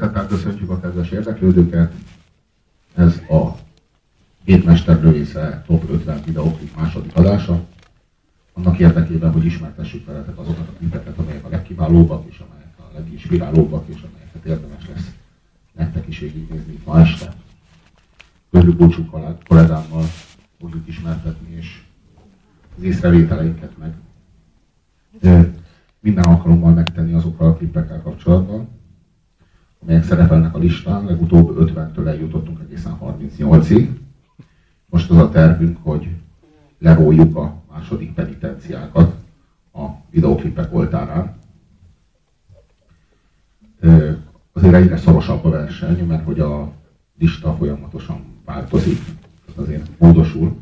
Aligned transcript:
Szeretettel 0.00 0.26
köszöntjük 0.26 0.70
a 0.70 0.80
kedves 0.80 1.10
érdeklődőket. 1.10 1.92
Ez 2.94 3.16
a 3.28 3.56
Gétmester 4.44 5.02
lövésze 5.02 5.62
Top 5.66 5.90
50 5.90 6.22
videóklip 6.24 6.76
második 6.76 7.16
adása. 7.16 7.64
Annak 8.52 8.78
érdekében, 8.78 9.32
hogy 9.32 9.44
ismertessük 9.44 10.06
veletek 10.06 10.38
azokat 10.38 10.68
a 10.68 10.72
klipeket, 10.78 11.18
amelyek 11.18 11.44
a 11.44 11.48
legkiválóbbak, 11.48 12.24
és 12.30 12.38
amelyek 12.38 12.74
a 12.78 12.82
leginspirálóbbak, 12.94 13.88
és 13.88 14.02
amelyeket 14.02 14.44
érdemes 14.44 14.88
lesz 14.94 15.10
nektek 15.72 16.08
is 16.08 16.18
végignézni 16.18 16.78
ma 16.84 17.00
este. 17.00 17.32
Körül 18.50 18.76
búcsú 18.76 19.04
kollégámmal 19.48 20.04
fogjuk 20.58 20.88
ismertetni, 20.88 21.56
és 21.56 21.82
az 22.76 22.82
észrevételeinket 22.82 23.72
meg 23.78 23.94
minden 26.00 26.24
alkalommal 26.24 26.72
megtenni 26.72 27.12
azokkal 27.12 27.48
a 27.48 27.54
klippekkel 27.54 28.02
kapcsolatban, 28.02 28.79
amelyek 29.82 30.04
szerepelnek 30.04 30.54
a 30.54 30.58
listán, 30.58 31.04
legutóbb 31.04 31.56
50-től 31.58 32.06
eljutottunk 32.06 32.60
egészen 32.60 32.98
38-ig. 33.02 33.88
Most 34.86 35.10
az 35.10 35.16
a 35.16 35.28
tervünk, 35.28 35.78
hogy 35.82 36.08
leróljuk 36.78 37.36
a 37.36 37.62
második 37.72 38.14
penitenciákat 38.14 39.14
a 39.72 39.86
videoklipek 40.10 40.74
oltárán. 40.74 41.38
Azért 44.52 44.74
egyre 44.74 44.96
szorosabb 44.96 45.44
a 45.44 45.50
verseny, 45.50 46.06
mert 46.06 46.24
hogy 46.24 46.40
a 46.40 46.72
lista 47.18 47.54
folyamatosan 47.54 48.24
változik, 48.44 48.98
az 49.46 49.62
azért 49.62 49.88
módosul. 49.98 50.56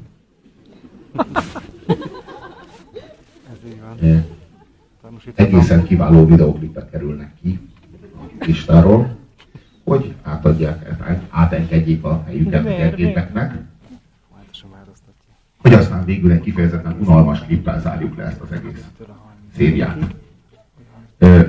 Egészen 5.34 5.84
kiváló 5.84 6.26
videoklipek 6.26 6.90
kerülnek 6.90 7.34
ki 7.40 7.67
listáról, 8.46 9.16
hogy 9.84 10.14
átadják, 10.22 10.94
átengedjék 11.30 12.04
a 12.04 12.22
helyüket 12.26 12.66
a 12.92 12.96
gépeknek, 12.96 13.54
hogy 15.58 15.72
aztán 15.72 16.04
végül 16.04 16.30
egy 16.30 16.40
kifejezetten 16.40 16.96
unalmas 17.00 17.40
klippel 17.40 17.80
zárjuk 17.80 18.16
le 18.16 18.24
ezt 18.24 18.40
az 18.40 18.52
egész 18.52 18.84
szériát. 19.56 20.14
Ö, 21.18 21.40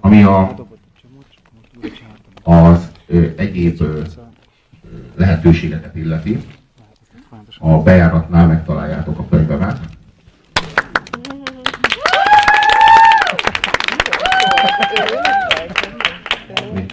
ami 0.00 0.22
a, 0.22 0.54
az 2.42 2.90
ö, 3.06 3.26
egyéb 3.36 3.80
ö, 3.80 4.02
lehetőségeket 5.14 5.96
illeti, 5.96 6.38
a 7.58 7.82
bejáratnál 7.82 8.46
megtaláljátok 8.46 9.18
a 9.18 9.26
könyvemet. 9.28 9.80
Amit 16.70 16.92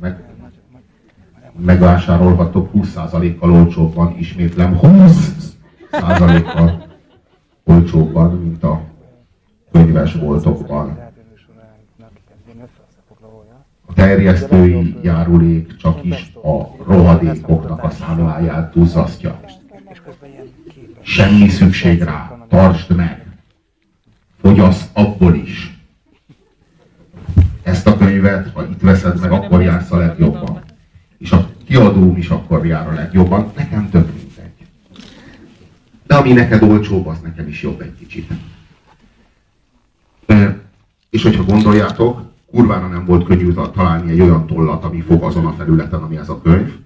meg, 0.00 0.22
megvásárolhatok 1.72 2.70
20%-kal 2.74 3.52
olcsóbban, 3.52 4.14
ismétlem 4.18 4.78
20%-kal 4.82 6.86
olcsóbban, 7.64 8.38
mint 8.38 8.64
a 8.64 8.82
könyves 9.70 10.16
boltokban. 10.16 10.98
A 13.86 13.92
terjesztői 13.94 14.96
járulék 15.02 15.76
csak 15.76 16.04
is 16.04 16.32
a 16.42 16.84
rohadékoknak 16.86 17.82
a 17.82 17.90
számláját 17.90 18.72
duzzasztja. 18.72 19.40
Semmi 21.00 21.48
szükség 21.48 22.02
rá, 22.02 22.46
tartsd 22.48 22.96
meg. 22.96 23.26
Fogyasz 24.40 24.90
abból 24.92 25.34
is. 25.34 25.80
Ezt 27.62 27.86
a 27.86 27.96
könyvet, 27.96 28.50
ha 28.54 28.64
itt 28.64 28.80
veszed 28.80 29.20
meg, 29.20 29.32
akkor 29.32 29.62
jársz 29.62 29.92
a 29.92 29.96
legjobban. 29.96 30.60
És 31.18 31.32
a 31.32 31.51
kiadóm 31.72 32.16
is 32.16 32.28
akkor 32.28 32.66
jár 32.66 32.88
a 32.88 32.92
legjobban. 32.92 33.52
Nekem 33.56 33.90
több 33.90 34.06
mindegy. 34.06 34.66
De 36.06 36.14
ami 36.14 36.32
neked 36.32 36.62
olcsóbb, 36.62 37.06
az 37.06 37.20
nekem 37.20 37.48
is 37.48 37.62
jobb 37.62 37.80
egy 37.80 37.94
kicsit. 37.98 38.30
És 41.10 41.22
hogyha 41.22 41.44
gondoljátok, 41.44 42.22
kurvára 42.50 42.86
nem 42.86 43.04
volt 43.04 43.24
könnyű 43.24 43.52
találni 43.52 44.10
egy 44.10 44.20
olyan 44.20 44.46
tollat, 44.46 44.84
ami 44.84 45.00
fog 45.00 45.22
azon 45.22 45.46
a 45.46 45.52
felületen, 45.52 46.02
ami 46.02 46.16
ez 46.16 46.28
a 46.28 46.40
könyv, 46.40 46.76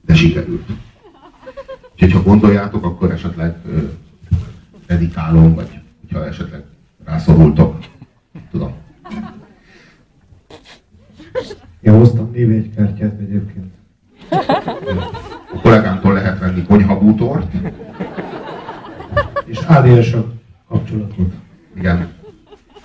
de 0.00 0.14
sikerült. 0.14 0.68
Úgyhogy 1.92 2.12
ha 2.12 2.22
gondoljátok, 2.22 2.84
akkor 2.84 3.10
esetleg 3.10 3.56
ö, 3.66 3.78
dedikálom, 4.86 5.54
vagy 5.54 5.80
ha 6.12 6.26
esetleg 6.26 6.64
rászorultok, 7.04 7.78
tudom. 8.50 8.74
Én 11.82 11.92
hoztam 11.92 12.30
névjegykártyát 12.32 13.18
egyébként. 13.20 13.72
A 15.54 15.60
kollégámtól 15.62 16.12
lehet 16.12 16.38
venni 16.38 16.62
konyhabútort. 16.62 17.52
És 19.44 19.58
ADS 19.58 20.16
kapcsolatot. 20.68 21.32
Igen. 21.76 22.08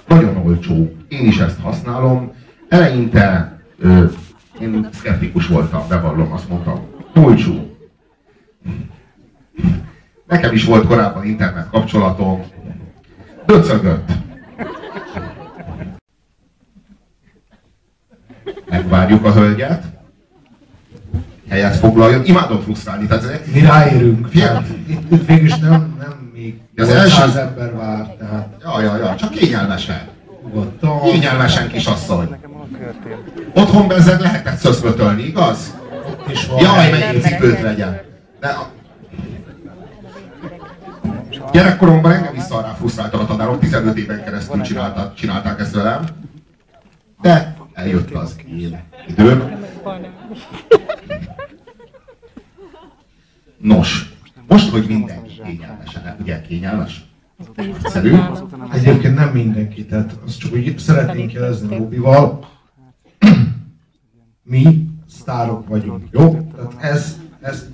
Nagyon 0.08 0.38
olcsó. 0.38 0.92
Én 1.08 1.28
is 1.28 1.40
ezt 1.40 1.60
használom. 1.60 2.32
Eleinte 2.70 3.60
ö, 3.80 4.06
én 4.60 4.88
szkeptikus 4.92 5.48
voltam, 5.48 5.88
bevallom, 5.90 6.32
azt 6.32 6.50
mondtam. 6.50 6.80
Olcsó. 7.16 7.78
Nekem 10.28 10.54
is 10.54 10.66
volt 10.66 10.88
korábban 10.88 11.26
internet 11.26 11.70
kapcsolatom. 11.70 12.44
Döcögött. 13.46 14.12
Megvárjuk 18.78 19.26
a 19.26 19.32
hölgyet. 19.32 19.84
Helyet 21.50 21.76
foglaljon. 21.76 22.26
Imádom 22.26 22.62
frusztrálni. 22.62 23.08
Tehát, 23.08 23.46
Mi 23.54 23.60
ráérünk. 23.60 24.34
Hát, 24.34 24.68
itt, 24.88 25.12
itt 25.12 25.28
végülis 25.28 25.58
nem, 25.58 25.96
nem 26.00 26.30
még 26.34 26.60
Az 26.76 26.90
első- 26.90 27.40
ember 27.40 27.76
vár, 27.76 28.16
tehát 28.20 28.48
ja, 28.64 28.82
ja, 28.82 28.98
ja, 28.98 29.16
csak 29.16 29.30
kényelmesen. 29.30 30.02
nyugodtan. 30.46 31.02
Kényelmesen 31.02 31.68
kisasszony. 31.68 32.36
Otthon 33.54 33.88
bezzeg 33.88 34.20
lehetett 34.20 34.58
szöszbötölni, 34.58 35.24
igaz? 35.24 35.74
És 36.28 36.46
van. 36.46 36.60
Jaj, 36.62 36.90
melyik 36.92 37.22
cipőt 37.22 37.62
legyen. 37.62 38.02
De 38.40 38.48
a... 38.48 38.70
Gyerekkoromban 41.52 42.12
engem 42.12 42.36
is 42.36 42.42
szarrá 42.44 42.74
frusztráltak 42.78 43.22
a 43.22 43.26
tanárok, 43.26 43.60
15 43.60 43.98
éven 43.98 44.24
keresztül 44.24 44.62
csinálták, 44.62 45.14
csinálták 45.14 45.60
ezt 45.60 45.76
velem. 45.76 46.04
De 47.22 47.56
eljött 47.78 48.12
az 48.12 48.36
én 48.48 48.84
időm. 49.08 49.44
Nos, 53.58 54.14
most, 54.48 54.70
hogy 54.70 54.86
mindenki 54.88 55.42
kényelmesen, 55.44 56.16
ugye 56.22 56.42
kényelmes? 56.42 57.06
Szerű? 57.84 58.16
Egyébként 58.74 59.16
nem 59.16 59.30
mindenki, 59.30 59.86
tehát 59.86 60.18
azt 60.26 60.40
csak 60.40 60.54
úgy 60.54 60.78
szeretnénk 60.78 61.34
jelezni 61.34 61.78
Robival. 61.78 62.50
Mi 64.44 64.88
sztárok 65.10 65.68
vagyunk, 65.68 66.08
jó? 66.12 66.52
Tehát 66.56 66.76
ez, 66.80 67.20
ez, 67.42 67.66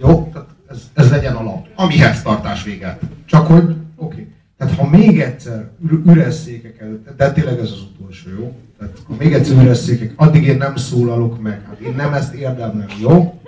jó? 0.00 0.28
Tehát 0.32 0.48
ez, 0.68 0.90
ez 0.94 1.10
legyen 1.10 1.34
alap. 1.34 1.68
Amihez 1.74 2.22
tartás 2.22 2.64
véget. 2.64 3.00
Csak 3.24 3.46
hogy, 3.46 3.64
oké. 3.64 3.76
Okay. 3.96 4.32
Tehát 4.58 4.74
ha 4.74 4.88
még 4.88 5.20
egyszer 5.20 5.70
ür- 5.90 6.06
üres 6.06 6.34
székek 6.34 6.80
előtt, 6.80 7.16
de 7.16 7.32
tényleg 7.32 7.58
ez 7.58 7.70
az 7.70 7.82
utolsó, 7.82 8.30
jó? 8.30 8.56
Tehát 8.84 8.98
ha 9.06 9.14
még 9.18 9.32
egyszer 9.32 9.62
üres 9.62 9.90
addig 10.16 10.44
én 10.44 10.56
nem 10.56 10.76
szólalok 10.76 11.40
meg. 11.40 11.64
Hát 11.66 11.78
én 11.78 11.94
nem 11.94 12.12
ezt 12.14 12.34
érdemlem, 12.34 12.86
jó? 13.00 13.40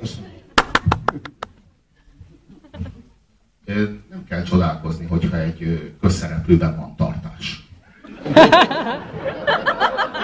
Köszönöm. 0.00 0.30
Nem 4.10 4.24
kell 4.28 4.42
csodálkozni, 4.42 5.06
hogyha 5.06 5.38
egy 5.40 5.92
közszereplőben 6.00 6.76
van 6.76 6.96
tartás. 6.96 7.68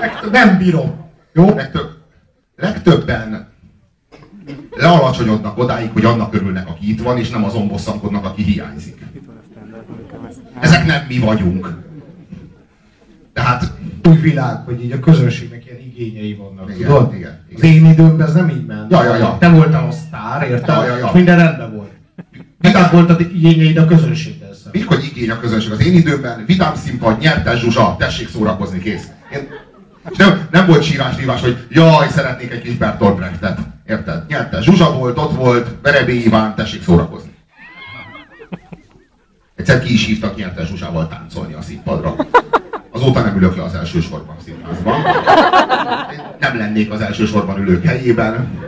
Meg- 0.01 0.31
Nem 0.31 0.59
bírom. 0.59 1.11
Jó? 1.33 1.55
Legtöbb, 1.55 1.91
legtöbben 2.57 3.49
lealacsonyodnak 4.71 5.59
odáig, 5.59 5.91
hogy 5.93 6.05
annak 6.05 6.35
örülnek, 6.35 6.69
aki 6.69 6.91
itt 6.91 7.03
van, 7.03 7.19
és 7.19 7.31
nem 7.31 7.45
azon 7.45 7.69
bosszankodnak, 7.69 8.25
aki 8.25 8.43
hiányzik. 8.43 9.05
Ezek 10.61 10.87
nem 10.87 11.05
mi 11.09 11.19
vagyunk. 11.19 11.83
Tehát, 13.33 13.73
új 14.09 14.17
világ, 14.17 14.57
hogy 14.65 14.85
így 14.85 14.93
a 14.93 15.01
közönségnek 15.01 15.65
ilyen 15.67 15.79
igényei 15.79 16.35
vannak, 16.35 16.71
Igen, 16.75 16.89
tudod? 16.89 17.15
igen, 17.15 17.39
igen. 17.49 17.57
Az 17.57 17.63
én 17.63 17.87
időmben 17.87 18.27
ez 18.27 18.35
nem 18.35 18.49
így 18.49 18.67
ment. 18.67 18.91
Ja, 18.91 19.05
ja, 19.05 19.17
ja. 19.17 19.37
Te 19.39 19.49
voltál 19.49 19.87
a 19.89 19.91
sztár, 19.93 20.51
érted? 20.51 20.77
Ja, 20.77 20.87
ja, 20.87 20.97
ja. 20.97 21.07
És 21.07 21.13
minden 21.13 21.37
rendben 21.37 21.77
volt. 21.77 21.91
Vidák 22.59 22.91
volt 22.91 23.11
az 23.11 23.21
igényeid 23.21 23.77
a 23.77 23.85
közönséggel 23.85 24.53
szemben. 24.53 24.73
még 24.73 24.87
hogy 24.87 25.05
igény 25.05 25.31
a 25.31 25.39
közönség. 25.41 25.73
Az 25.73 25.87
én 25.87 25.95
időmben 25.95 26.45
vidám 26.47 26.75
színpad, 26.75 27.19
nyertes 27.19 27.61
Zsuzsa, 27.61 27.97
tessék 27.99 28.29
szórakozni, 28.29 28.79
kész. 28.79 29.09
Én, 29.33 29.49
és 30.11 30.17
nem, 30.17 30.49
nem 30.51 30.67
volt 30.67 30.83
sírás 30.83 31.19
hívás, 31.19 31.41
hogy 31.41 31.67
jaj, 31.69 32.09
szeretnék 32.09 32.51
egy 32.51 32.63
kis 32.63 32.77
Bertolt 32.77 33.17
Brechtet. 33.17 33.59
Érted? 33.87 34.25
Nyertes 34.29 34.65
Zsuzsa 34.65 34.93
volt, 34.93 35.19
ott 35.19 35.37
volt, 35.37 35.69
Verebé 35.83 36.15
Iván, 36.15 36.55
tessék 36.55 36.83
szórakozni. 36.83 37.33
Egyszer 39.57 39.81
ki 39.81 39.93
is 39.93 40.07
hívtak 40.07 40.37
nyertes 40.37 40.69
Zsuzsával 40.69 41.09
táncolni 41.09 41.53
a 41.53 41.63
színpadra. 41.63 42.15
Azóta 42.95 43.21
nem 43.21 43.37
ülök 43.37 43.57
le 43.57 43.63
az 43.63 43.75
első 43.75 44.01
sorban 44.01 44.37
színházban. 44.45 45.03
Nem 46.39 46.57
lennék 46.57 46.91
az 46.91 47.01
első 47.01 47.27
sorban 47.27 47.61
ülők 47.61 47.85
helyében. 47.85 48.59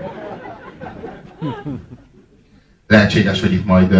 Lehetséges, 2.87 3.41
hogy 3.41 3.53
itt 3.53 3.67
majd 3.67 3.91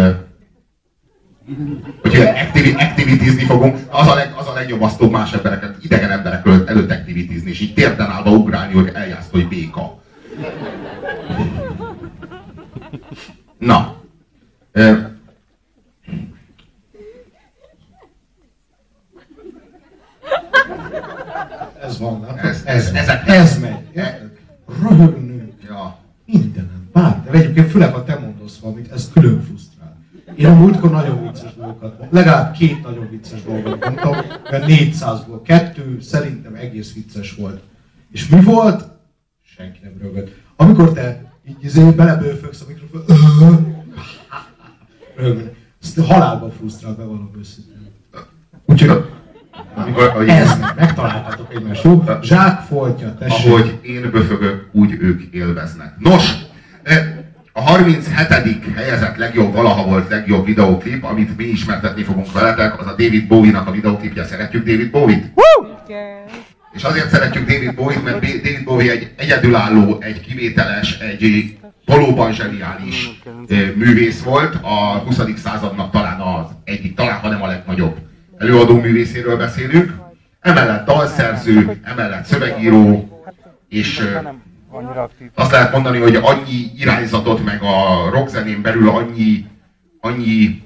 hogy 2.01 2.15
activi, 2.15 2.73
activitizni 2.73 3.43
fogunk, 3.43 3.77
az 3.89 4.07
a, 4.07 4.15
leg, 4.15 4.33
az 4.37 4.47
a 4.47 4.53
legnyomasztóbb 4.53 5.11
más 5.11 5.33
embereket, 5.33 5.83
idegen 5.83 6.11
emberek 6.11 6.45
előtt, 6.45 6.91
activitizni, 6.91 7.49
és 7.49 7.59
így 7.59 7.73
térden 7.73 8.09
állva 8.09 8.31
ugrálni, 8.31 8.73
hogy 8.73 8.91
eljász, 8.93 9.27
hogy 9.31 9.47
béka. 9.47 9.99
Na. 13.57 13.95
Ez 21.83 21.99
van, 21.99 22.19
nem? 22.19 22.37
Ez, 22.37 22.61
ez, 22.65 22.91
ez, 22.93 23.07
ez, 23.07 23.27
ez 23.27 23.59
megy. 23.59 24.03
Röhögnünk. 24.81 25.53
Ja. 25.67 25.97
Mindenem. 26.25 26.89
Bár, 26.93 27.23
de 27.23 27.31
egyébként 27.31 27.71
főleg, 27.71 27.93
ha 27.93 28.03
te 28.03 28.19
mondasz 28.19 28.57
valamit, 28.57 28.91
ez 28.91 29.09
külön 29.13 29.41
frusztrál. 29.41 29.97
Én 30.35 30.45
a 30.45 30.53
múltkor 30.53 30.91
nagyon 30.91 31.21
vicces 31.21 31.55
dolgokat 31.55 31.97
mondtam. 31.97 32.07
Legalább 32.11 32.53
két 32.53 32.83
nagyon 32.83 33.09
vicces 33.09 33.43
dolgot 33.43 33.85
mondtam, 33.85 34.15
mert 34.51 34.65
400-ból 34.67 35.39
kettő 35.43 35.99
szerintem 36.01 36.55
egész 36.55 36.93
vicces 36.93 37.35
volt. 37.35 37.61
És 38.11 38.27
mi 38.27 38.41
volt? 38.41 38.87
Senki 39.43 39.79
nem 39.83 39.93
rögött. 40.01 40.35
Amikor 40.55 40.93
te 40.93 41.31
így 41.47 41.63
izé 41.63 41.83
belebőfögsz 41.83 42.61
a 42.61 42.65
mikrofon, 42.67 43.05
rögött. 45.17 45.55
Ezt 45.81 45.99
halálban 45.99 46.51
frusztrál, 46.51 46.95
bevallom 46.95 47.31
őszintén. 47.37 47.91
Úgyhogy 48.65 49.05
amikor, 49.75 50.23
ez 50.27 50.59
meg, 50.59 50.73
megtaláltátok 50.77 51.53
egymást, 51.53 51.83
jó? 51.83 52.03
Zsák 52.21 52.59
foltja, 52.59 53.15
tessék. 53.19 53.51
Ahogy 53.51 53.79
én 53.81 54.09
böfögök, 54.11 54.69
úgy 54.71 54.97
ők 54.99 55.21
élveznek. 55.21 55.93
Nos, 55.99 56.31
a 57.53 57.61
37. 57.61 58.75
helyezett 58.75 59.15
legjobb, 59.15 59.53
valaha 59.53 59.83
volt 59.83 60.09
legjobb 60.09 60.45
videóklip, 60.45 61.03
amit 61.03 61.37
mi 61.37 61.43
ismertetni 61.43 62.03
fogunk 62.03 62.31
veletek, 62.31 62.79
az 62.79 62.85
a 62.85 62.89
David 62.89 63.27
Bowie-nak 63.27 63.67
a 63.67 63.71
videóklipje. 63.71 64.25
Szeretjük 64.25 64.65
David 64.65 64.91
Bowie-t? 64.91 65.31
És 66.73 66.83
azért 66.83 67.09
szeretjük 67.09 67.49
David 67.49 67.75
Bowie-t, 67.75 68.03
mert 68.03 68.19
David 68.19 68.63
Bowie 68.63 68.91
egy 68.91 69.11
egyedülálló, 69.17 69.97
egy 69.99 70.21
kivételes, 70.21 70.99
egy 70.99 71.57
valóban 71.85 72.33
zseniális 72.33 73.21
művész 73.75 74.23
volt, 74.23 74.55
a 74.61 75.03
20. 75.05 75.21
századnak 75.35 75.91
talán 75.91 76.19
az 76.19 76.45
egyik, 76.63 76.95
talán 76.95 77.19
ha 77.19 77.29
nem 77.29 77.43
a 77.43 77.47
legnagyobb 77.47 77.95
előadó 78.37 78.79
művészéről 78.79 79.37
beszélünk, 79.37 79.93
emellett 80.39 80.85
dalszerző, 80.85 81.79
emellett 81.83 82.25
szövegíró, 82.25 83.09
és 83.69 84.07
azt 85.33 85.51
lehet 85.51 85.71
mondani, 85.71 85.99
hogy 85.99 86.15
annyi 86.15 86.71
irányzatot, 86.77 87.43
meg 87.43 87.61
a 87.61 88.09
rockzenén 88.09 88.61
belül 88.61 88.89
annyi, 88.89 89.45
annyi 89.99 90.63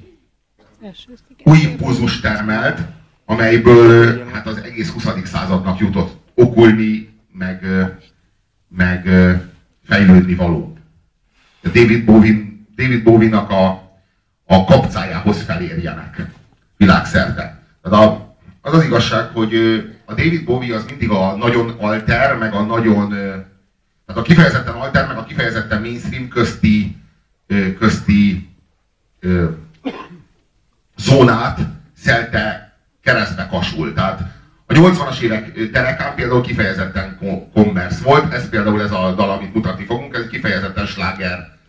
új 1.43 1.57
impulzus 1.57 2.19
termelt, 2.19 2.79
amelyből 3.25 4.25
hát 4.31 4.47
az 4.47 4.57
egész 4.57 4.89
20. 4.89 5.07
századnak 5.23 5.79
jutott 5.79 6.17
okulni, 6.35 7.09
meg, 7.31 7.65
meg 8.67 9.09
fejlődni 9.83 10.35
való. 10.35 10.77
David 11.63 12.05
Bowie, 12.05 12.33
David 12.75 13.03
Bowie-nak 13.03 13.49
a, 13.49 13.67
a 14.45 14.63
kapcájához 14.63 15.41
felérjenek 15.41 16.25
világszerte. 16.77 17.60
Tehát 17.81 18.07
a, 18.07 18.35
az 18.61 18.73
az 18.73 18.83
igazság, 18.83 19.29
hogy 19.33 19.55
a 20.05 20.13
David 20.13 20.45
Bowie 20.45 20.75
az 20.75 20.85
mindig 20.85 21.09
a 21.09 21.35
nagyon 21.35 21.69
alter, 21.79 22.37
meg 22.37 22.53
a 22.53 22.61
nagyon, 22.61 23.09
tehát 23.09 24.21
a 24.21 24.21
kifejezetten 24.21 24.73
alter, 24.73 25.07
meg 25.07 25.17
a 25.17 25.23
kifejezetten 25.23 25.81
mainstream 25.81 26.27
közti, 26.27 26.97
közti 27.79 28.49
zónát 30.97 31.59
szelte 31.97 32.75
keresztbe 33.03 33.47
kasul. 33.51 33.93
Tehát 33.93 34.19
a 34.67 34.73
80-as 34.73 35.19
évek 35.19 35.71
terekán 35.71 36.15
például 36.15 36.41
kifejezetten 36.41 37.17
commerce 37.53 38.03
volt, 38.03 38.33
ez 38.33 38.49
például 38.49 38.81
ez 38.81 38.91
a 38.91 39.13
dal, 39.15 39.29
amit 39.29 39.53
mutatni 39.53 39.85
fogunk, 39.85 40.15
ez 40.15 40.27
kifejezetten 40.27 40.85
sláger 40.85 41.59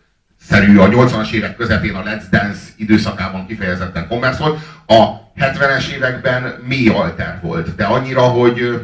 szerű, 0.49 0.79
a 0.79 0.89
80-as 0.89 1.33
évek 1.33 1.57
közepén 1.57 1.95
a 1.95 2.03
Let's 2.03 2.25
Dance 2.31 2.61
időszakában 2.77 3.47
kifejezetten 3.47 4.07
volt. 4.39 4.59
A 4.87 5.31
70-es 5.37 5.89
években 5.89 6.55
mély 6.67 6.89
alter 6.89 7.39
volt, 7.43 7.75
de 7.75 7.85
annyira, 7.85 8.21
hogy 8.21 8.81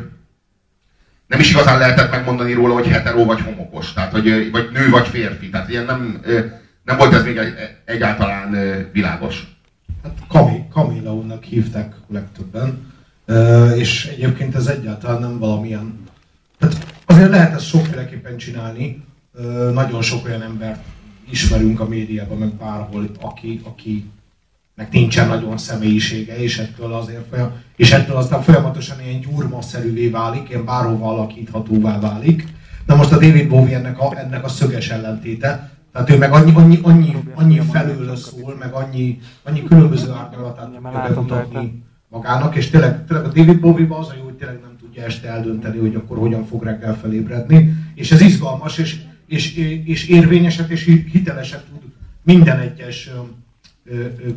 nem 1.26 1.40
is 1.40 1.50
igazán 1.50 1.78
lehetett 1.78 2.10
megmondani 2.10 2.52
róla, 2.52 2.74
hogy 2.74 2.86
hetero 2.86 3.24
vagy 3.24 3.40
homokos, 3.40 3.92
tehát 3.92 4.12
hogy, 4.12 4.50
vagy 4.50 4.68
nő 4.72 4.90
vagy 4.90 5.06
férfi, 5.06 5.50
tehát 5.50 5.68
ilyen 5.68 5.84
nem, 5.84 6.20
nem 6.84 6.96
volt 6.96 7.14
ez 7.14 7.24
még 7.24 7.36
egy, 7.36 7.54
egyáltalán 7.84 8.56
világos. 8.92 9.56
Hát 10.02 10.12
Camilla 10.72 11.38
hívták 11.40 11.94
legtöbben, 12.08 12.92
és 13.76 14.04
egyébként 14.04 14.54
ez 14.54 14.66
egyáltalán 14.66 15.20
nem 15.20 15.38
valamilyen... 15.38 16.04
Tehát 16.58 16.86
azért 17.06 17.30
lehet 17.30 17.54
ezt 17.54 17.66
sokféleképpen 17.66 18.36
csinálni, 18.36 19.04
nagyon 19.72 20.02
sok 20.02 20.24
olyan 20.24 20.42
embert 20.42 20.80
ismerünk 21.30 21.80
a 21.80 21.88
médiában, 21.88 22.38
meg 22.38 22.48
bárhol, 22.48 23.10
aki, 23.20 23.60
aki 23.64 24.10
meg 24.74 24.88
nincsen 24.90 25.28
nagyon 25.28 25.58
személyisége, 25.58 26.38
és 26.38 26.58
ettől 26.58 26.92
azért 26.92 27.36
és 27.76 27.92
ettől 27.92 28.16
aztán 28.16 28.42
folyamatosan 28.42 29.00
ilyen 29.00 29.20
gyurmaszerűvé 29.20 30.08
válik, 30.08 30.48
ilyen 30.48 30.64
bárhova 30.64 31.08
alakíthatóvá 31.08 32.00
válik. 32.00 32.46
Na 32.86 32.96
most 32.96 33.12
a 33.12 33.18
David 33.18 33.48
Bowie 33.48 33.76
ennek 33.76 33.98
a, 33.98 34.18
ennek 34.18 34.44
a 34.44 34.48
szöges 34.48 34.90
ellentéte, 34.90 35.70
tehát 35.92 36.10
ő 36.10 36.18
meg 36.18 36.32
annyi, 36.32 36.52
annyi, 36.54 36.78
annyi, 36.82 37.16
annyi 37.34 37.60
felől 37.60 38.16
szól, 38.16 38.56
meg 38.58 38.72
annyi, 38.72 39.18
annyi 39.42 39.62
különböző 39.62 40.10
árnyalatát 40.10 40.72
tudja 40.72 41.08
bemutatni 41.08 41.82
magának, 42.08 42.56
és 42.56 42.70
tényleg, 42.70 43.06
tényleg 43.06 43.26
a 43.26 43.32
David 43.32 43.60
bowie 43.60 43.86
az 43.88 44.08
a 44.08 44.14
jó, 44.18 44.24
hogy 44.24 44.34
tényleg 44.34 44.60
nem 44.60 44.76
tudja 44.80 45.04
este 45.04 45.28
eldönteni, 45.28 45.78
hogy 45.78 45.94
akkor 45.94 46.18
hogyan 46.18 46.44
fog 46.44 46.62
reggel 46.62 46.96
felébredni, 46.96 47.74
és 47.94 48.10
ez 48.10 48.20
izgalmas, 48.20 48.78
és, 48.78 48.96
és, 49.28 49.56
és 49.84 50.08
érvényeset 50.08 50.70
és 50.70 50.84
hiteleset 51.12 51.64
tud 51.64 51.82
minden 52.22 52.58
egyes 52.58 53.10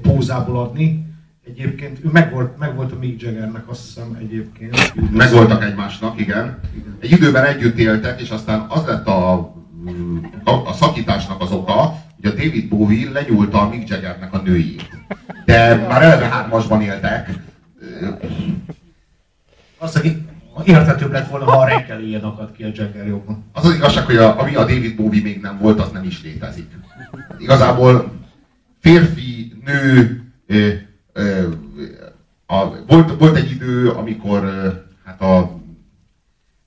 pózából 0.02 0.60
adni. 0.60 1.10
Egyébként 1.48 2.00
ő 2.06 2.10
meg 2.12 2.32
volt, 2.32 2.58
meg 2.58 2.76
volt 2.76 2.92
a 2.92 2.98
Mick 3.00 3.22
Jaggernek, 3.22 3.70
azt 3.70 3.86
hiszem 3.86 4.18
egyébként. 4.20 4.94
Megvoltak 5.12 5.64
egymásnak, 5.64 6.20
igen. 6.20 6.60
Egy 7.00 7.12
időben 7.12 7.46
együtt 7.46 7.78
éltek, 7.78 8.22
és 8.22 8.30
aztán 8.30 8.66
az 8.70 8.86
lett 8.86 9.08
a, 9.08 9.34
a, 10.44 10.52
a 10.66 10.74
szakításnak 10.74 11.42
az 11.42 11.52
oka, 11.52 11.96
hogy 12.22 12.32
a 12.32 12.34
David 12.34 12.68
Bowie 12.68 13.12
lenyúlta 13.12 13.62
a 13.62 13.70
Mick 13.70 13.90
Jaggernek 13.90 14.34
a 14.34 14.42
nőjét. 14.42 14.90
De 15.46 15.76
már 15.76 16.02
eleve 16.02 16.26
hármasban 16.26 16.82
éltek. 16.82 17.30
Azt, 19.78 19.96
aki 19.96 20.26
érthetőbb 20.68 21.12
lett 21.12 21.30
volna, 21.30 21.46
ha 21.46 21.60
a 21.60 21.66
reggel 21.66 22.02
ilyen 22.02 22.24
akad 22.24 22.52
ki 22.52 22.64
a 22.64 22.70
Jagger 22.74 23.08
jobban. 23.08 23.44
Az 23.54 23.66
az 23.66 23.74
igazság, 23.74 24.06
hogy 24.06 24.16
a, 24.16 24.40
ami 24.40 24.56
a 24.56 24.60
David 24.60 24.96
Bowie 24.96 25.22
még 25.22 25.42
nem 25.42 25.58
volt, 25.62 25.80
az 25.80 25.92
nem 25.92 26.04
is 26.04 26.24
létezik. 26.24 26.70
Igazából 27.38 28.12
férfi, 28.80 29.54
nő, 29.66 30.22
ö, 30.48 30.70
ö, 31.14 31.48
a, 32.46 32.84
volt, 32.88 33.20
volt 33.20 33.36
egy 33.36 33.52
idő, 33.52 33.90
amikor 33.90 34.44
hát 35.06 35.22
a, 35.22 35.60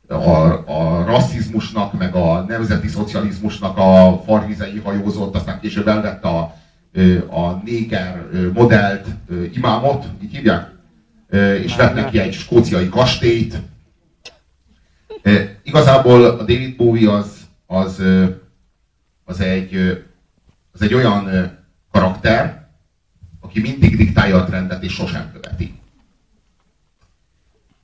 a, 0.08 0.64
a 0.66 1.04
rasszizmusnak, 1.06 1.98
meg 1.98 2.14
a 2.14 2.44
nemzeti 2.48 2.88
szocializmusnak 2.88 3.76
a 3.78 4.22
farvizei 4.26 4.78
hajózott, 4.84 5.34
aztán 5.34 5.60
később 5.60 5.88
elvette 5.88 6.28
a, 6.28 6.54
a 7.30 7.60
néger 7.64 8.26
modellt, 8.54 9.06
imámot, 9.54 10.04
így 10.22 10.34
hívják, 10.34 10.70
és 11.62 11.76
vett 11.76 11.94
neki 11.94 12.18
egy 12.18 12.32
skóciai 12.32 12.88
kastélyt. 12.88 13.60
Igazából 15.62 16.24
a 16.24 16.36
David 16.36 16.76
Bowie 16.76 17.12
az, 17.12 17.40
az, 17.66 18.02
az, 19.24 19.40
egy, 19.40 20.04
az 20.72 20.82
egy 20.82 20.94
olyan 20.94 21.50
karakter, 21.92 22.68
aki 23.40 23.60
mindig 23.60 23.96
diktálja 23.96 24.36
a 24.36 24.44
trendet 24.44 24.82
és 24.82 24.92
sosem 24.92 25.30
követi. 25.32 25.74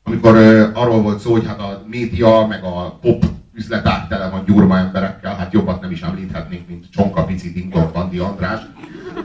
Amikor 0.03 0.37
arról 0.75 1.03
volt 1.03 1.21
szó, 1.21 1.33
hogy 1.33 1.47
hát 1.47 1.61
a 1.61 1.85
média 1.87 2.47
meg 2.47 2.65
a 2.65 2.99
pop 3.01 3.25
üzletág 3.53 4.09
tele 4.09 4.29
van 4.29 4.45
gyurma 4.45 4.79
emberekkel, 4.79 5.37
hát 5.37 5.53
jobbat 5.53 5.81
nem 5.81 5.91
is 5.91 6.03
említhetnénk, 6.03 6.69
mint 6.69 6.91
Csonka 6.91 7.25
Pici 7.25 7.53
Dingdong 7.53 7.93
Bandi 7.93 8.19
András, 8.19 8.61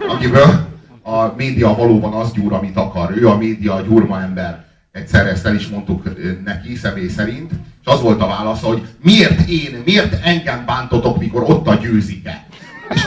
akiből 0.07 0.67
a 1.01 1.33
média 1.37 1.75
valóban 1.75 2.13
az 2.13 2.31
gyúr, 2.31 2.53
amit 2.53 2.77
akar. 2.77 3.17
Ő 3.17 3.27
a 3.27 3.37
média 3.37 3.73
a 3.73 3.81
gyurma 3.81 4.21
ember. 4.21 4.65
Egyszer 4.91 5.27
ezt 5.27 5.45
el 5.45 5.55
is 5.55 5.67
mondtuk 5.67 6.03
neki 6.43 6.75
személy 6.75 7.07
szerint, 7.07 7.51
és 7.85 7.91
az 7.91 8.01
volt 8.01 8.21
a 8.21 8.27
válasz, 8.27 8.61
hogy 8.61 8.81
miért 9.03 9.49
én, 9.49 9.81
miért 9.85 10.25
engem 10.25 10.65
bántotok, 10.65 11.19
mikor 11.19 11.43
ott 11.43 11.67
a 11.67 11.75
győzike. 11.75 12.45
És 12.93 13.05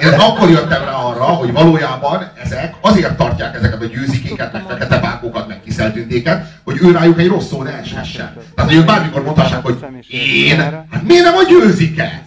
én 0.00 0.08
akkor 0.08 0.50
jöttem 0.50 0.84
rá 0.84 0.92
arra, 0.92 1.24
hogy 1.24 1.52
valójában 1.52 2.32
ezek 2.44 2.74
azért 2.80 3.16
tartják 3.16 3.54
ezeket 3.54 3.82
a 3.82 3.84
győzikéket, 3.84 4.52
meg 4.52 4.62
fekete 4.68 4.98
bákokat, 4.98 5.48
meg 5.48 5.60
kiszeltündéket, 5.60 6.46
hogy 6.64 6.78
ő 6.82 6.90
rájuk 6.90 7.18
egy 7.18 7.26
rossz 7.26 7.46
szó 7.46 7.62
ne 7.62 7.78
eshessen. 7.78 8.32
Tehát, 8.54 8.70
hogy 8.70 8.80
ők 8.80 8.86
bármikor 8.86 9.22
mondhassák, 9.22 9.62
hogy 9.62 9.78
én, 10.08 10.60
hát 10.90 11.02
miért 11.06 11.24
nem 11.24 11.36
a 11.36 11.42
győzike? 11.48 12.22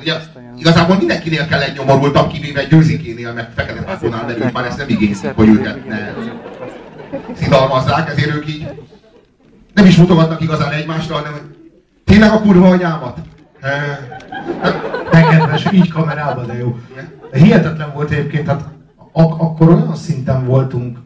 Ugye, 0.00 0.14
igazából 0.58 0.96
mindenkinél 0.96 1.46
kell 1.46 1.60
egy 1.60 1.76
nyomorultabb, 1.76 2.32
kivéve 2.32 2.64
győzikénél, 2.64 3.32
meg 3.32 3.48
fekete 3.56 3.80
bákonál, 3.80 4.24
mert 4.26 4.44
ők 4.44 4.52
már 4.52 4.64
ezt 4.64 4.78
nem 4.78 4.88
igénylik, 4.88 5.32
hogy 5.34 5.48
őket 5.48 5.88
ne 5.88 6.12
szidalmazzák, 7.40 8.10
ezért 8.10 8.34
ők 8.34 8.48
így 8.48 8.66
nem 9.76 9.86
is 9.86 9.96
mutogatnak 9.96 10.40
igazán 10.40 10.72
egymásra, 10.72 11.14
hanem 11.14 11.54
tényleg 12.04 12.30
a 12.32 12.40
kurva 12.40 12.68
anyámat? 12.68 13.18
Tegedves, 15.10 15.72
így 15.72 15.88
kamerába, 15.88 16.44
de 16.44 16.58
jó. 16.58 16.78
De 17.30 17.38
hihetetlen 17.38 17.92
volt 17.94 18.10
egyébként, 18.10 18.46
hát 18.46 18.68
ak- 19.12 19.40
akkor 19.40 19.68
olyan 19.68 19.96
szinten 19.96 20.44
voltunk 20.44 20.98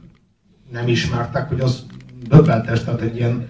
nem 0.73 0.89
ismertek, 0.89 1.49
hogy 1.49 1.61
az 1.61 1.87
döbbenetes, 2.29 2.85
tehát 2.85 3.01
egy 3.01 3.17
ilyen 3.17 3.49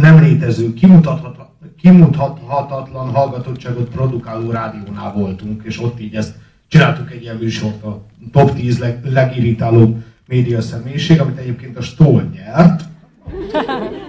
nem 0.00 0.20
létező, 0.20 0.74
kimutathatatlan, 0.74 1.48
kimutathatatlan 1.80 3.10
hallgatottságot 3.10 3.88
produkáló 3.88 4.50
rádiónál 4.50 5.12
voltunk, 5.12 5.62
és 5.64 5.82
ott 5.82 6.00
így 6.00 6.14
ezt 6.14 6.34
csináltuk 6.68 7.12
egy 7.12 7.22
ilyen 7.22 7.36
műsort, 7.36 7.82
a 7.84 8.02
top 8.32 8.54
10 8.54 8.78
leg, 8.78 9.00
legirritálóbb 9.04 10.02
média 10.26 10.60
személyiség, 10.60 11.20
amit 11.20 11.38
egyébként 11.38 11.76
a 11.76 11.82
Stoll 11.82 12.22
nyert, 12.34 12.84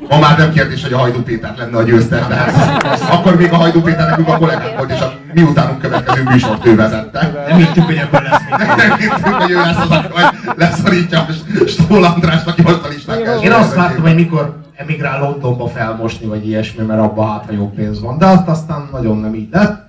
Ma 0.09 0.19
már 0.19 0.37
nem 0.37 0.51
kérdés, 0.51 0.83
hogy 0.83 0.93
a 0.93 0.97
Hajdú 0.97 1.21
Péter 1.21 1.53
lenne 1.57 1.77
a 1.77 1.83
győztes, 1.83 2.27
de 2.27 2.35
hát 2.35 3.01
akkor 3.11 3.35
még 3.35 3.51
a 3.51 3.55
Hajdú 3.55 3.81
Péter 3.81 4.09
nekünk 4.09 4.27
a 4.27 4.37
kollégánk 4.37 4.77
volt, 4.77 4.91
és 4.91 4.99
a 4.99 5.13
miutánunk 5.33 5.79
következő 5.79 6.23
műsort 6.23 6.65
ő 6.65 6.75
vezette. 6.75 7.45
Nem 7.47 7.57
hittük, 7.57 7.83
hogy 7.83 7.95
ebből 7.95 8.21
lesz 8.21 8.41
Nem 8.77 8.97
hittük, 8.97 9.35
hogy 9.35 9.51
ő 9.51 9.55
lesz 9.55 9.77
az, 9.77 9.89
aki 9.89 10.07
majd 10.13 10.57
leszorítja 10.57 11.19
a 11.19 11.25
Stól 11.67 12.03
Andrást, 12.03 12.47
aki 12.47 12.61
most 12.61 12.83
a 12.83 12.87
listán 12.87 13.41
Én 13.43 13.51
azt 13.51 13.75
láttam, 13.75 14.01
hogy 14.01 14.15
mikor 14.15 14.57
emigrál 14.75 15.19
Londonba 15.19 15.67
felmosni, 15.67 16.25
vagy 16.25 16.47
ilyesmi, 16.47 16.85
mert 16.85 16.99
abban 16.99 17.31
hát, 17.31 17.45
ha 17.45 17.51
jó 17.51 17.69
pénz 17.69 18.01
van. 18.01 18.17
De 18.17 18.25
azt 18.25 18.47
aztán 18.47 18.89
nagyon 18.91 19.17
nem 19.17 19.35
így 19.35 19.47
lett. 19.51 19.85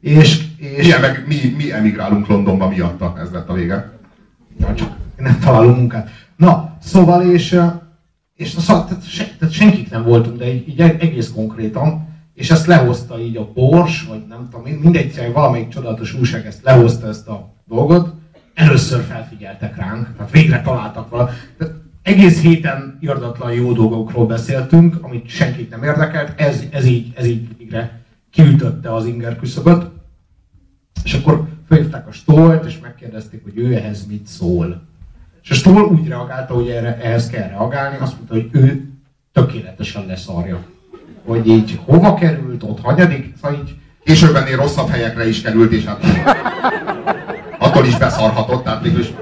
És, 0.00 0.42
és... 0.56 0.84
Milyen 0.84 1.00
meg 1.00 1.24
mi, 1.26 1.54
mi 1.56 1.72
emigrálunk 1.72 2.26
Londonba 2.26 2.68
miatta, 2.68 3.14
ez 3.20 3.30
lett 3.32 3.48
a 3.48 3.52
vége. 3.52 3.90
Ja, 4.60 4.74
csak 4.74 4.88
nem 5.16 5.38
találunk 5.38 5.76
munkát. 5.76 6.08
Na, 6.36 6.76
szóval 6.82 7.22
és 7.22 7.60
és 8.42 8.48
szóval, 8.48 8.84
tehát, 8.84 9.08
se, 9.08 9.34
tehát 9.38 9.54
senkik 9.54 9.90
nem 9.90 10.04
voltunk, 10.04 10.38
de 10.38 10.54
így, 10.54 10.68
így 10.68 10.80
egész 10.80 11.30
konkrétan, 11.34 12.08
és 12.34 12.50
ezt 12.50 12.66
lehozta 12.66 13.20
így 13.20 13.36
a 13.36 13.52
Bors, 13.54 14.02
vagy 14.02 14.22
nem 14.28 14.48
tudom, 14.50 14.66
mindegy, 14.80 15.30
valamelyik 15.32 15.68
csodálatos 15.68 16.14
újság 16.14 16.46
ezt 16.46 16.62
lehozta 16.62 17.08
ezt 17.08 17.28
a 17.28 17.54
dolgot, 17.68 18.14
először 18.54 19.00
felfigyeltek 19.00 19.76
ránk, 19.76 20.16
tehát 20.16 20.32
végre 20.32 20.62
találtak 20.62 21.08
vala. 21.08 21.30
Tehát 21.58 21.74
egész 22.02 22.40
héten 22.40 22.98
irdatlan 23.00 23.52
jó 23.52 23.72
dolgokról 23.72 24.26
beszéltünk, 24.26 24.98
amit 25.00 25.28
senkit 25.28 25.70
nem 25.70 25.82
érdekelt, 25.82 26.40
ez, 26.40 26.62
ez 26.70 26.84
így, 26.84 27.12
ez 27.16 27.26
így 27.26 27.56
végre 27.58 28.00
kiütötte 28.30 28.94
az 28.94 29.06
inger 29.06 29.36
küszöböt. 29.36 29.86
És 31.04 31.14
akkor 31.14 31.48
felhívták 31.68 32.08
a 32.08 32.12
Stolt, 32.12 32.64
és 32.64 32.78
megkérdezték, 32.78 33.42
hogy 33.42 33.58
ő 33.58 33.74
ehhez 33.74 34.06
mit 34.06 34.26
szól. 34.26 34.82
És 35.42 35.50
a 35.50 35.54
Stoll 35.54 35.82
úgy 35.82 36.08
reagálta, 36.08 36.54
hogy 36.54 36.68
erre, 36.68 36.98
ehhez 37.02 37.30
kell 37.30 37.48
reagálni, 37.48 37.96
azt 38.00 38.16
mondta, 38.16 38.34
hogy 38.34 38.48
ő 38.52 38.88
tökéletesen 39.32 40.06
leszarja. 40.06 40.64
Hogy 41.24 41.46
így 41.46 41.80
hova 41.84 42.14
került, 42.14 42.62
ott 42.62 42.80
hanyadik, 42.80 43.34
szóval 43.42 43.58
így... 43.58 43.74
Később 44.04 44.34
ennél 44.34 44.56
rosszabb 44.56 44.88
helyekre 44.88 45.28
is 45.28 45.42
került, 45.42 45.72
és 45.72 45.84
hát 45.84 46.04
attól 47.58 47.86
is 47.86 47.98
beszarhatott, 47.98 48.64
tehát 48.64 48.82
mégis... 48.82 49.12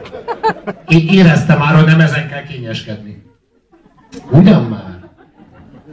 Én 0.88 1.08
éreztem 1.08 1.58
már, 1.58 1.74
hogy 1.74 1.84
nem 1.84 2.00
ezen 2.00 2.28
kell 2.28 2.42
kényeskedni. 2.42 3.22
Ugyan 4.30 4.64
már? 4.64 4.98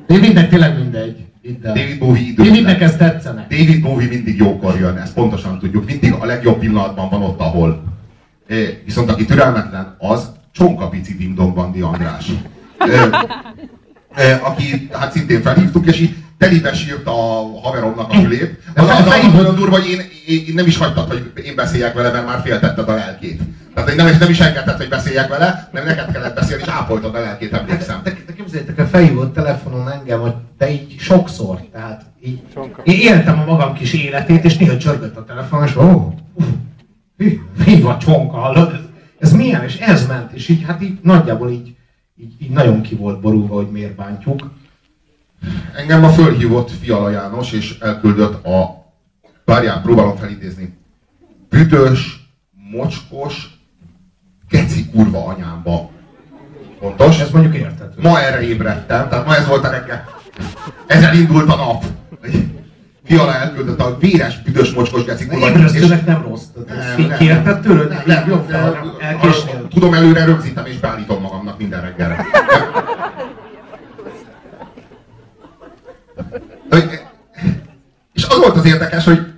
Davidnek 0.07 0.50
tényleg 0.50 0.77
mindegy. 0.77 1.25
David 1.62 2.00
Bowie 2.00 2.22
idő. 2.22 2.43
Davidnek 2.43 2.81
ez 2.81 2.96
tetszene. 2.96 3.48
David 3.50 3.81
Bowie 3.81 4.07
mindig 4.07 4.38
jókor 4.38 4.79
jön, 4.79 4.98
ezt 4.98 5.13
pontosan 5.13 5.60
tudjuk. 5.60 5.86
Mindig 5.86 6.13
a 6.13 6.25
legjobb 6.25 6.60
pillanatban 6.60 7.10
van 7.10 7.22
ott, 7.22 7.39
ahol. 7.39 7.84
Viszont 8.86 9.12
aki 9.12 9.25
türelmetlen, 9.25 9.96
az 9.98 10.32
Csonka 10.51 10.88
Pici 10.88 11.16
Dingdong 11.16 11.54
Bandi 11.54 11.82
András. 11.82 12.32
Aki 14.42 14.89
hát 14.92 15.12
szintén 15.12 15.42
felhívtuk, 15.42 15.86
és 15.86 16.00
így 16.00 16.16
telibe 16.38 16.74
sírt 16.74 17.08
a 17.08 17.12
haveromnak 17.62 18.10
a 18.10 18.13
fülét. 18.13 18.60
Az, 18.75 18.89
az, 18.89 19.08
az 19.08 19.39
olyan 19.39 19.56
durva, 19.56 19.75
hogy 19.75 19.89
én, 19.89 20.01
én, 20.27 20.53
nem 20.53 20.68
is 20.68 20.77
hagytad, 20.77 21.07
hogy 21.07 21.31
én 21.46 21.55
beszéljek 21.55 21.94
vele, 21.94 22.12
mert 22.12 22.25
már 22.25 22.42
féltetted 22.42 22.90
a 22.90 22.94
lelkét. 22.94 23.42
Tehát 23.74 23.96
nem, 23.96 24.18
nem 24.20 24.29
is 24.29 24.40
engedted, 24.40 24.77
hogy 24.77 24.90
beszéljek 24.90 25.27
vele, 25.27 25.70
mert 25.72 25.86
neked 25.86 26.12
kellett 26.12 26.36
beszélni, 26.36 26.64
és 26.64 26.70
ápoltad 26.70 27.16
a 27.16 27.20
lelkét, 27.20 27.53
emlékszem. 27.53 28.00
De, 28.03 28.18
de 28.25 28.33
képzeljétek, 28.33 28.79
a 28.79 28.86
felhívott 28.86 29.33
telefonon 29.33 29.92
engem, 29.92 30.20
hogy 30.20 30.33
te 30.57 30.72
így 30.72 30.96
sokszor, 31.00 31.60
tehát 31.72 32.05
így, 32.25 32.42
én 32.83 33.00
éltem 33.00 33.40
a 33.40 33.46
magam 33.46 33.74
kis 33.74 33.94
életét, 33.94 34.44
és 34.44 34.57
néha 34.57 34.77
csörgött 34.77 35.18
a 35.18 35.25
telefon, 35.25 35.64
és 35.64 35.75
ó, 35.75 35.81
oh, 35.81 36.14
mi 37.66 37.82
van 37.82 38.00
csonka, 38.00 38.38
hallod? 38.38 38.74
Ez, 38.74 38.80
ez 39.20 39.32
milyen? 39.32 39.64
És 39.64 39.77
ez 39.77 40.08
ment, 40.08 40.32
és 40.32 40.50
így, 40.50 40.64
hát 40.64 40.82
így 40.82 41.00
nagyjából 41.01 41.50
így, 41.51 41.75
így, 42.16 42.34
így 42.42 42.50
nagyon 42.50 42.82
ki 42.82 42.96
volt 42.96 43.20
borulva, 43.20 43.56
hogy 43.56 43.72
miért 43.72 43.96
bántjuk. 43.96 44.51
Engem 45.75 46.03
a 46.03 46.10
fölhívott 46.10 46.72
Fiala 46.72 47.10
János, 47.10 47.51
és 47.51 47.77
elküldött 47.80 48.46
a, 48.46 48.86
várjál, 49.46 49.82
próbálom 49.82 50.16
felidézni, 50.16 50.77
büdös, 51.50 52.30
mocskos, 52.72 53.60
geci 54.50 54.90
kurva 54.90 55.25
anyámba. 55.25 55.90
Pontos? 56.80 57.20
Ez 57.20 57.32
mondjuk 57.32 57.56
értető. 57.56 58.01
Ma 58.01 58.22
erre 58.22 58.42
ébredtem, 58.42 59.10
tehát 59.10 59.25
ma 59.25 59.36
ez 59.36 59.48
volt 59.48 59.64
a 59.64 59.70
reggel. 59.70 60.06
Ezzel 60.86 61.16
indult 61.16 61.50
a 61.50 61.56
nap. 61.56 61.86
Fiala 63.07 63.33
elküldött 63.33 63.79
a 63.79 63.98
véres, 64.00 64.41
büdös, 64.41 64.74
mocskos 64.74 65.03
geci 65.03 65.25
kurva. 65.25 65.48
Ébresztőnek 65.48 66.05
nem 66.05 66.22
rossz. 66.22 66.43
Kérted 67.17 67.59
tőled? 67.59 67.89
Nem, 67.89 68.01
nem, 68.05 68.27
jobb 68.27 68.51
elkésnél. 69.00 69.67
Tudom 69.67 69.93
előre 69.93 70.25
rögzítem 70.25 70.65
és 70.65 70.77
beállítom 70.77 71.22
magamnak 71.22 71.57
minden 71.57 71.81
reggelre. 71.81 72.25
És 78.13 78.25
az 78.25 78.37
volt 78.37 78.55
az 78.55 78.65
érdekes, 78.65 79.05
hogy 79.05 79.33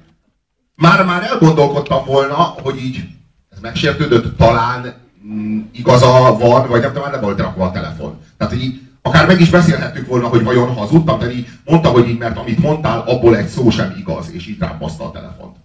már-már 0.76 1.24
elgondolkodtam 1.24 2.06
volna, 2.06 2.36
hogy 2.36 2.78
így 2.84 3.04
ez 3.50 3.60
megsértődött, 3.62 4.38
talán 4.38 4.94
mm, 5.28 5.60
igaza 5.72 6.38
van, 6.40 6.68
vagy 6.68 6.82
nem 6.82 6.90
tudom, 6.90 7.04
már 7.04 7.12
nem 7.12 7.22
volt 7.22 7.40
rakva 7.40 7.66
a 7.66 7.72
telefon. 7.72 8.20
Tehát, 8.38 8.54
hogy 8.54 8.64
így 8.64 8.80
Akár 9.02 9.19
meg 9.30 9.40
is 9.40 9.50
beszélhettük 9.50 10.08
volna, 10.08 10.28
hogy 10.28 10.44
vajon 10.44 10.74
hazudtam, 10.74 11.20
de 11.20 11.32
így 11.32 11.48
mondta, 11.66 11.90
hogy 11.90 12.08
így, 12.08 12.18
mert 12.18 12.38
amit 12.38 12.60
mondtál, 12.60 13.00
abból 13.00 13.38
egy 13.38 13.48
szó 13.48 13.70
sem 13.70 13.94
igaz, 13.98 14.32
és 14.34 14.48
így 14.48 14.60
rám 14.60 14.78
baszta 14.80 15.04
a 15.04 15.12
telefont. 15.12 15.56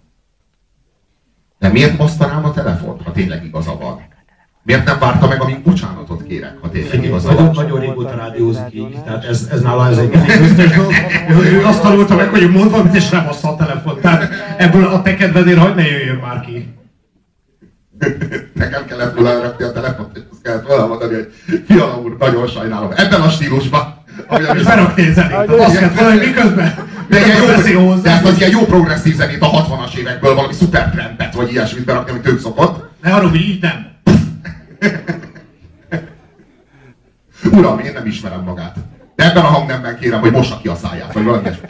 De 1.59 1.69
miért 1.69 1.97
baszta 1.97 2.27
rám 2.27 2.45
a 2.45 2.51
telefont, 2.51 3.01
ha 3.01 3.11
tényleg 3.11 3.45
igaza 3.45 3.77
van? 3.77 4.01
Miért 4.63 4.85
nem 4.85 4.99
várta 4.99 5.27
meg, 5.27 5.41
amíg 5.41 5.61
bocsánatot 5.61 6.23
kérek, 6.23 6.57
ha 6.61 6.69
tényleg 6.69 7.03
igaza 7.03 7.35
van? 7.35 7.51
Nagyon, 7.53 7.79
régóta 7.79 8.15
rádiózik 8.15 8.73
így, 8.73 9.03
tehát 9.03 9.25
ez, 9.25 9.47
ez 9.51 9.61
nála 9.61 9.87
ez 9.87 9.97
egy 9.97 10.15
Ő 11.29 11.65
azt 11.65 11.81
tanulta 11.81 12.15
meg, 12.15 12.29
hogy 12.29 12.51
mond 12.51 12.71
valamit, 12.71 12.95
és 12.95 13.09
nem 13.09 13.27
a 13.41 13.55
telefont. 13.55 14.01
Tehát 14.01 14.29
ebből 14.57 14.85
a 14.85 15.01
te 15.01 15.15
kedvedért 15.15 15.59
hagyd 15.59 15.75
ne 15.75 15.87
jöjjön 15.87 16.15
már 16.15 16.39
ki. 16.39 16.73
Nekem 18.53 18.85
kellett 18.85 19.15
volna 19.15 19.41
rakni 19.41 19.65
a 19.65 19.71
telefont, 19.71 20.25
kellett 20.45 20.67
volna 20.67 20.87
mondani, 20.87 21.13
hogy 21.13 21.33
fiala 21.67 21.99
úr, 21.99 22.15
nagyon 22.19 22.47
sajnálom. 22.47 22.91
Ebben 22.95 23.21
a 23.21 23.29
stílusban. 23.29 24.03
És 24.55 24.63
beraknél 24.63 25.13
zenét, 25.13 25.49
azt 25.49 25.77
kellett 25.77 25.95
volna, 25.95 26.11
hogy 26.11 26.27
miközben 26.27 26.93
de 27.09 27.25
ilyen 27.25 27.69
jó, 27.71 27.93
de 27.95 28.11
ezt 28.11 28.25
az 28.25 28.37
ilyen 28.37 28.51
jó 28.51 28.65
progresszív 28.65 29.15
zenét 29.15 29.41
a 29.41 29.49
60-as 29.49 29.95
évekből, 29.95 30.35
valami 30.35 30.53
szuper 30.53 30.89
trampet, 30.89 31.33
vagy 31.33 31.51
ilyesmit 31.51 31.85
berakni, 31.85 32.11
amit 32.11 32.27
ők 32.27 32.39
szokott. 32.39 32.89
Ne 33.01 33.13
arra, 33.13 33.29
hogy 33.29 33.41
így 33.41 33.61
nem. 33.61 33.93
Uram, 37.51 37.79
én 37.79 37.93
nem 37.93 38.05
ismerem 38.05 38.43
magát. 38.43 38.75
De 39.15 39.29
ebben 39.29 39.43
a 39.43 39.47
hangnemben 39.47 39.99
kérem, 39.99 40.19
hogy 40.19 40.31
mossa 40.31 40.59
ki 40.61 40.67
a 40.67 40.75
száját, 40.75 41.13
vagy 41.13 41.23
valami 41.23 41.43
ilyesmi. 41.43 41.67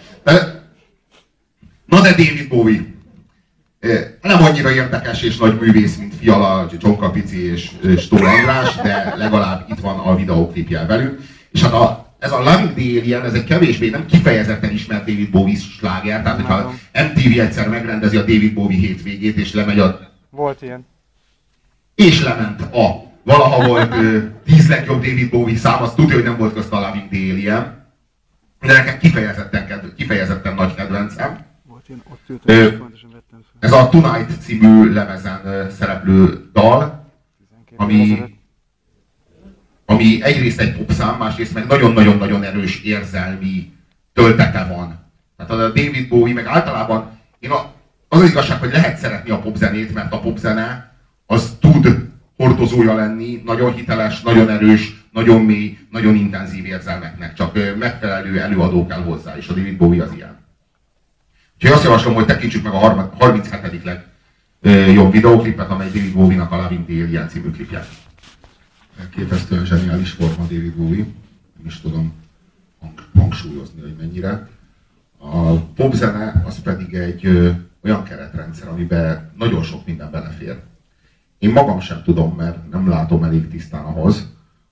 Na 1.86 2.02
de 2.02 2.10
David 2.10 2.48
Bowie 2.48 2.94
nem 4.22 4.44
annyira 4.44 4.72
érdekes 4.72 5.22
és 5.22 5.38
nagy 5.38 5.60
művész, 5.60 5.96
mint 5.96 6.15
Fiala, 6.26 6.68
Csonka 6.80 7.10
Pici 7.10 7.52
és 7.52 7.72
Stól 7.98 8.26
András, 8.26 8.76
de 8.76 9.14
legalább 9.18 9.66
itt 9.70 9.80
van 9.80 10.00
a 10.00 10.16
videóklipjel 10.16 10.88
velünk. 10.88 11.20
És 11.52 11.62
hát 11.62 11.74
a, 11.74 12.14
ez 12.20 12.32
a 12.32 12.38
Loving 12.38 12.74
the 12.74 13.00
Alien, 13.00 13.26
ez 13.26 13.34
egy 13.34 13.44
kevésbé 13.44 13.90
nem 13.90 14.06
kifejezetten 14.06 14.72
ismert 14.72 15.06
David 15.06 15.30
Bowie 15.30 15.56
sláger, 15.56 16.22
tehát 16.22 16.42
hogyha 16.42 16.74
MTV 16.94 17.40
egyszer 17.40 17.70
megrendezi 17.70 18.18
a 18.18 18.20
David 18.20 18.54
Bowie 18.54 18.78
hétvégét, 18.78 19.38
és 19.38 19.54
lemegy 19.54 19.80
a... 19.80 20.00
Volt 20.30 20.62
ilyen. 20.62 20.86
És 21.96 22.24
lement 22.24 22.62
a 22.62 23.12
valaha 23.24 23.68
volt 23.68 23.96
tíz 24.46 24.70
legjobb 24.70 25.06
David 25.06 25.30
Bowie 25.30 25.58
szám, 25.58 25.82
az 25.82 25.94
tudja, 25.94 26.16
hogy 26.16 26.24
nem 26.24 26.38
volt 26.38 26.54
közt 26.54 26.72
a 26.72 26.80
Loving 26.80 27.10
the 27.10 27.32
Alien. 27.32 27.86
De 28.62 28.74
nekem 28.74 28.98
kifejezetten, 28.98 29.94
kifejezetten 29.98 30.54
nagy 30.54 30.76
kedvencem. 30.76 31.38
Most 31.88 32.00
én 32.00 32.12
ott 32.12 32.30
ültem, 32.30 32.72
és 32.72 32.78
fontosan 32.78 33.10
vettem 33.12 33.40
fel. 33.60 33.70
Ez 33.70 33.72
a 33.72 33.90
Tonight 33.90 34.42
című 34.42 34.94
lemezen 34.94 35.70
szereplő 35.70 36.50
dal, 36.54 37.12
ami, 37.76 38.22
ami 39.86 40.24
egyrészt 40.24 40.60
egy 40.60 40.78
popszám, 40.78 41.18
másrészt 41.18 41.54
meg 41.54 41.68
nagyon-nagyon-nagyon 41.68 42.44
erős 42.44 42.82
érzelmi 42.82 43.74
töltete 44.14 44.66
van. 44.66 45.00
Tehát 45.38 45.52
a 45.52 45.56
David 45.56 46.08
Bowie, 46.08 46.34
meg 46.34 46.46
általában 46.46 47.20
én 47.40 47.52
a, 47.52 47.74
az 48.08 48.22
az 48.22 48.30
igazság, 48.30 48.60
hogy 48.60 48.72
lehet 48.72 48.98
szeretni 48.98 49.30
a 49.30 49.40
popzenét, 49.40 49.94
mert 49.94 50.14
a 50.14 50.20
popzene 50.20 50.96
az 51.26 51.58
tud 51.60 52.10
hordozója 52.38 52.96
lenni, 52.96 53.42
nagyon 53.46 53.74
hiteles, 53.74 54.22
nagyon 54.22 54.50
erős, 54.50 55.06
nagyon 55.12 55.42
mély, 55.42 55.78
nagyon 55.92 56.16
intenzív 56.16 56.66
érzelmeknek, 56.66 57.34
csak 57.34 57.60
megfelelő 57.80 58.40
előadó 58.40 58.86
kell 58.88 59.04
hozzá, 59.04 59.38
és 59.38 59.48
a 59.48 59.54
David 59.54 59.78
Bowie 59.78 60.04
az 60.04 60.14
ilyen. 60.14 60.45
Úgyhogy 61.56 61.72
azt 61.72 61.84
javaslom, 61.84 62.14
hogy 62.14 62.26
tekintsük 62.26 62.64
meg 62.64 62.74
a 62.74 62.78
37. 63.18 63.84
legjobb 64.62 65.12
videóklipet, 65.12 65.70
amely 65.70 65.88
David 65.88 66.14
Bowie-nak 66.14 66.52
a 66.52 66.56
Lavin 66.56 66.86
Alien 66.90 67.30
című 67.30 67.50
klipje. 67.50 67.86
Képesztően 69.16 69.66
zseniális 69.66 70.12
forma 70.12 70.44
David 70.44 70.76
Bowie, 70.76 71.06
nem 71.58 71.66
is 71.66 71.82
tudom 71.82 72.14
hangsúlyozni, 73.16 73.82
hogy 73.82 73.96
mennyire. 74.00 74.48
A 75.18 75.56
popzene 75.56 76.44
az 76.46 76.62
pedig 76.62 76.94
egy 76.94 77.26
ö, 77.26 77.50
olyan 77.84 78.04
keretrendszer, 78.04 78.68
amiben 78.68 79.32
nagyon 79.38 79.64
sok 79.64 79.86
minden 79.86 80.12
belefér. 80.12 80.60
Én 81.40 81.52
magam 81.52 81.80
sem 81.80 82.04
tudom, 82.04 82.36
mert 82.36 82.70
nem 82.72 82.90
látom 82.90 83.24
elég 83.24 83.48
tisztán 83.48 83.86
ahhoz, 83.86 84.28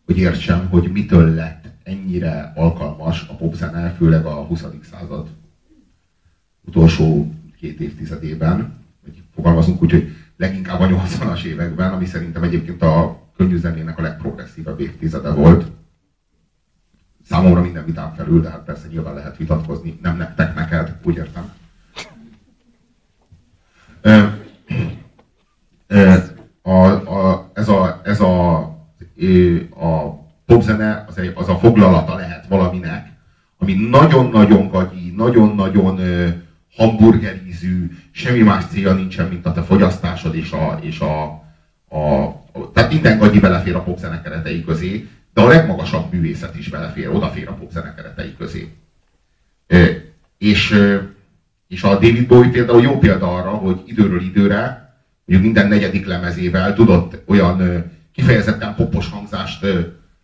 hogy 0.05 0.17
értsem, 0.17 0.67
hogy 0.69 0.91
mitől 0.91 1.33
lett 1.33 1.65
ennyire 1.83 2.51
alkalmas 2.55 3.25
a 3.29 3.35
popzene, 3.35 3.89
főleg 3.89 4.25
a 4.25 4.33
20. 4.33 4.65
század 4.91 5.27
utolsó 6.65 7.33
két 7.59 7.79
évtizedében, 7.79 8.77
vagy 9.03 9.23
fogalmazunk 9.35 9.81
úgy, 9.81 9.91
hogy 9.91 10.15
leginkább 10.37 10.79
a 10.79 10.87
80-as 10.87 11.43
években, 11.43 11.93
ami 11.93 12.05
szerintem 12.05 12.43
egyébként 12.43 12.81
a 12.81 13.21
könnyű 13.37 13.59
a 13.95 14.01
legprogresszívebb 14.01 14.79
évtizede 14.79 15.31
volt. 15.31 15.71
Számomra 17.25 17.61
minden 17.61 17.85
vitám 17.85 18.13
felül, 18.13 18.41
de 18.41 18.49
hát 18.49 18.63
persze 18.63 18.87
nyilván 18.87 19.13
lehet 19.13 19.37
vitatkozni, 19.37 19.99
nem 20.01 20.17
nektek, 20.17 20.55
neked, 20.55 20.97
úgy 21.03 21.15
értem. 21.15 21.51
A, 26.61 26.85
a, 26.87 27.51
ez 27.53 27.69
a, 27.69 28.01
ez 28.03 28.19
a, 28.19 28.57
a 29.69 30.21
popzene 30.45 31.05
az, 31.07 31.17
egy, 31.17 31.31
az 31.35 31.49
a 31.49 31.57
foglalata 31.57 32.15
lehet 32.15 32.47
valaminek, 32.47 33.11
ami 33.57 33.73
nagyon-nagyon 33.73 34.69
gagyi, 34.69 35.13
nagyon-nagyon 35.15 35.99
hamburgerízű, 36.75 37.91
semmi 38.11 38.41
más 38.41 38.65
célja 38.65 38.93
nincsen, 38.93 39.27
mint 39.27 39.45
a 39.45 39.51
te 39.51 39.61
fogyasztásod 39.61 40.35
és 40.35 40.51
a, 40.51 40.79
és 40.81 40.99
a, 40.99 41.23
a, 41.87 42.23
a 42.23 42.71
tehát 42.73 42.91
minden 42.91 43.17
gagyi 43.17 43.39
belefér 43.39 43.75
a 43.75 43.83
popzene 43.83 44.21
keretei 44.21 44.63
közé, 44.63 45.07
de 45.33 45.41
a 45.41 45.47
legmagasabb 45.47 46.11
művészet 46.11 46.57
is 46.57 46.69
belefér, 46.69 47.09
odafér 47.09 47.47
a 47.47 47.53
popzene 47.53 47.93
keretei 47.95 48.35
közé. 48.37 48.73
E, 49.67 49.87
és, 50.37 50.79
és 51.67 51.83
a 51.83 51.93
David 51.93 52.27
Bowie 52.27 52.51
például 52.51 52.81
jó 52.81 52.97
példa 52.97 53.35
arra, 53.35 53.49
hogy 53.49 53.81
időről 53.85 54.21
időre, 54.21 54.93
mondjuk 55.25 55.53
minden 55.53 55.67
negyedik 55.67 56.05
lemezével 56.05 56.73
tudott 56.73 57.21
olyan 57.25 57.83
kifejezetten 58.13 58.75
popos 58.75 59.09
hangzást 59.09 59.65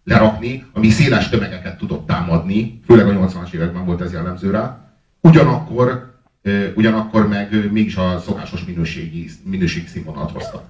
lerakni, 0.03 0.65
ami 0.73 0.89
széles 0.89 1.29
tömegeket 1.29 1.77
tudott 1.77 2.07
támadni, 2.07 2.81
főleg 2.85 3.07
a 3.07 3.27
80-as 3.27 3.53
években 3.53 3.85
volt 3.85 4.01
ez 4.01 4.13
jellemző 4.13 4.51
rá. 4.51 4.93
Ugyanakkor 5.21 6.08
ugyanakkor 6.75 7.27
meg 7.27 7.71
mégis 7.71 7.95
a 7.95 8.19
szokásos 8.19 8.65
minőségi, 8.65 9.29
minőségi 9.43 9.87
színvonalat 9.87 10.31
hoztak. 10.31 10.63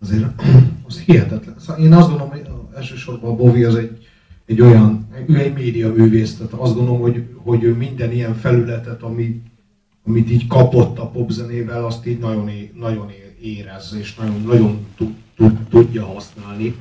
Azért 0.00 0.42
az 0.88 1.00
hihetetlen. 1.00 1.54
Szóval 1.58 1.84
én 1.84 1.92
azt 1.92 2.08
gondolom, 2.08 2.30
hogy 2.32 2.48
elsősorban 2.74 3.30
a 3.30 3.34
Bovi 3.34 3.64
az 3.64 3.74
egy, 3.74 4.06
egy 4.46 4.60
olyan, 4.60 5.08
ő 5.26 5.36
egy 5.36 5.54
média 5.54 5.92
művész, 5.92 6.36
tehát 6.36 6.52
azt 6.52 6.74
gondolom, 6.74 7.00
hogy, 7.00 7.24
hogy 7.34 7.62
ő 7.62 7.74
minden 7.74 8.12
ilyen 8.12 8.34
felületet, 8.34 9.02
ami, 9.02 9.42
amit 10.06 10.30
így 10.30 10.46
kapott 10.46 10.98
a 10.98 11.08
popzenével, 11.08 11.84
azt 11.84 12.06
így 12.06 12.18
nagyon, 12.18 12.50
nagyon 12.74 13.10
érez, 13.40 13.96
és 13.98 14.14
nagyon, 14.14 14.42
nagyon 14.42 14.86
tud, 14.96 15.14
tud, 15.36 15.58
tudja 15.68 16.04
használni. 16.04 16.74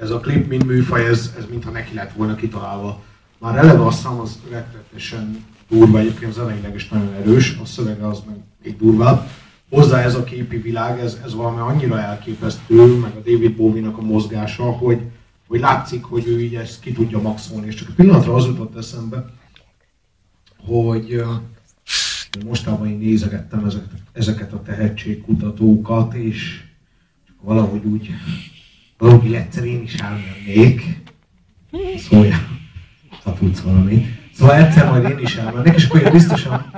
Ez 0.00 0.10
a 0.10 0.20
klip, 0.20 0.48
mint 0.48 0.66
műfaj, 0.66 1.06
ez, 1.06 1.34
ez 1.38 1.46
mintha 1.50 1.70
neki 1.70 1.94
lett 1.94 2.12
volna 2.12 2.34
kitalálva. 2.34 3.02
Már 3.38 3.56
eleve 3.56 3.84
a 3.84 3.90
szám 3.90 4.20
az 4.20 4.40
rettetesen 4.50 5.44
durva, 5.68 5.98
egyébként 5.98 6.32
zeneileg 6.32 6.74
is 6.74 6.88
nagyon 6.88 7.12
erős, 7.12 7.58
a 7.62 7.64
szövege 7.64 8.06
az 8.06 8.22
meg 8.26 8.36
még 8.62 8.76
durvább. 8.76 9.30
Hozzá 9.70 10.02
ez 10.02 10.14
a 10.14 10.24
képi 10.24 10.56
világ, 10.56 11.00
ez, 11.00 11.20
ez 11.24 11.34
valami 11.34 11.60
annyira 11.60 12.00
elképesztő, 12.00 12.98
meg 12.98 13.16
a 13.16 13.30
David 13.30 13.56
Bowie-nak 13.56 13.98
a 13.98 14.02
mozgása, 14.02 14.62
hogy, 14.62 15.00
hogy 15.46 15.60
látszik, 15.60 16.04
hogy 16.04 16.26
ő 16.26 16.40
így 16.40 16.54
ezt 16.54 16.80
ki 16.80 16.92
tudja 16.92 17.20
maxolni. 17.20 17.66
És 17.66 17.74
csak 17.74 17.88
egy 17.88 17.94
pillanatra 17.94 18.34
az 18.34 18.46
jutott 18.46 18.76
eszembe, 18.76 19.24
hogy 20.66 21.22
mostában 22.44 22.88
én 22.88 22.98
nézegettem 22.98 23.64
ezeket, 23.64 24.02
ezeket 24.12 24.52
a 24.52 24.62
tehetségkutatókat, 24.62 26.14
és 26.14 26.62
csak 27.26 27.36
valahogy 27.40 27.84
úgy, 27.84 28.10
valahogy 28.98 29.34
egyszer 29.34 29.64
én 29.64 29.82
is 29.82 29.94
elmennék. 29.94 31.02
Szóljál, 31.96 32.48
ha 33.22 33.32
tudsz 33.32 33.60
valamit. 33.60 34.17
Szóval 34.38 34.56
egyszer 34.56 34.88
majd 34.88 35.04
én 35.04 35.18
is 35.18 35.36
elmennék, 35.36 35.74
és 35.74 35.84
akkor 35.84 36.00
én 36.00 36.12
biztosan... 36.12 36.70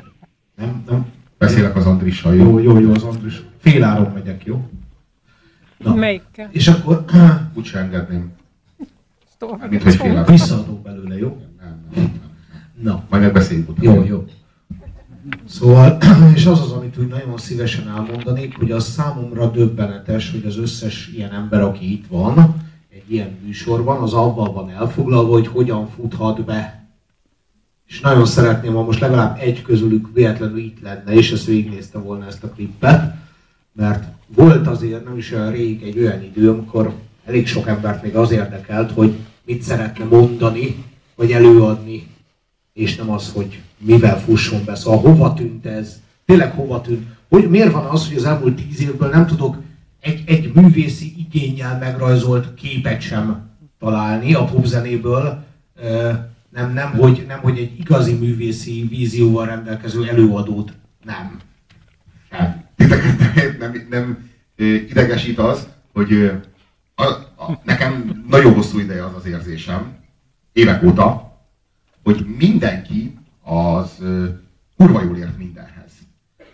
Nem, 0.57 0.83
nem. 0.89 1.07
Beszélek 1.39 1.77
az 1.77 1.87
Andrissal, 1.87 2.35
jó? 2.35 2.59
Jó, 2.59 2.59
jó, 2.59 2.79
jó, 2.79 2.93
az 2.93 3.03
Andris. 3.03 3.43
Fél 3.59 3.85
áron 3.85 4.13
megyek, 4.13 4.45
jó? 4.45 4.69
Na. 5.79 5.95
Melyikkel? 5.95 6.49
És 6.53 6.69
akkor... 6.69 7.05
Úgy 7.55 7.65
sem 7.65 7.83
engedném. 7.83 8.33
Mint 9.69 9.83
hogy 9.83 9.95
fél 9.95 10.17
áron. 10.17 10.25
Visszaadok 10.25 10.83
belőle, 10.83 11.19
jó? 11.19 11.43
Nem, 11.61 11.81
nem, 11.95 12.03
nem. 12.05 12.21
Na. 12.83 13.05
Majd 13.09 13.23
megbeszéljük 13.23 13.69
utána. 13.69 13.95
Jó, 13.95 14.05
jó. 14.05 14.25
Szóval, 15.49 15.99
és 16.37 16.47
az 16.47 16.61
az, 16.61 16.73
amit 16.73 16.99
úgy 16.99 17.09
nagyon 17.09 17.39
szívesen 17.39 17.89
elmondanék, 17.89 18.57
hogy 18.57 18.71
az 18.71 18.85
számomra 18.85 19.51
döbbenetes, 19.51 20.31
hogy 20.31 20.45
az 20.47 20.59
összes 20.59 21.09
ilyen 21.15 21.33
ember, 21.33 21.61
aki 21.61 21.93
itt 21.93 22.07
van, 22.07 22.55
egy 22.91 23.13
ilyen 23.13 23.39
műsorban, 23.45 24.03
az 24.03 24.13
abban 24.13 24.53
van 24.55 24.71
elfoglalva, 24.71 25.33
hogy 25.33 25.47
hogyan 25.47 25.89
futhat 25.89 26.45
be 26.45 26.80
és 27.91 28.01
nagyon 28.01 28.27
szeretném, 28.27 28.75
ha 28.75 28.83
most 28.83 29.01
legalább 29.01 29.39
egy 29.41 29.63
közülük 29.63 30.09
véletlenül 30.15 30.59
itt 30.59 30.81
lenne, 30.81 31.13
és 31.13 31.33
ezt 31.33 31.45
végignézte 31.45 31.99
volna 31.99 32.27
ezt 32.27 32.45
a 32.45 32.49
klippet, 32.49 33.15
mert 33.73 34.05
volt 34.27 34.67
azért 34.67 35.05
nem 35.05 35.17
is 35.17 35.33
olyan 35.33 35.51
rég 35.53 35.83
egy 35.83 35.99
olyan 35.99 36.23
idő, 36.23 36.51
amikor 36.51 36.95
elég 37.25 37.47
sok 37.47 37.67
embert 37.67 38.03
még 38.03 38.17
az 38.17 38.31
érdekelt, 38.31 38.93
hogy 38.93 39.15
mit 39.45 39.63
szeretne 39.63 40.05
mondani, 40.05 40.85
vagy 41.15 41.33
előadni, 41.33 42.07
és 42.73 42.97
nem 42.97 43.11
az, 43.11 43.33
hogy 43.33 43.61
mivel 43.79 44.21
fusson 44.21 44.65
be. 44.65 44.75
Szóval 44.75 45.01
hova 45.01 45.35
tűnt 45.35 45.67
ez? 45.67 46.01
Tényleg 46.27 46.53
hova 46.53 46.81
tűnt? 46.81 47.07
Hogy 47.29 47.49
miért 47.49 47.73
van 47.73 47.85
az, 47.85 48.09
hogy 48.09 48.17
az 48.17 48.25
elmúlt 48.25 48.55
tíz 48.55 48.81
évből 48.81 49.09
nem 49.09 49.27
tudok 49.27 49.57
egy, 50.01 50.23
egy 50.27 50.53
művészi 50.55 51.15
igényel 51.19 51.79
megrajzolt 51.79 52.55
képet 52.55 53.01
sem 53.01 53.49
találni 53.79 54.35
a 54.35 54.45
popzenéből, 54.45 55.45
nem, 56.51 56.73
nem, 56.73 56.93
hogy, 56.93 57.25
nem, 57.29 57.39
hogy 57.41 57.59
egy 57.59 57.79
igazi 57.79 58.15
művészi 58.15 58.87
vízióval 58.89 59.47
rendelkező 59.47 60.09
előadót 60.09 60.73
nem. 61.05 61.41
Titeket 62.77 63.59
nem, 63.59 63.87
nem 63.91 64.31
idegesít 64.89 65.39
az, 65.39 65.69
hogy 65.93 66.41
a, 66.95 67.05
a, 67.37 67.61
nekem 67.65 68.25
nagyon 68.29 68.55
hosszú 68.55 68.79
ideje 68.79 69.05
az 69.05 69.15
az 69.15 69.27
érzésem, 69.27 69.97
évek 70.53 70.83
óta, 70.83 71.39
hogy 72.03 72.27
mindenki 72.39 73.19
az 73.43 73.99
kurva 74.77 75.03
jól 75.03 75.17
ért 75.17 75.39
mindenhez. 75.39 75.91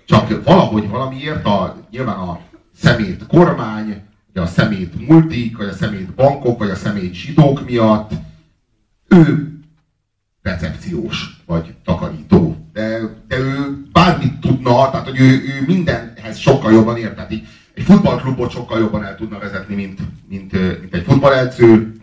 Csak 0.04 0.44
valahogy 0.44 0.88
valamiért 0.88 1.44
a, 1.44 1.86
nyilván 1.90 2.18
a 2.18 2.40
szemét 2.74 3.26
kormány, 3.26 4.02
vagy 4.32 4.42
a 4.42 4.46
szemét 4.46 5.08
multik, 5.08 5.56
vagy 5.56 5.66
a 5.66 5.72
szemét 5.72 6.14
bankok, 6.14 6.58
vagy 6.58 6.70
a 6.70 6.74
szemét 6.74 7.14
zsidók 7.14 7.64
miatt 7.64 8.10
ő 9.08 9.55
recepciós, 10.46 11.36
vagy 11.46 11.74
takarító. 11.84 12.56
De, 12.72 12.98
de 13.28 13.38
ő 13.38 13.82
bármit 13.92 14.38
tudna, 14.40 14.90
tehát 14.90 15.08
hogy 15.08 15.20
ő, 15.20 15.30
ő 15.30 15.64
mindenhez 15.66 16.38
sokkal 16.38 16.72
jobban 16.72 16.96
ért. 16.96 17.14
Tehát 17.14 17.32
így, 17.32 17.46
egy 17.74 17.84
futballklubot 17.84 18.50
sokkal 18.50 18.78
jobban 18.78 19.04
el 19.04 19.16
tudna 19.16 19.38
vezetni, 19.38 19.74
mint, 19.74 20.00
mint, 20.28 20.52
mint 20.80 20.94
egy 20.94 21.04
futballedző. 21.04 21.96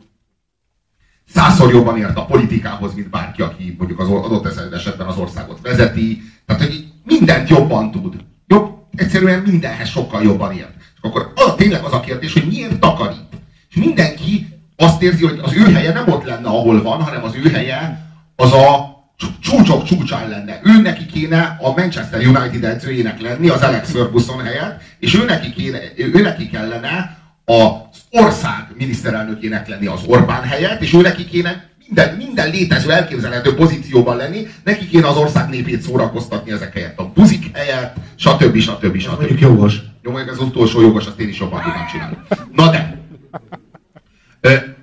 Százszor 1.34 1.73
jobban 1.73 1.97
ért 1.97 2.17
a 2.17 2.25
politikához, 2.25 2.93
mint 2.93 3.10
bárki, 3.10 3.41
aki 3.41 3.75
mondjuk 3.77 3.99
az 3.99 4.08
adott 4.08 4.73
esetben 4.73 5.08
az 5.08 5.17
országot 5.17 5.62
vezeti. 5.62 6.21
Tehát, 6.45 6.62
hogy 6.63 6.88
mindent 7.03 7.49
jobban 7.49 7.91
tud. 7.91 8.15
Jobb, 8.47 8.69
egyszerűen 8.95 9.39
mindenhez 9.39 9.89
sokkal 9.89 10.23
jobban 10.23 10.51
ért. 10.51 10.75
És 10.77 10.99
akkor 11.01 11.32
az, 11.36 11.53
tényleg 11.56 11.84
az 11.84 11.93
a 11.93 11.99
kérdés, 11.99 12.34
hogy 12.34 12.47
miért 12.47 12.79
takarít. 12.79 13.41
És 13.69 13.75
mindenki 13.75 14.47
azt 14.77 15.01
érzi, 15.01 15.25
hogy 15.25 15.39
az 15.43 15.53
ő 15.53 15.71
helye 15.71 15.93
nem 15.93 16.12
ott 16.12 16.23
lenne, 16.23 16.47
ahol 16.47 16.82
van, 16.82 17.01
hanem 17.01 17.23
az 17.23 17.36
ő 17.36 17.49
helye 17.49 18.02
az 18.35 18.53
a 18.53 18.93
csúcsok 19.41 19.83
csúcsán 19.83 20.29
lenne. 20.29 20.59
Ő 20.63 20.81
neki 20.81 21.05
kéne 21.05 21.57
a 21.61 21.73
Manchester 21.75 22.27
United 22.27 22.63
edzőjének 22.63 23.21
lenni 23.21 23.49
az 23.49 23.61
Alex 23.61 23.91
Ferguson 23.91 24.43
helyett, 24.43 24.81
és 24.99 25.15
ő 25.15 25.25
neki, 25.25 25.53
kéne, 25.53 25.77
ő 25.97 26.21
neki 26.21 26.49
kellene 26.49 27.17
az 27.45 28.01
ország 28.11 28.67
miniszterelnökének 28.77 29.67
lenni 29.67 29.85
az 29.85 30.01
Orbán 30.07 30.43
helyett, 30.43 30.81
és 30.81 30.93
ő 30.93 31.01
neki 31.01 31.25
kéne 31.25 31.71
minden, 31.87 32.15
minden 32.15 32.49
létező 32.49 32.91
elképzelhető 32.91 33.55
pozícióban 33.55 34.15
lenni, 34.15 34.47
neki 34.63 34.87
kéne 34.87 35.07
az 35.07 35.17
ország 35.17 35.49
népét 35.49 35.81
szórakoztatni 35.81 36.51
ezek 36.51 36.73
helyett, 36.73 36.99
a 36.99 37.11
buzik 37.13 37.57
helyett, 37.57 37.95
stb. 38.15 38.57
stb. 38.57 38.97
stb. 38.99 39.17
Mondjuk 39.17 39.39
jogos. 39.39 39.75
Jó, 40.01 40.11
mondjuk 40.11 40.35
az 40.35 40.41
utolsó 40.41 40.81
jogos, 40.81 41.05
azt 41.05 41.19
én 41.19 41.29
is 41.29 41.39
jobban 41.39 41.61
tudnám 41.61 41.87
csinálni. 41.91 42.17
Na 42.51 42.69
de, 42.69 42.97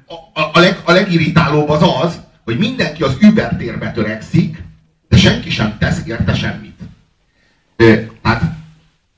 a, 0.06 0.40
a, 0.40 0.50
a, 0.52 0.60
leg, 0.60 0.80
a 0.84 0.92
legirritálóbb 0.92 1.68
az 1.68 1.82
az, 2.02 2.20
hogy 2.50 2.58
mindenki 2.58 3.02
az 3.02 3.16
Uber 3.22 3.56
térbe 3.56 3.92
törekszik, 3.92 4.62
de 5.08 5.16
senki 5.16 5.50
sem 5.50 5.78
tesz 5.78 6.06
érte 6.06 6.34
semmit. 6.34 6.78
Hát, 8.22 8.42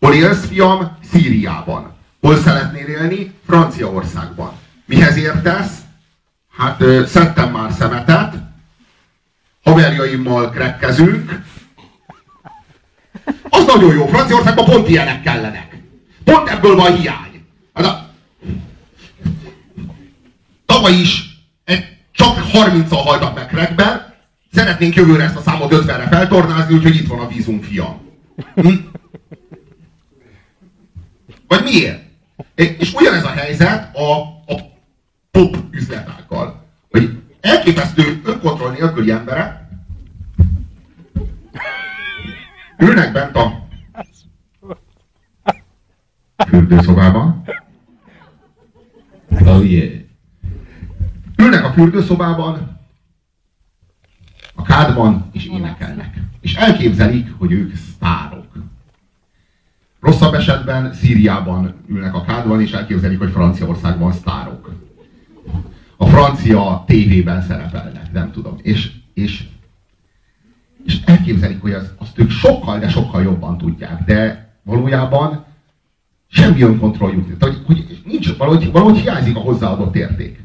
hol 0.00 0.14
élsz, 0.14 0.46
fiam? 0.46 0.98
Szíriában. 1.10 1.94
Hol 2.20 2.36
szeretnél 2.36 2.86
élni? 2.86 3.32
Franciaországban. 3.46 4.52
Mihez 4.84 5.16
értesz? 5.16 5.78
Hát 6.56 6.82
szedtem 7.06 7.50
már 7.50 7.72
szemetet, 7.72 8.34
haverjaimmal 9.64 10.50
krekkezünk. 10.50 11.42
Az 13.48 13.66
nagyon 13.66 13.94
jó, 13.94 14.06
Franciaországban 14.06 14.64
pont 14.64 14.88
ilyenek 14.88 15.22
kellenek. 15.22 15.76
Pont 16.24 16.48
ebből 16.48 16.76
van 16.76 16.96
hiány. 16.96 17.44
Hát 17.74 17.84
a... 17.84 18.10
Tavaly 20.66 20.92
is 20.92 21.24
egy, 21.64 21.84
csak 22.22 22.38
30-al 22.52 23.00
haltak 23.04 23.35
meg 23.35 23.46
krekben, 23.46 24.14
szeretnénk 24.52 24.94
jövőre 24.94 25.24
ezt 25.24 25.37
a 25.37 25.40
számot 25.40 25.72
50-re 25.74 26.08
feltornázni, 26.08 26.74
úgyhogy 26.74 26.96
itt 26.96 27.06
van 27.06 27.18
a 27.18 27.26
vízunk, 27.26 27.64
fiam. 27.64 28.00
Hm? 28.54 28.74
Vagy 31.48 31.62
miért? 31.62 32.02
És 32.54 32.94
ugyanez 32.94 33.24
a 33.24 33.28
helyzet 33.28 33.96
a, 33.96 34.12
a 34.46 34.61
pop 35.30 35.56
üzletákkal. 35.70 36.64
Hogy 36.90 37.18
elképesztő 37.40 38.20
önkontroll 38.24 38.70
nélküli 38.70 39.11
emberek 39.11 39.61
ülnek 42.78 43.12
bent 43.12 43.37
a 43.37 43.66
fürdőszobában. 46.46 47.44
Oh 49.44 49.70
yeah. 49.70 50.01
Ülnek 51.42 51.64
a 51.64 51.72
fürdőszobában, 51.72 52.81
a 54.55 54.62
kádban, 54.62 55.28
és 55.33 55.46
énekelnek. 55.46 56.20
És 56.40 56.55
elképzelik, 56.55 57.33
hogy 57.38 57.52
ők 57.52 57.74
sztárok. 57.74 58.46
Rosszabb 60.00 60.35
esetben 60.35 60.94
Szíriában 60.94 61.74
ülnek 61.87 62.14
a 62.14 62.22
kádban, 62.22 62.61
és 62.61 62.72
elképzelik, 62.72 63.18
hogy 63.18 63.31
Franciaországban 63.31 64.12
sztárok 64.12 64.81
a 66.02 66.07
francia 66.07 66.85
tévében 66.87 67.42
szerepelnek, 67.42 68.12
nem 68.12 68.31
tudom. 68.33 68.57
És, 68.62 68.92
és, 69.14 69.44
és 70.85 71.00
elképzelik, 71.05 71.61
hogy 71.61 71.72
az, 71.72 71.92
azt 71.98 72.18
ők 72.18 72.31
sokkal, 72.31 72.78
de 72.78 72.88
sokkal 72.88 73.22
jobban 73.22 73.59
tudják, 73.59 74.05
de 74.05 74.48
valójában 74.62 75.44
semmi 76.28 76.62
önkontrolljuk. 76.62 77.38
Tehát, 77.38 77.55
hogy, 77.55 77.64
hogy 77.66 78.02
nincs, 78.05 78.37
valahogy, 78.37 78.72
valahogy 78.72 78.98
hiányzik 78.98 79.37
a 79.37 79.40
hozzáadott 79.40 79.96
érték. 79.96 80.40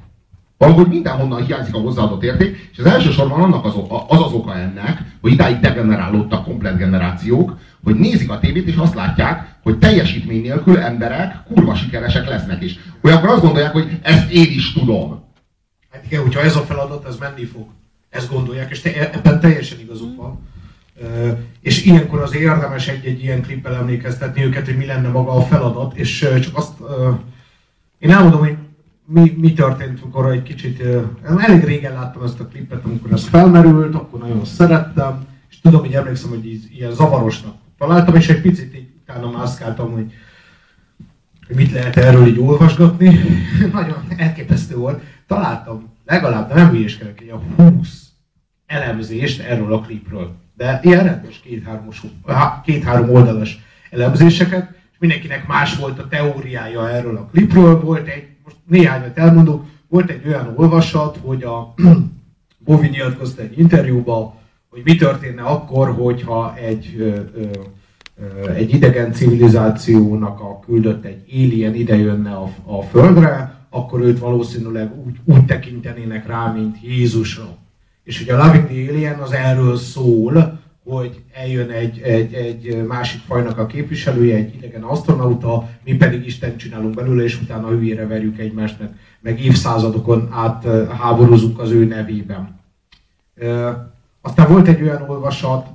Valahogy 0.58 0.88
mindenhonnan 0.88 1.46
hiányzik 1.46 1.76
a 1.76 1.80
hozzáadott 1.80 2.24
érték, 2.24 2.70
és 2.72 2.78
az 2.78 2.86
elsősorban 2.86 3.42
annak 3.42 3.66
az, 3.66 3.74
az 4.08 4.22
az 4.22 4.32
oka 4.32 4.56
ennek, 4.56 5.02
hogy 5.22 5.32
idáig 5.32 5.60
degenerálódtak 5.60 6.44
komplet 6.44 6.78
generációk, 6.78 7.58
hogy 7.84 7.96
nézik 7.96 8.30
a 8.30 8.40
tévét, 8.40 8.68
és 8.68 8.76
azt 8.76 8.96
látják, 8.96 9.56
hogy 9.64 9.78
teljesítmény 9.78 10.42
nélkül 10.42 10.78
emberek 10.78 11.44
kurva 11.48 11.76
sikeresek 11.76 12.28
lesznek 12.28 12.64
is. 12.64 12.80
Olyankor 13.02 13.30
azt 13.30 13.42
gondolják, 13.42 13.72
hogy 13.72 14.00
ezt 14.02 14.32
én 14.32 14.52
is 14.52 14.74
tudom. 14.74 15.24
Hát 15.92 16.06
igen, 16.06 16.22
hogyha 16.22 16.42
ez 16.42 16.56
a 16.56 16.62
feladat, 16.62 17.06
ez 17.06 17.18
menni 17.18 17.44
fog. 17.44 17.66
Ezt 18.10 18.32
gondolják, 18.32 18.72
és 18.72 18.82
te, 18.82 19.12
ebben 19.12 19.40
teljesen 19.40 19.80
igazuk 19.80 20.16
van. 20.16 20.40
És 21.62 21.86
ilyenkor 21.86 22.22
az 22.22 22.36
érdemes 22.36 22.88
egy-egy 22.88 23.24
ilyen 23.24 23.42
klippel 23.42 23.76
emlékeztetni 23.76 24.44
őket, 24.44 24.66
hogy 24.66 24.78
mi 24.78 24.86
lenne 24.86 25.10
maga 25.10 25.32
a 25.32 25.42
feladat, 25.42 25.98
és 25.98 26.20
csak 26.42 26.58
azt, 26.58 26.80
uh, 26.80 27.20
én 28.00 28.12
elmondom, 28.12 28.40
hogy 28.40 28.56
mi, 29.10 29.36
mi 29.38 29.54
történt, 29.54 30.00
amikor 30.02 30.32
egy 30.32 30.44
kicsit, 30.44 30.84
elég 31.38 31.64
régen 31.64 31.94
láttam 31.94 32.24
ezt 32.24 32.40
a 32.40 32.48
klippet, 32.48 32.86
amikor 32.86 33.12
ez 33.12 33.24
felmerült, 33.24 33.96
akkor 33.96 34.20
nagyon 34.20 34.46
szerettem, 34.46 35.26
és 35.50 35.60
tudom, 35.60 35.80
hogy 35.80 35.94
emlékszem, 35.94 36.30
hogy 36.30 36.46
így, 36.46 36.68
ilyen 36.76 36.92
zavarosnak 36.92 37.56
találtam, 37.78 38.16
és 38.16 38.30
egy 38.30 38.42
picit 38.42 38.76
így 38.76 38.88
utána 39.02 39.32
mászkáltam, 39.32 39.92
hogy, 39.92 40.14
hogy 41.48 41.56
mit 41.56 41.72
lehet 41.72 41.98
erről 41.98 42.28
így 42.28 42.40
olvasgatni. 42.40 43.20
nagyon 43.74 44.08
elképesztő 44.18 44.76
volt 44.76 45.02
találtam 45.28 45.94
legalább, 46.06 46.48
de 46.48 46.54
nem 46.54 46.70
hülyéskedek, 46.70 47.22
egy 47.22 47.30
a 47.30 47.42
20 47.56 48.08
elemzést 48.66 49.42
erről 49.42 49.74
a 49.74 49.82
klipről. 49.82 50.36
De 50.56 50.80
ilyen 50.84 51.04
rendes 51.04 51.42
két-három 52.64 53.10
oldalas 53.10 53.60
elemzéseket, 53.92 54.70
és 54.92 54.98
mindenkinek 55.00 55.48
más 55.48 55.76
volt 55.76 56.00
a 56.00 56.08
teóriája 56.08 56.90
erről 56.90 57.18
a 57.18 57.26
klipről. 57.26 57.82
Volt 57.82 58.08
egy, 58.08 58.37
most 58.48 58.60
néhányat 58.68 59.18
elmondok, 59.18 59.66
volt 59.88 60.10
egy 60.10 60.28
olyan 60.28 60.54
olvasat, 60.56 61.18
hogy 61.22 61.44
a 61.44 61.74
Bovi 62.66 62.88
nyilatkozta 62.88 63.42
egy 63.42 63.60
interjúban, 63.60 64.34
hogy 64.70 64.82
mi 64.84 64.96
történne 64.96 65.42
akkor, 65.42 65.90
hogyha 65.92 66.56
egy, 66.56 66.96
ö, 67.00 67.20
ö, 67.36 68.50
egy 68.50 68.74
idegen 68.74 69.12
civilizációnak 69.14 70.40
a 70.40 70.60
küldött 70.60 71.06
egy 71.06 71.24
alien 71.32 71.76
ide 71.76 71.96
jönne 71.96 72.32
a, 72.32 72.50
a 72.66 72.82
Földre, 72.82 73.56
akkor 73.70 74.02
őt 74.02 74.20
valószínűleg 74.20 74.92
úgy, 75.06 75.20
úgy 75.26 75.46
tekintenének 75.46 76.28
rá, 76.28 76.52
mint 76.52 76.78
Jézusra. 76.82 77.58
És 78.04 78.22
ugye 78.22 78.34
a 78.34 78.46
Loving 78.46 78.66
the 78.66 78.94
Alien 78.94 79.20
az 79.20 79.32
erről 79.32 79.78
szól, 79.78 80.57
hogy 80.88 81.22
eljön 81.34 81.70
egy, 81.70 82.00
egy, 82.00 82.34
egy 82.34 82.86
másik 82.88 83.22
fajnak 83.22 83.58
a 83.58 83.66
képviselője, 83.66 84.36
egy 84.36 84.56
idegen 84.56 84.84
asztronauta, 84.84 85.70
mi 85.84 85.96
pedig 85.96 86.26
Isten 86.26 86.58
csinálunk 86.58 86.96
belőle, 86.96 87.24
és 87.24 87.42
utána 87.42 87.68
hülyére 87.68 88.08
verjük 88.08 88.40
egymást, 88.40 88.80
meg, 88.80 88.90
meg 89.20 89.44
évszázadokon 89.44 90.30
át 90.32 90.68
háborúzunk 90.90 91.60
az 91.60 91.72
ő 91.72 91.86
nevében. 91.86 92.60
Aztán 94.22 94.48
volt 94.52 94.68
egy 94.68 94.82
olyan 94.82 95.10
olvasat, 95.10 95.68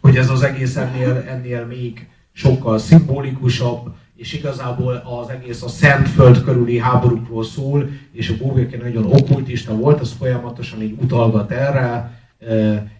hogy 0.00 0.16
ez 0.16 0.30
az 0.30 0.42
egész 0.42 0.76
ennél, 0.76 1.24
ennél 1.28 1.66
még 1.66 2.08
sokkal 2.32 2.78
szimbolikusabb, 2.78 3.94
és 4.16 4.32
igazából 4.32 5.02
az 5.20 5.28
egész 5.28 5.62
a 5.62 5.68
Szentföld 5.68 6.44
körüli 6.44 6.78
háborúkról 6.78 7.44
szól, 7.44 7.88
és 8.12 8.28
a 8.28 8.36
Bóvéke 8.44 8.76
nagyon 8.76 9.04
okkultista 9.04 9.74
volt, 9.74 10.00
az 10.00 10.12
folyamatosan 10.18 10.82
így 10.82 10.96
utalgat 11.00 11.50
erre, 11.50 12.21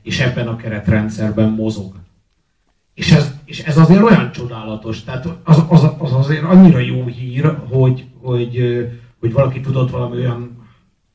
és 0.02 0.20
ebben 0.20 0.48
a 0.48 0.56
keretrendszerben 0.56 1.48
mozog. 1.48 1.94
És 2.94 3.12
ez, 3.12 3.34
és 3.44 3.60
ez 3.60 3.76
azért 3.76 4.02
olyan 4.02 4.32
csodálatos, 4.32 5.04
tehát 5.04 5.28
az, 5.44 5.64
az, 5.68 5.86
az 5.98 6.12
azért 6.12 6.42
annyira 6.42 6.78
jó 6.78 7.06
hír, 7.06 7.56
hogy, 7.68 8.04
hogy, 8.20 8.58
hogy 9.20 9.32
valaki 9.32 9.60
tudott 9.60 9.90
valami 9.90 10.16
olyan 10.16 10.66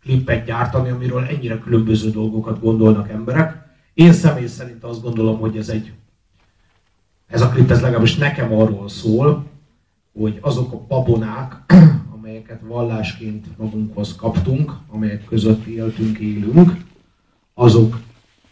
klippet 0.02 0.46
gyártani, 0.46 0.90
amiről 0.90 1.24
ennyire 1.24 1.60
különböző 1.60 2.10
dolgokat 2.10 2.60
gondolnak 2.60 3.10
emberek. 3.10 3.66
Én 3.94 4.14
személy 4.14 4.48
szerint 4.48 4.84
azt 4.84 5.02
gondolom, 5.02 5.40
hogy 5.40 5.58
ez 5.58 5.70
egy 5.70 5.92
ez 7.28 7.42
a 7.42 7.50
klip 7.50 7.72
ez 7.72 7.82
legalábbis 7.82 8.16
nekem 8.16 8.54
arról 8.54 8.90
szól, 8.90 9.46
hogy 10.20 10.38
azok 10.42 10.74
a 10.74 10.86
babonák, 10.88 11.56
amelyeket 12.16 12.62
vallásként 12.62 13.58
magunkhoz 13.58 14.16
kaptunk, 14.16 14.74
amelyek 14.88 15.26
között 15.26 15.66
éltünk, 15.66 16.18
élünk, 16.18 16.78
azok, 17.54 18.00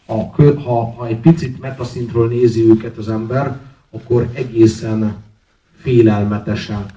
ha, 0.06 0.32
ha, 0.64 0.94
ha 0.96 1.06
egy 1.06 1.20
picit 1.20 1.60
metaszintről 1.60 2.28
nézi 2.28 2.68
őket 2.68 2.96
az 2.96 3.08
ember, 3.08 3.58
akkor 3.90 4.28
egészen 4.32 5.16
félelmetesek, 5.80 6.90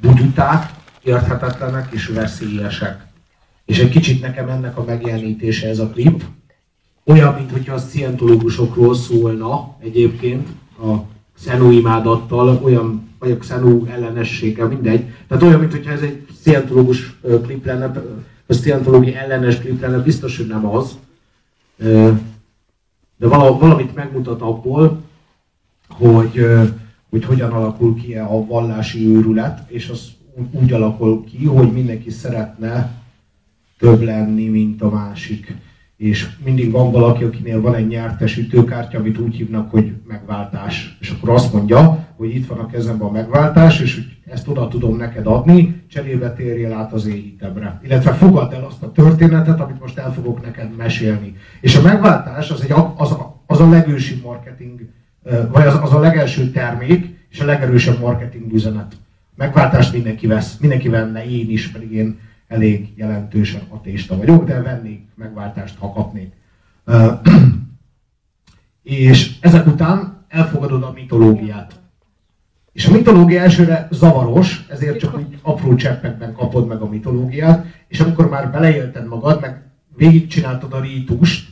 buduták, 0.00 0.70
érthetetlenek 1.02 1.92
és 1.92 2.06
veszélyesek. 2.06 3.06
És 3.64 3.78
egy 3.78 3.90
kicsit 3.90 4.20
nekem 4.20 4.48
ennek 4.48 4.78
a 4.78 4.84
megjelenítése 4.84 5.68
ez 5.68 5.78
a 5.78 5.88
klip, 5.88 6.24
olyan, 7.04 7.34
mintha 7.34 7.74
a 7.74 7.78
szientológusokról 7.78 8.94
szólna 8.94 9.76
egyébként, 9.80 10.48
a 10.78 10.94
szenóimádattal, 11.38 12.60
olyan 12.62 13.12
vagy 13.18 13.30
a 13.30 13.36
Xenu 13.36 13.86
ellenességgel, 13.86 14.66
mindegy. 14.66 15.04
Tehát 15.28 15.42
olyan, 15.42 15.60
mintha 15.60 15.90
ez 15.90 16.00
egy 16.00 16.26
szientológus 16.42 17.16
klip 17.42 17.64
lenne, 17.64 17.92
vagy 18.46 18.56
szientológi 18.56 19.14
ellenes 19.14 19.58
klip 19.58 19.80
lenne, 19.80 19.98
biztos, 19.98 20.36
hogy 20.36 20.46
nem 20.46 20.66
az. 20.66 20.98
De 23.24 23.30
valamit 23.30 23.94
megmutat 23.94 24.40
abból, 24.40 25.02
hogy, 25.88 26.46
hogy 27.10 27.24
hogyan 27.24 27.50
alakul 27.50 27.94
ki 27.94 28.14
a 28.14 28.44
vallási 28.46 29.06
őrület, 29.06 29.70
és 29.70 29.88
az 29.88 30.12
úgy 30.50 30.72
alakul 30.72 31.24
ki, 31.24 31.44
hogy 31.44 31.72
mindenki 31.72 32.10
szeretne 32.10 32.92
több 33.78 34.02
lenni, 34.02 34.48
mint 34.48 34.82
a 34.82 34.90
másik. 34.90 35.56
és 35.96 36.28
mindig 36.44 36.70
van 36.70 36.92
valaki, 36.92 37.24
akinél 37.24 37.60
van 37.60 37.74
egy 37.74 37.86
nyertes 37.86 38.36
ütőkártya, 38.36 38.98
amit 38.98 39.18
úgy 39.18 39.34
hívnak, 39.34 39.70
hogy 39.70 39.92
megváltás. 40.06 40.96
És 41.00 41.10
akkor 41.10 41.30
azt 41.30 41.52
mondja, 41.52 42.03
hogy 42.16 42.34
itt 42.34 42.46
van 42.46 42.58
a 42.58 42.66
kezemben 42.66 43.08
a 43.08 43.10
megváltás, 43.10 43.80
és 43.80 43.94
hogy 43.94 44.32
ezt 44.32 44.48
oda 44.48 44.68
tudom 44.68 44.96
neked 44.96 45.26
adni, 45.26 45.82
cserébe 45.88 46.32
térjél 46.32 46.72
át 46.72 46.92
az 46.92 47.06
én 47.06 47.22
hitemre. 47.22 47.80
Illetve 47.84 48.12
fogadd 48.12 48.52
el 48.52 48.64
azt 48.64 48.82
a 48.82 48.92
történetet, 48.92 49.60
amit 49.60 49.80
most 49.80 49.98
el 49.98 50.12
fogok 50.12 50.42
neked 50.42 50.76
mesélni. 50.76 51.36
És 51.60 51.76
a 51.76 51.82
megváltás 51.82 52.50
az, 52.50 52.62
egy, 52.62 52.74
az, 52.96 53.12
a, 53.12 53.42
az 53.46 53.60
a 53.60 53.68
legősi 53.68 54.20
marketing, 54.24 54.88
vagy 55.52 55.66
az, 55.66 55.78
az 55.82 55.92
a 55.92 56.00
legelső 56.00 56.50
termék, 56.50 57.26
és 57.30 57.40
a 57.40 57.44
legerősebb 57.44 58.00
marketing 58.00 58.52
üzenet. 58.52 58.96
Megváltást 59.36 59.92
mindenki 59.92 60.26
vesz, 60.26 60.56
mindenki 60.58 60.88
venne, 60.88 61.26
én 61.26 61.50
is, 61.50 61.70
pedig 61.70 61.92
én 61.92 62.18
elég 62.48 62.92
jelentősen 62.96 63.62
atéista 63.68 64.16
vagyok, 64.16 64.44
de 64.44 64.62
vennék 64.62 65.06
megváltást, 65.14 65.78
ha 65.78 65.92
kapnék. 65.92 66.32
és 68.82 69.38
ezek 69.40 69.66
után 69.66 70.24
elfogadod 70.28 70.82
a 70.82 70.92
mitológiát. 70.94 71.82
És 72.74 72.86
a 72.86 72.92
mitológia 72.92 73.40
elsőre 73.40 73.88
zavaros, 73.90 74.66
ezért 74.68 74.98
csak 74.98 75.16
úgy 75.16 75.38
apró 75.42 75.74
cseppekben 75.74 76.32
kapod 76.32 76.66
meg 76.66 76.80
a 76.80 76.88
mitológiát, 76.88 77.66
és 77.88 78.00
amikor 78.00 78.28
már 78.28 78.50
beleélted 78.50 79.06
magad, 79.06 79.40
meg 79.40 79.62
végigcsináltad 79.96 80.72
a 80.72 80.80
rítust, 80.80 81.48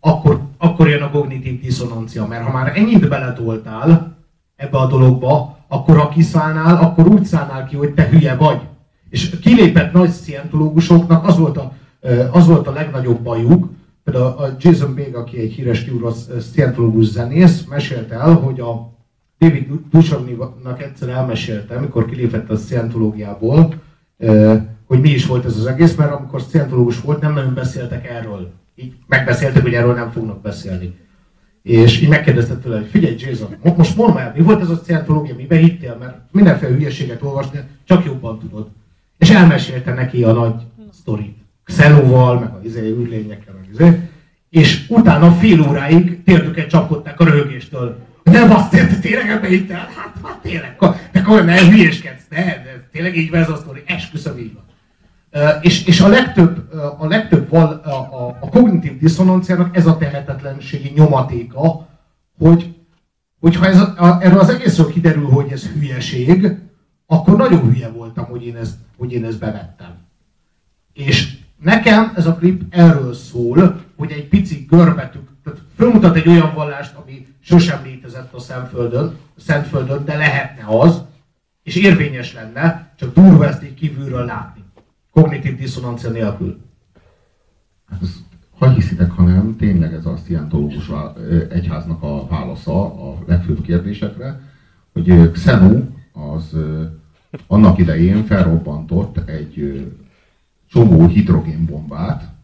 akkor, 0.00 0.40
akkor 0.58 0.88
jön 0.88 1.02
a 1.02 1.10
kognitív 1.10 1.60
diszonancia, 1.60 2.26
mert 2.26 2.44
ha 2.44 2.52
már 2.52 2.72
ennyit 2.76 3.08
beletoltál 3.08 4.16
ebbe 4.56 4.78
a 4.78 4.86
dologba, 4.86 5.58
akkor 5.68 5.96
ha 5.96 6.08
kiszállnál, 6.08 6.76
akkor 6.76 7.06
úgy 7.06 7.24
szállnál 7.24 7.66
ki, 7.66 7.76
hogy 7.76 7.94
te 7.94 8.08
hülye 8.08 8.34
vagy. 8.34 8.60
És 9.10 9.38
kilépett 9.38 9.92
nagy 9.92 10.10
szientológusoknak 10.10 11.26
az 11.26 11.38
volt 11.38 11.56
a, 11.56 11.72
az 12.30 12.46
volt 12.46 12.66
a 12.66 12.72
legnagyobb 12.72 13.20
bajuk, 13.20 13.68
például 14.04 14.26
a 14.26 14.56
Jason 14.58 14.94
Beg, 14.94 15.14
aki 15.14 15.38
egy 15.38 15.52
híres 15.52 15.86
szientológus 16.52 17.06
zenész, 17.06 17.64
mesélte 17.64 18.14
el, 18.14 18.34
hogy 18.34 18.60
a 18.60 18.97
David 19.38 19.66
Duchovny-nak 19.90 20.82
egyszer 20.82 21.08
elmesélte, 21.08 21.76
amikor 21.76 22.06
kilépett 22.06 22.50
a 22.50 22.56
szientológiából, 22.56 23.74
hogy 24.84 25.00
mi 25.00 25.08
is 25.08 25.26
volt 25.26 25.44
ez 25.44 25.56
az 25.56 25.66
egész, 25.66 25.94
mert 25.94 26.12
amikor 26.12 26.42
szientológus 26.42 27.00
volt, 27.00 27.20
nem 27.20 27.32
nagyon 27.32 27.54
beszéltek 27.54 28.08
erről. 28.08 28.50
Így 28.74 28.92
megbeszéltek, 29.06 29.62
hogy 29.62 29.74
erről 29.74 29.94
nem 29.94 30.10
fognak 30.10 30.40
beszélni. 30.40 30.96
És 31.62 32.00
így 32.00 32.08
megkérdezte 32.08 32.56
tőle, 32.56 32.76
hogy 32.76 32.86
figyelj 32.86 33.14
Jason, 33.18 33.56
most 33.76 33.96
mondd 33.96 34.14
már, 34.14 34.32
mi 34.36 34.42
volt 34.42 34.60
ez 34.60 34.70
a 34.70 34.80
szientológia, 34.84 35.34
miben 35.34 35.58
hittél, 35.58 35.96
mert 36.00 36.16
mindenféle 36.30 36.74
hülyeséget 36.74 37.22
olvasni, 37.22 37.60
csak 37.84 38.04
jobban 38.04 38.38
tudod. 38.38 38.68
És 39.18 39.30
elmesélte 39.30 39.94
neki 39.94 40.24
a 40.24 40.32
nagy 40.32 40.54
sztorit. 40.92 41.36
Xenóval, 41.64 42.38
meg 42.38 42.48
a 42.48 42.60
izé, 42.64 42.80
űrlényekkel, 42.80 43.54
meg 43.54 43.68
izé. 43.72 44.00
És 44.50 44.86
utána 44.88 45.30
fél 45.30 45.68
óráig 45.68 46.22
térdüket 46.24 46.68
csapkodták 46.68 47.20
a 47.20 47.24
röhögéstől. 47.24 47.98
Nem 48.30 48.50
azt 48.50 48.74
érte, 48.74 48.98
tényleg 48.98 49.30
ebbe 49.30 49.46
hittél? 49.46 49.76
Hát, 49.76 50.12
hát 50.24 50.38
tényleg, 50.42 50.76
te 51.12 51.22
komolyan 51.22 51.44
nem 51.44 51.68
hülyéskedsz, 51.68 52.22
ne, 52.28 52.44
de 52.44 52.88
tényleg 52.92 53.16
így 53.16 53.30
van 53.30 53.40
ez 53.40 53.48
a 53.48 53.56
sztori, 53.56 53.82
esküszöm 53.86 54.38
így 54.38 54.54
van. 54.54 54.64
És, 55.60 55.84
és 55.84 56.00
a 56.00 56.08
legtöbb, 56.08 56.72
a, 56.98 57.06
legtöbb 57.06 57.50
val, 57.50 57.82
uh, 57.84 57.92
a, 57.92 58.36
a 58.40 58.48
kognitív 58.48 58.98
diszonanciának 58.98 59.76
ez 59.76 59.86
a 59.86 59.96
tehetetlenségi 59.96 60.92
nyomatéka, 60.94 61.88
hogy 62.38 62.74
hogyha 63.40 63.66
ez 63.66 63.80
a, 63.80 63.94
a, 63.96 64.18
erről 64.22 64.38
az 64.38 64.48
egészről 64.48 64.92
kiderül, 64.92 65.28
hogy 65.28 65.52
ez 65.52 65.66
hülyeség, 65.66 66.56
akkor 67.06 67.36
nagyon 67.36 67.72
hülye 67.72 67.88
voltam, 67.88 68.24
hogy 68.24 68.46
én 68.46 68.56
ezt, 68.56 68.76
hogy 68.96 69.12
én 69.12 69.24
ezt 69.24 69.38
bevettem. 69.38 69.94
És 70.92 71.36
nekem 71.62 72.12
ez 72.16 72.26
a 72.26 72.34
klip 72.34 72.62
erről 72.70 73.14
szól, 73.14 73.80
hogy 73.96 74.12
egy 74.12 74.28
pici 74.28 74.66
görbetük, 74.68 75.28
tehát 75.44 75.60
fölmutat 75.76 76.16
egy 76.16 76.28
olyan 76.28 76.54
vallást, 76.54 76.94
ami 76.94 77.26
sosem 77.48 77.82
létezett 77.84 78.32
a 78.32 78.38
Szentföldön, 78.38 79.16
a 79.36 79.40
Szentföldön, 79.40 80.04
de 80.04 80.16
lehetne 80.16 80.64
az, 80.78 81.02
és 81.62 81.76
érvényes 81.76 82.34
lenne, 82.34 82.92
csak 82.96 83.14
durva 83.14 83.46
ezt 83.46 83.62
így 83.62 83.74
kívülről 83.74 84.24
látni. 84.24 84.62
Kognitív 85.10 85.56
diszonancia 85.56 86.10
nélkül. 86.10 86.60
Hát 87.90 88.02
ez, 88.02 88.16
ha 88.58 88.70
hiszitek, 88.70 89.10
ha 89.10 89.22
nem, 89.22 89.56
tényleg 89.56 89.92
ez 89.92 90.06
a 90.06 90.16
szientológus 90.16 90.90
egyháznak 91.50 92.02
a 92.02 92.26
válasza 92.26 92.84
a 93.10 93.18
legfőbb 93.26 93.62
kérdésekre, 93.62 94.40
hogy 94.92 95.30
Xenu 95.30 95.88
az 96.12 96.56
annak 97.46 97.78
idején 97.78 98.24
felrobbantott 98.24 99.28
egy 99.28 99.86
csomó 100.70 101.06
hidrogénbombát, 101.06 102.37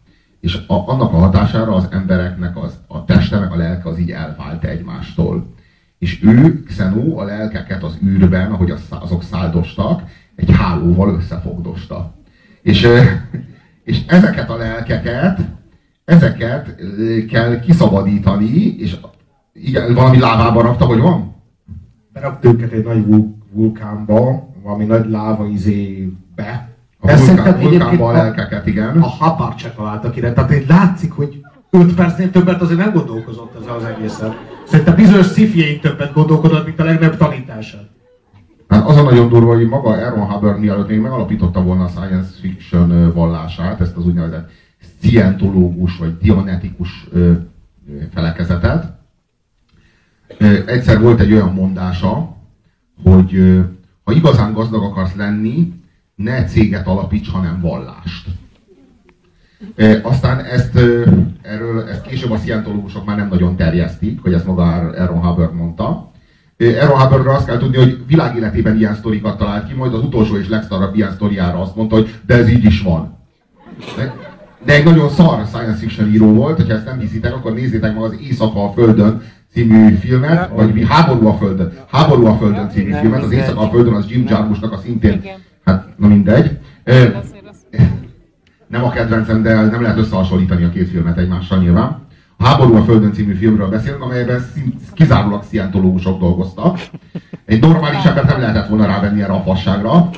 és 0.44 0.58
a, 0.66 0.88
annak 0.88 1.12
a 1.12 1.16
hatására 1.16 1.74
az 1.74 1.88
embereknek 1.90 2.56
az, 2.56 2.78
a 2.86 3.04
teste 3.04 3.38
meg 3.38 3.52
a 3.52 3.56
lelke 3.56 3.88
az 3.88 3.98
így 3.98 4.10
elvált 4.10 4.64
egymástól. 4.64 5.54
És 5.98 6.22
ő, 6.22 6.62
Xenu, 6.62 7.18
a 7.18 7.24
lelkeket 7.24 7.82
az 7.82 7.98
űrben, 8.04 8.52
ahogy 8.52 8.74
azok 8.88 9.22
száldostak, 9.22 10.02
egy 10.34 10.50
hálóval 10.50 11.14
összefogdosta. 11.14 12.14
És, 12.62 12.88
és 13.90 14.00
ezeket 14.06 14.50
a 14.50 14.56
lelkeket, 14.56 15.40
ezeket 16.04 16.76
kell 17.28 17.60
kiszabadítani, 17.60 18.76
és 18.78 18.96
igen, 19.52 19.94
valami 19.94 20.18
lávába 20.18 20.62
rakta, 20.62 20.84
hogy 20.84 21.00
van? 21.00 21.34
Berakta 22.12 22.48
őket 22.48 22.72
egy 22.72 22.84
nagy 22.84 23.06
vulkánba, 23.52 24.48
valami 24.62 24.84
nagy 24.84 25.08
láva 25.08 25.46
izébe. 25.46 26.73
A 27.06 27.16
vulkán, 27.16 27.60
vulkánba 27.60 28.08
a 28.08 28.12
lelkeket, 28.12 28.66
igen. 28.66 29.02
A 29.02 29.06
Habár 29.06 29.54
találta 29.76 30.10
ki, 30.10 30.20
tehát 30.20 30.50
egy 30.50 30.68
látszik, 30.68 31.12
hogy 31.12 31.40
5 31.70 31.94
percnél 31.94 32.30
többet 32.30 32.60
azért 32.60 32.78
nem 32.78 32.92
gondolkozott 32.92 33.54
ez 33.60 33.66
az 33.76 33.84
egészen. 33.84 34.34
Szerintem 34.66 34.94
bizonyos 34.94 35.26
szifjeink 35.26 35.80
többet 35.80 36.12
gondolkodott, 36.12 36.66
mint 36.66 36.80
a 36.80 36.84
legnagyobb 36.84 37.16
tanítását. 37.16 37.88
Hát 38.68 38.88
az 38.88 38.96
a 38.96 39.02
nagyon 39.02 39.28
durva, 39.28 39.54
hogy 39.54 39.68
maga 39.68 39.88
Aaron 39.88 40.26
Hubbard 40.26 40.58
mielőtt 40.58 40.88
még 40.88 41.00
megalapította 41.00 41.62
volna 41.62 41.84
a 41.84 41.88
science 41.88 42.30
fiction 42.40 43.12
vallását, 43.12 43.80
ezt 43.80 43.96
az 43.96 44.06
úgynevezett 44.06 44.50
scientológus 45.00 45.96
vagy 45.96 46.16
dianetikus 46.18 47.08
felekezetet. 48.14 48.92
Egyszer 50.66 51.00
volt 51.00 51.20
egy 51.20 51.32
olyan 51.32 51.52
mondása, 51.52 52.36
hogy 53.04 53.60
ha 54.04 54.12
igazán 54.12 54.52
gazdag 54.52 54.82
akarsz 54.82 55.14
lenni, 55.14 55.72
ne 56.14 56.44
céget 56.44 56.86
alapíts, 56.86 57.30
hanem 57.30 57.60
vallást. 57.60 58.28
E, 59.76 60.00
aztán 60.02 60.44
ezt, 60.44 60.78
erről, 61.42 61.88
ezt 61.88 62.02
később 62.02 62.30
a 62.30 62.36
szientológusok 62.36 63.04
már 63.04 63.16
nem 63.16 63.28
nagyon 63.28 63.56
terjesztik, 63.56 64.22
hogy 64.22 64.32
ezt 64.32 64.46
maga 64.46 64.62
Aaron 64.62 65.20
Hubbard 65.20 65.54
mondta. 65.54 66.12
Aaron 66.58 67.00
Hubbardra 67.00 67.32
azt 67.32 67.46
kell 67.46 67.58
tudni, 67.58 67.76
hogy 67.76 68.06
világéletében 68.06 68.76
ilyen 68.76 68.94
sztorikat 68.94 69.38
talált 69.38 69.68
ki, 69.68 69.74
majd 69.74 69.94
az 69.94 70.02
utolsó 70.02 70.36
és 70.36 70.48
legszarabb 70.48 70.94
ilyen 70.94 71.12
sztoriára 71.12 71.60
azt 71.60 71.76
mondta, 71.76 71.94
hogy 71.94 72.14
de 72.26 72.34
ez 72.34 72.48
így 72.48 72.64
is 72.64 72.82
van. 72.82 73.18
De, 73.96 74.14
de 74.64 74.72
egy 74.72 74.84
nagyon 74.84 75.08
szar 75.08 75.46
science 75.46 75.78
fiction 75.78 76.12
író 76.12 76.32
volt, 76.32 76.56
hogyha 76.56 76.74
ezt 76.74 76.84
nem 76.84 76.98
hiszitek, 76.98 77.34
akkor 77.34 77.54
nézzétek 77.54 77.94
meg 77.94 78.02
az 78.02 78.16
Éjszaka 78.20 78.64
a 78.64 78.72
Földön 78.72 79.22
című 79.52 79.94
filmet, 79.94 80.50
vagy 80.54 80.72
mi 80.72 80.84
Háború 80.84 81.26
a 81.26 81.34
Földön, 81.34 81.72
Háború 81.90 82.26
a 82.26 82.36
Földön 82.36 82.68
című 82.68 82.92
filmet, 82.92 83.22
az 83.22 83.30
Éjszaka 83.30 83.60
a 83.60 83.68
Földön 83.68 83.94
az 83.94 84.10
Jim 84.10 84.26
Jarmuschnak 84.28 84.72
a 84.72 84.76
szintén, 84.76 85.22
hát 85.64 85.88
na 85.96 86.06
mindegy. 86.08 86.58
Nem 88.66 88.84
a 88.84 88.90
kedvencem, 88.90 89.42
de 89.42 89.54
nem 89.54 89.82
lehet 89.82 89.98
összehasonlítani 89.98 90.64
a 90.64 90.70
két 90.70 90.88
filmet 90.88 91.18
egymással 91.18 91.58
nyilván. 91.58 92.02
A 92.36 92.44
Háború 92.44 92.74
a 92.74 92.82
Földön 92.82 93.12
című 93.12 93.34
filmről 93.34 93.68
beszélünk, 93.68 94.02
amelyben 94.02 94.44
kizárólag 94.92 95.42
szientológusok 95.42 96.20
dolgoztak. 96.20 96.78
Egy 97.44 97.60
normális 97.60 98.04
embert 98.04 98.26
nem 98.26 98.40
lehetett 98.40 98.68
volna 98.68 98.86
rávenni 98.86 99.22
erre 99.22 99.32
a 99.32 99.42
fasságra. 99.42 100.10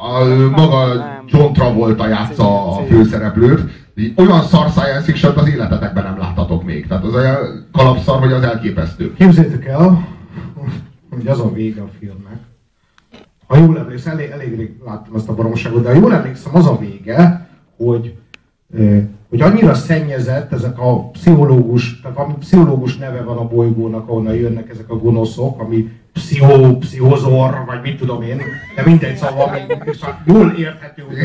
A, 0.00 0.24
maga 0.56 1.06
John 1.26 1.52
Travolta 1.52 2.08
játsza 2.08 2.76
a 2.76 2.82
főszereplőt, 2.82 3.86
olyan 4.16 4.42
szar 4.42 4.68
science 4.70 5.00
fiction 5.00 5.36
az 5.36 5.48
életetekben 5.48 6.04
nem 6.04 6.18
láttatok 6.18 6.64
még. 6.64 6.86
Tehát 6.86 7.04
az 7.04 7.14
olyan 7.14 7.68
kalapszar, 7.72 8.18
hogy 8.18 8.32
az 8.32 8.42
elképesztő. 8.42 9.14
Képzeljétek 9.14 9.66
el, 9.66 10.08
hogy 11.10 11.26
az 11.26 11.40
a 11.40 11.52
vége 11.52 11.82
a 11.82 11.88
filmnek. 11.98 12.38
Ha 13.48 13.56
jól 13.56 13.78
emlékszem, 13.78 14.12
elég, 14.12 14.30
elég 14.30 14.56
rég 14.56 14.70
láttam 14.84 15.14
ezt 15.14 15.28
a 15.28 15.34
baromságot, 15.34 15.82
de 15.82 15.88
ha 15.88 15.94
jól 15.94 16.14
emlékszem, 16.14 16.56
az 16.56 16.66
a 16.66 16.78
vége, 16.78 17.48
hogy, 17.76 18.14
hogy 19.28 19.40
annyira 19.40 19.74
szennyezett 19.74 20.52
ezek 20.52 20.78
a 20.78 21.10
pszichológus, 21.10 22.00
tehát 22.00 22.16
valami 22.16 22.34
pszichológus 22.38 22.96
neve 22.96 23.22
van 23.22 23.36
a 23.36 23.48
bolygónak, 23.48 24.08
ahonnan 24.08 24.34
jönnek 24.34 24.70
ezek 24.70 24.90
a 24.90 24.96
gonoszok, 24.96 25.60
ami 25.60 25.88
pszichó, 26.12 26.76
pszichozor, 26.76 27.64
vagy 27.66 27.80
mit 27.82 27.98
tudom 27.98 28.22
én, 28.22 28.40
de 28.76 28.82
mindegy, 28.84 29.16
szóval 29.16 29.56
jól 30.24 30.54
érthető, 30.58 31.02
hogy 31.02 31.16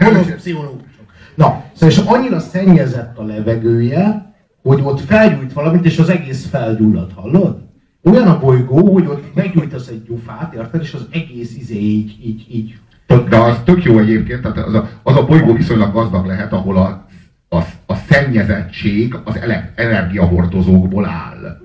gonosz 0.00 0.34
pszichológus. 0.36 0.88
Na, 1.34 1.64
szóval 1.72 1.88
és 1.88 1.98
annyira 2.06 2.38
szennyezett 2.38 3.18
a 3.18 3.22
levegője, 3.22 4.34
hogy 4.62 4.80
ott 4.82 5.00
felgyújt 5.00 5.52
valamit, 5.52 5.84
és 5.84 5.98
az 5.98 6.08
egész 6.08 6.46
felgyullad, 6.46 7.12
hallod? 7.14 7.68
Olyan 8.02 8.28
a 8.28 8.38
bolygó, 8.38 8.92
hogy 8.92 9.06
ott 9.06 9.34
meggyújtasz 9.34 9.88
egy 9.88 10.02
gyufát, 10.02 10.54
érted, 10.54 10.82
és 10.82 10.92
az 10.92 11.06
egész 11.10 11.56
izé 11.56 11.78
így, 11.78 12.16
így, 12.24 12.46
így 12.50 12.78
De 13.28 13.36
az 13.36 13.56
tök 13.64 13.84
jó 13.84 13.98
egyébként, 13.98 14.42
tehát 14.42 14.58
az 14.58 14.74
a, 14.74 14.88
az 15.02 15.16
a 15.16 15.24
bolygó 15.24 15.52
viszonylag 15.52 15.92
gazdag 15.92 16.26
lehet, 16.26 16.52
ahol 16.52 16.76
a, 16.76 17.06
a, 17.48 17.56
a 17.86 17.94
szennyezettség 17.94 19.16
az 19.24 19.36
ele- 19.36 19.72
energiahordozókból 19.74 21.06
áll. 21.06 21.60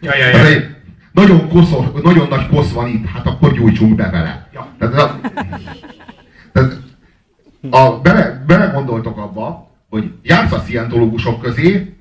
Ja, 0.00 0.16
ja, 0.16 0.26
ja. 0.26 0.46
egy 0.46 0.76
nagyon, 1.12 1.48
koszos, 1.48 1.86
nagyon 2.02 2.28
nagy 2.28 2.46
kosz 2.46 2.72
van 2.72 2.88
itt, 2.88 3.06
hát 3.06 3.26
akkor 3.26 3.52
gyújtsunk 3.52 3.94
be 3.94 4.10
vele. 4.10 4.48
Ja. 4.52 4.68
Tehát, 4.78 4.94
a, 4.94 5.20
tehát 6.52 6.76
a, 7.70 8.00
bele, 8.00 8.44
belegondoltok 8.46 9.18
abba, 9.18 9.70
hogy 9.88 10.12
jársz 10.22 10.52
a 10.52 10.58
szientológusok 10.58 11.40
közé, 11.40 11.95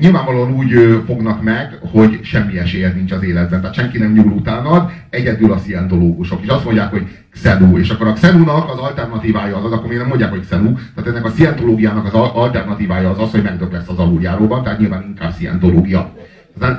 nyilvánvalóan 0.00 0.52
úgy 0.52 1.02
fognak 1.06 1.42
meg, 1.42 1.78
hogy 1.92 2.20
semmi 2.22 2.58
esélyed 2.58 2.94
nincs 2.94 3.12
az 3.12 3.22
életben, 3.22 3.60
tehát 3.60 3.76
senki 3.76 3.98
nem 3.98 4.12
nyúl 4.12 4.32
utánad, 4.32 4.90
egyedül 5.10 5.52
a 5.52 5.58
szientológusok. 5.58 6.42
És 6.42 6.48
azt 6.48 6.64
mondják, 6.64 6.90
hogy 6.90 7.06
Xenu, 7.30 7.78
és 7.78 7.90
akkor 7.90 8.06
a 8.06 8.12
Xenunak 8.12 8.70
az 8.70 8.78
alternatívája 8.78 9.56
az 9.56 9.64
az, 9.64 9.72
akkor 9.72 9.88
még 9.88 9.98
nem 9.98 10.06
mondják, 10.06 10.30
hogy 10.30 10.40
Xenu, 10.40 10.74
tehát 10.94 11.10
ennek 11.10 11.24
a 11.24 11.30
szientológiának 11.30 12.06
az 12.06 12.12
al- 12.12 12.34
alternatívája 12.34 13.10
az 13.10 13.18
az, 13.18 13.30
hogy 13.30 13.42
megdög 13.42 13.72
lesz 13.72 13.88
az 13.88 13.98
aluljáróban, 13.98 14.62
tehát 14.62 14.78
nyilván 14.78 15.04
inkább 15.08 15.32
szientológia. 15.32 16.12
Eh, 16.60 16.76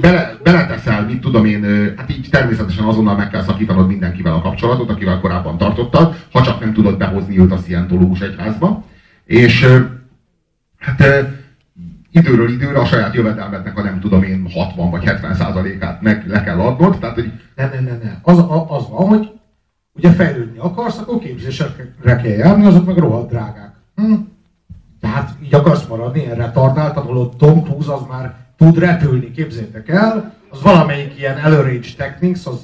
bele, 0.00 0.36
beleteszel, 0.42 1.04
mit 1.04 1.20
tudom 1.20 1.44
én, 1.44 1.94
hát 1.96 2.10
így 2.10 2.28
természetesen 2.30 2.84
azonnal 2.84 3.16
meg 3.16 3.30
kell 3.30 3.42
szakítanod 3.42 3.86
mindenkivel 3.86 4.32
a 4.32 4.40
kapcsolatot, 4.40 4.90
akivel 4.90 5.20
korábban 5.20 5.58
tartottad, 5.58 6.14
ha 6.32 6.42
csak 6.42 6.60
nem 6.60 6.72
tudod 6.72 6.98
behozni 6.98 7.38
őt 7.38 7.52
a 7.52 7.56
szientológus 7.56 8.20
egyházba. 8.20 8.84
És 9.24 9.66
hát 10.78 11.02
időről 12.10 12.50
időre 12.50 12.78
a 12.78 12.84
saját 12.84 13.14
jövedelmednek 13.14 13.78
a 13.78 13.82
nem 13.82 14.00
tudom 14.00 14.22
én 14.22 14.50
60 14.54 14.90
vagy 14.90 15.04
70 15.04 15.34
százalékát 15.34 16.02
meg 16.02 16.26
le 16.26 16.42
kell 16.42 16.60
adnod, 16.60 16.98
tehát 16.98 17.14
hogy 17.14 17.32
Ne, 17.56 17.68
ne, 17.68 17.80
ne, 17.80 17.96
ne. 18.02 18.18
Az, 18.22 18.38
a, 18.38 18.66
az 18.76 18.88
van, 18.88 19.08
hogy 19.08 19.30
ugye 19.94 20.10
fejlődni 20.10 20.58
akarsz, 20.58 20.98
akkor 20.98 21.18
képzésekre 21.18 22.16
kell 22.16 22.24
járni, 22.24 22.64
azok 22.64 22.86
meg 22.86 22.96
rohadt 22.96 23.30
drágák. 23.30 23.74
Hm? 23.94 24.14
Tehát 25.00 25.30
így 25.42 25.54
akarsz 25.54 25.86
maradni, 25.86 26.20
ilyen 26.20 26.36
retardált, 26.36 26.96
ahol 26.96 27.36
Tom 27.36 27.62
Cruise 27.62 27.92
az 27.92 28.02
már 28.08 28.34
tud 28.56 28.78
repülni, 28.78 29.30
képzétek 29.30 29.88
el, 29.88 30.34
az 30.48 30.62
valamelyik 30.62 31.18
ilyen 31.18 31.38
előrégy 31.38 31.94
techniques, 31.96 32.46
az, 32.46 32.60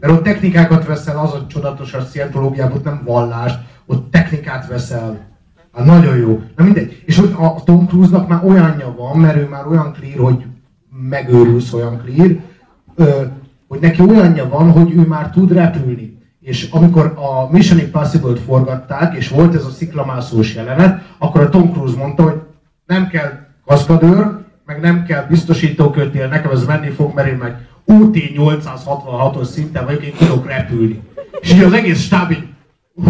mert 0.00 0.12
ott 0.12 0.22
technikákat 0.22 0.86
veszel, 0.86 1.18
az 1.18 1.34
a 1.34 1.46
csodatos 1.46 1.94
a 1.94 2.04
szientológiában, 2.04 2.80
nem 2.84 3.02
vallást, 3.04 3.58
ott 3.86 4.10
technikát 4.10 4.66
veszel. 4.66 5.33
Hát 5.74 5.84
nagyon 5.84 6.16
jó. 6.16 6.42
Na 6.56 6.64
mindegy. 6.64 7.02
És 7.04 7.18
hogy 7.18 7.34
a 7.38 7.62
Tom 7.64 7.86
Cruise-nak 7.86 8.28
már 8.28 8.44
olyanja 8.44 8.94
van, 8.96 9.18
mert 9.18 9.36
ő 9.36 9.48
már 9.48 9.66
olyan 9.66 9.92
clear, 9.92 10.18
hogy 10.18 10.44
megőrülsz 11.08 11.72
olyan 11.72 12.02
clear, 12.04 12.36
hogy 13.68 13.80
neki 13.80 14.02
olyanja 14.02 14.48
van, 14.48 14.70
hogy 14.70 14.92
ő 14.92 15.00
már 15.00 15.30
tud 15.30 15.52
repülni. 15.52 16.18
És 16.40 16.68
amikor 16.70 17.14
a 17.16 17.52
Mission 17.52 17.78
Impossible-t 17.78 18.38
forgatták, 18.38 19.16
és 19.16 19.28
volt 19.28 19.54
ez 19.54 19.64
a 19.64 19.70
sziklamászós 19.70 20.54
jelenet, 20.54 21.14
akkor 21.18 21.40
a 21.40 21.48
Tom 21.48 21.72
Cruise 21.72 21.96
mondta, 21.96 22.22
hogy 22.22 22.40
nem 22.86 23.08
kell 23.08 23.30
kaszkadőr, 23.66 24.26
meg 24.66 24.80
nem 24.80 25.04
kell 25.04 25.26
biztosítókötél, 25.28 26.28
nekem 26.28 26.50
ez 26.50 26.66
menni 26.66 26.88
fog, 26.88 27.14
mert 27.14 27.28
én 27.28 27.36
meg 27.36 27.68
UT 27.84 28.16
866-os 28.16 29.44
szinten 29.44 29.84
vagyok, 29.84 30.02
én 30.02 30.12
tudok 30.18 30.46
repülni. 30.46 31.02
És 31.40 31.52
így 31.52 31.62
az 31.62 31.72
egész 31.72 32.00
stáb 32.00 32.30
így, 32.30 32.48
"Ú, 32.94 33.02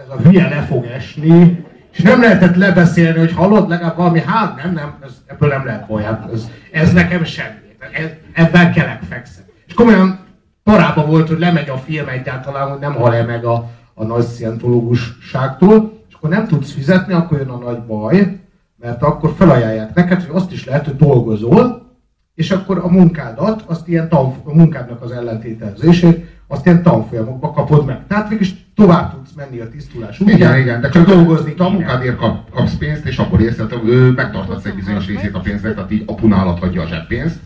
ez 0.00 0.08
a 0.08 0.28
hülye 0.28 0.48
le 0.48 0.60
fog 0.62 0.84
esni, 0.84 1.64
és 1.92 2.02
nem 2.02 2.20
lehetett 2.20 2.56
lebeszélni, 2.56 3.18
hogy 3.18 3.32
hallod, 3.32 3.68
legalább 3.68 3.96
valami, 3.96 4.20
hát 4.20 4.56
nem, 4.62 4.72
nem, 4.72 4.94
ez, 5.04 5.12
ebből 5.26 5.48
nem 5.48 5.64
lehet 5.64 5.86
baj, 5.86 6.02
hát 6.02 6.32
ez, 6.32 6.50
ez 6.72 6.92
nekem 6.92 7.24
semmi. 7.24 7.58
Ez, 7.92 8.08
ebben 8.32 8.72
kelek 8.72 9.02
fekszem. 9.02 9.44
És 9.66 9.74
komolyan 9.74 10.18
parában 10.62 11.06
volt, 11.06 11.28
hogy 11.28 11.38
lemegy 11.38 11.68
a 11.68 11.76
film 11.76 12.08
egyáltalán, 12.08 12.70
hogy 12.70 12.80
nem 12.80 12.94
hal 12.94 13.14
el 13.14 13.26
meg 13.26 13.44
a, 13.44 13.70
a 13.94 14.04
nagy 14.04 14.24
szientológusságtól, 14.24 16.04
és 16.08 16.14
akkor 16.14 16.30
nem 16.30 16.46
tudsz 16.46 16.72
fizetni, 16.72 17.12
akkor 17.12 17.38
jön 17.38 17.48
a 17.48 17.56
nagy 17.56 17.82
baj, 17.82 18.40
mert 18.76 19.02
akkor 19.02 19.34
felajánlják 19.36 19.94
neked, 19.94 20.22
hogy 20.22 20.36
azt 20.36 20.52
is 20.52 20.64
lehet, 20.64 20.84
hogy 20.84 20.96
dolgozol, 20.96 21.88
és 22.34 22.50
akkor 22.50 22.78
a 22.78 22.88
munkádat, 22.88 23.62
azt 23.66 23.88
ilyen 23.88 24.08
tanf- 24.08 24.46
a 24.46 24.54
munkádnak 24.54 25.02
az 25.02 25.10
ellentételezését, 25.10 26.39
azt 26.50 26.66
ilyen 26.66 26.82
tanfolyamokba 26.82 27.50
kapod 27.50 27.86
meg. 27.86 28.06
Tehát 28.06 28.28
végülis 28.28 28.54
tovább 28.74 29.14
tudsz 29.14 29.32
menni 29.36 29.58
a 29.58 29.68
tisztulás 29.68 30.20
útján, 30.20 30.36
Igen, 30.36 30.58
igen, 30.58 30.80
de 30.80 30.88
csak 30.88 31.06
dolgozni 31.06 31.54
te 31.54 31.64
a 31.64 31.66
kéne. 31.66 31.78
munkádért 31.78 32.16
kap, 32.16 32.50
kapsz 32.50 32.76
pénzt, 32.76 33.06
és 33.06 33.18
akkor 33.18 33.40
érsz, 33.40 33.62
ő 33.84 34.10
megtartatsz 34.10 34.64
egy 34.64 34.74
bizonyos 34.74 35.06
részét 35.06 35.34
a 35.34 35.40
pénznek, 35.40 35.74
tehát 35.74 35.92
így 35.92 36.02
a 36.06 36.14
punálat 36.14 36.58
hagyja 36.58 36.82
a 36.82 36.86
zseppénzt, 36.86 37.38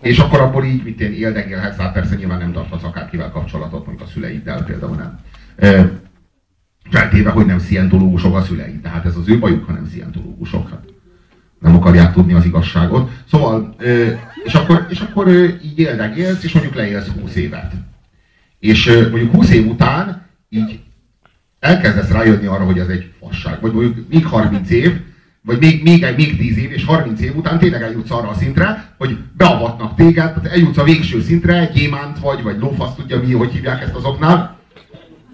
és 0.00 0.18
akkor 0.18 0.40
abból 0.40 0.64
így, 0.64 0.84
mit 0.84 1.00
én 1.00 1.12
éldegélhetsz, 1.12 1.76
hát 1.76 1.92
persze 1.92 2.14
nyilván 2.14 2.38
nem 2.38 2.52
tarthatsz 2.52 2.84
akárkivel 2.84 3.30
kapcsolatot, 3.30 3.86
mondjuk 3.86 4.08
a 4.08 4.10
szüleiddel 4.12 4.64
például 4.64 4.96
nem. 4.96 5.18
E, 5.56 5.90
feltéve, 6.90 7.30
hogy 7.30 7.46
nem 7.46 7.58
szientológusok 7.58 8.36
a 8.36 8.42
szüleid, 8.42 8.80
tehát 8.80 9.04
ez 9.04 9.16
az 9.16 9.28
ő 9.28 9.38
bajuk, 9.38 9.64
hanem 9.64 9.86
szientológusok. 9.92 10.70
Hát 10.70 10.84
nem 11.60 11.76
akarják 11.76 12.12
tudni 12.12 12.32
az 12.32 12.44
igazságot. 12.44 13.10
Szóval, 13.30 13.74
ö, 13.78 14.06
és 14.44 14.54
akkor, 14.54 14.86
és 14.88 15.00
akkor 15.00 15.28
így 15.64 15.78
éldegélsz, 15.78 16.44
és 16.44 16.52
mondjuk 16.52 16.74
leélsz 16.74 17.08
20 17.20 17.34
évet. 17.36 17.72
És 18.64 18.86
mondjuk 19.10 19.34
20 19.34 19.50
év 19.50 19.66
után 19.66 20.26
így 20.48 20.80
elkezdesz 21.58 22.10
rájönni 22.10 22.46
arra, 22.46 22.64
hogy 22.64 22.78
ez 22.78 22.88
egy 22.88 23.10
fasság. 23.20 23.60
Vagy 23.60 23.72
mondjuk 23.72 24.08
még 24.08 24.26
30 24.26 24.70
év, 24.70 25.00
vagy 25.42 25.58
még, 25.58 25.82
még, 25.82 26.06
még 26.16 26.36
10 26.36 26.56
év, 26.56 26.72
és 26.72 26.84
30 26.84 27.20
év 27.20 27.36
után 27.36 27.58
tényleg 27.58 27.82
eljutsz 27.82 28.10
arra 28.10 28.28
a 28.28 28.34
szintre, 28.34 28.94
hogy 28.98 29.18
beavatnak 29.36 29.94
téged, 29.96 30.34
tehát 30.34 30.46
eljutsz 30.46 30.76
a 30.76 30.84
végső 30.84 31.22
szintre, 31.22 31.70
gyémánt 31.74 32.18
vagy, 32.18 32.42
vagy 32.42 32.58
lófasz 32.58 32.94
tudja 32.94 33.20
mi, 33.20 33.32
hogy 33.32 33.52
hívják 33.52 33.82
ezt 33.82 33.94
azoknál. 33.94 34.58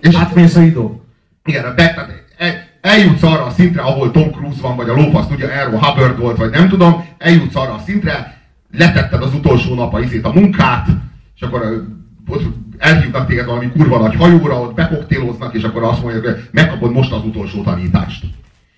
És 0.01 0.15
Átmész 0.15 0.57
a 0.57 0.63
idó. 0.63 1.05
igen, 1.45 1.65
a 1.65 1.75
bet, 1.75 1.95
tehát 1.95 2.25
el, 2.37 2.55
eljutsz 2.81 3.23
arra 3.23 3.45
a 3.45 3.51
szintre, 3.51 3.83
ahol 3.83 4.11
Tom 4.11 4.31
Cruise 4.31 4.61
van, 4.61 4.77
vagy 4.77 4.89
a 4.89 4.95
lófasz 4.95 5.27
tudja, 5.27 5.51
Errol 5.51 5.81
Hubbard 5.81 6.19
volt, 6.19 6.37
vagy 6.37 6.51
nem 6.51 6.69
tudom, 6.69 7.05
eljutsz 7.19 7.57
arra 7.57 7.75
a 7.75 7.83
szintre, 7.87 8.41
letetted 8.73 9.23
az 9.23 9.35
utolsó 9.35 9.75
nap 9.75 9.95
a, 9.95 10.01
izét, 10.01 10.25
a 10.25 10.33
munkát, 10.33 10.87
és 11.35 11.43
akkor 11.43 11.87
ott 12.31 12.43
elhívnak 12.79 13.27
téged 13.27 13.47
valami 13.47 13.71
kurva 13.71 13.99
nagy 13.99 14.17
hajóra, 14.17 14.61
ott 14.61 14.75
bekoktéloznak, 14.75 15.55
és 15.55 15.63
akkor 15.63 15.83
azt 15.83 16.03
mondják, 16.03 16.25
hogy 16.25 16.49
megkapod 16.51 16.93
most 16.93 17.13
az 17.13 17.25
utolsó 17.25 17.63
tanítást. 17.63 18.25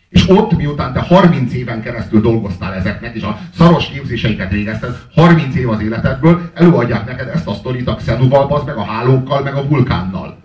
És 0.09 0.29
ott, 0.29 0.57
miután 0.57 0.93
te 0.93 1.01
30 1.01 1.55
éven 1.55 1.83
keresztül 1.83 2.21
dolgoztál 2.21 2.75
ezeknek, 2.75 3.15
és 3.15 3.23
a 3.23 3.39
szaros 3.57 3.89
képzéseiket 3.89 4.51
végezted, 4.51 4.97
30 5.15 5.57
év 5.57 5.69
az 5.69 5.81
életedből, 5.81 6.51
előadják 6.55 7.07
neked 7.07 7.29
ezt 7.29 7.47
a 7.47 7.55
sztorit 7.55 7.89
a 7.89 7.95
Xenuval, 7.95 8.63
meg 8.67 8.77
a 8.77 8.85
hálókkal, 8.85 9.43
meg 9.43 9.55
a 9.55 9.67
vulkánnal. 9.69 10.39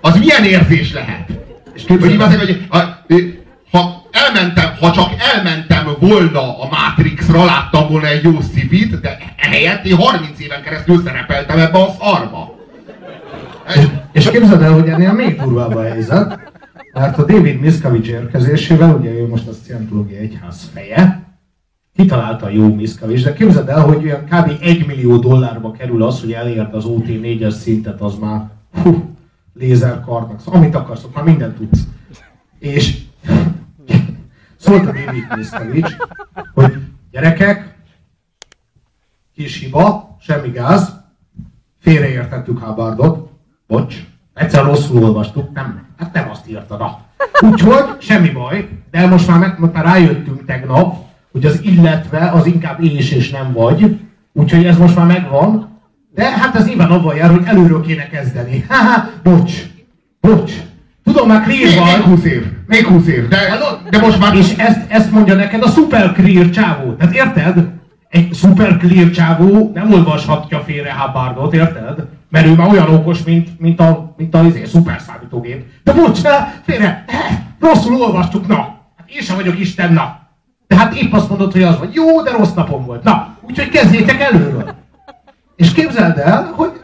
Az 0.00 0.18
milyen 0.18 0.44
érzés 0.44 0.92
lehet? 0.92 1.28
És 1.74 1.84
Hogy 1.86 1.98
képzeld, 1.98 2.12
igazán, 2.12 2.38
hogy 2.38 2.66
a, 2.68 2.78
ha 3.70 4.03
elmentem, 4.14 4.70
ha 4.80 4.90
csak 4.92 5.10
elmentem 5.34 5.86
volna 6.00 6.58
a 6.60 6.68
Matrixra, 6.70 7.44
láttam 7.44 7.88
volna 7.88 8.06
egy 8.06 8.22
jó 8.22 8.40
szifit, 8.40 9.00
de 9.00 9.18
ehelyett 9.36 9.84
én 9.84 9.96
30 9.96 10.40
éven 10.40 10.62
keresztül 10.62 11.02
szerepeltem 11.04 11.58
ebbe 11.58 11.78
a 11.78 11.88
szarba. 12.00 12.54
Ez- 13.66 13.88
És 14.12 14.30
képzeld 14.30 14.62
el, 14.62 14.72
hogy 14.72 14.88
ennél 14.88 15.12
még 15.12 15.40
durvább 15.40 15.74
a 15.74 15.82
helyzet, 15.82 16.38
mert 16.92 17.18
a 17.18 17.24
David 17.24 17.60
Miscavige 17.60 18.10
érkezésével, 18.12 18.94
ugye 18.94 19.10
ő 19.10 19.26
most 19.28 19.46
a 19.48 19.52
Scientológia 19.64 20.18
Egyház 20.18 20.70
feje, 20.74 21.22
kitalálta 21.96 22.46
a 22.46 22.50
jó 22.50 22.74
Miscavige, 22.74 23.22
de 23.22 23.32
képzeld 23.32 23.68
el, 23.68 23.80
hogy 23.80 24.04
olyan 24.04 24.24
kb. 24.24 24.52
1 24.60 24.86
millió 24.86 25.16
dollárba 25.16 25.70
kerül 25.72 26.02
az, 26.02 26.20
hogy 26.20 26.32
elérd 26.32 26.74
az 26.74 26.84
OT 26.84 27.04
4-es 27.06 27.50
szintet, 27.50 28.00
az 28.00 28.14
már 28.20 28.40
hú, 28.82 29.16
lézerkarnak, 29.54 30.40
szóval 30.40 30.60
amit 30.60 30.74
akarsz, 30.74 31.02
már 31.14 31.24
mindent 31.24 31.56
tudsz. 31.56 31.80
És 32.58 32.96
szólt 34.64 34.86
a 34.86 34.92
David 34.92 35.36
Miscavige, 35.36 35.96
hogy 36.54 36.74
gyerekek, 37.10 37.74
kis 39.34 39.60
hiba, 39.60 40.16
semmi 40.20 40.48
gáz, 40.48 41.00
félreértettük 41.80 42.60
Hubbardot, 42.60 43.30
bocs, 43.66 43.94
egyszer 44.34 44.64
rosszul 44.64 45.04
olvastuk, 45.04 45.52
nem, 45.52 45.86
hát 45.98 46.12
nem 46.12 46.30
azt 46.30 46.48
írta, 46.48 46.76
na. 46.76 47.00
Úgyhogy 47.48 47.84
semmi 47.98 48.30
baj, 48.30 48.68
de 48.90 49.06
most 49.06 49.28
már, 49.28 49.38
meg, 49.38 49.58
most 49.58 49.72
már 49.72 49.84
rájöttünk 49.84 50.44
tegnap, 50.44 50.96
hogy 51.32 51.44
az 51.44 51.62
illetve 51.62 52.30
az 52.30 52.46
inkább 52.46 52.82
és 52.82 53.10
és 53.10 53.30
nem 53.30 53.52
vagy, 53.52 54.00
úgyhogy 54.32 54.64
ez 54.66 54.78
most 54.78 54.96
már 54.96 55.06
megvan, 55.06 55.80
de 56.14 56.38
hát 56.38 56.54
ez 56.54 56.66
nyilván 56.66 56.90
abban 56.90 57.16
jár, 57.16 57.30
hogy 57.30 57.44
előről 57.44 57.82
kéne 57.82 58.08
kezdeni. 58.08 58.64
Haha, 58.68 59.10
bocs, 59.24 59.52
bocs. 60.20 60.52
Tudom, 61.14 61.28
már 61.28 61.42
clear 61.42 61.64
Még, 61.64 61.78
még 61.78 61.78
van. 61.78 62.02
20 62.02 62.24
év, 62.24 62.46
még 62.66 62.86
20 62.86 63.06
év, 63.06 63.28
de, 63.28 63.38
de 63.90 63.98
most 63.98 64.18
már... 64.18 64.34
És 64.34 64.54
ezt, 64.56 64.80
ezt 64.88 65.10
mondja 65.10 65.34
neked 65.34 65.62
a 65.62 65.68
super 65.68 66.12
clear 66.12 66.50
csávó. 66.50 66.92
Tehát 66.92 67.14
érted? 67.14 67.66
Egy 68.08 68.34
super 68.34 68.76
clear 68.76 69.10
csávó 69.10 69.70
nem 69.74 69.92
olvashatja 69.92 70.60
félre 70.60 70.94
Hubbardot, 70.98 71.54
érted? 71.54 72.06
Mert 72.30 72.46
ő 72.46 72.54
már 72.54 72.68
olyan 72.68 72.94
okos, 72.94 73.22
mint, 73.22 73.60
mint 73.60 73.80
a, 73.80 74.14
mint 74.16 74.34
a 74.34 74.42
izé, 74.42 74.64
szuper 74.64 75.00
számítógép. 75.00 75.64
De 75.84 75.92
bocs, 75.92 76.20
félre, 76.64 77.04
eh, 77.06 77.38
rosszul 77.60 77.94
olvastuk, 77.94 78.46
na. 78.46 78.56
Hát 78.96 79.10
én 79.14 79.22
sem 79.22 79.36
vagyok 79.36 79.58
Isten, 79.58 79.92
na. 79.92 80.18
De 80.66 80.76
hát 80.76 80.94
épp 80.94 81.12
azt 81.12 81.28
mondod, 81.28 81.52
hogy 81.52 81.62
az 81.62 81.78
vagy. 81.78 81.94
Jó, 81.94 82.22
de 82.22 82.30
rossz 82.30 82.52
napom 82.52 82.84
volt. 82.84 83.02
Na, 83.02 83.36
úgyhogy 83.40 83.68
kezdjétek 83.68 84.20
előről. 84.20 84.74
És 85.56 85.72
képzeld 85.72 86.18
el, 86.18 86.52
hogy, 86.56 86.83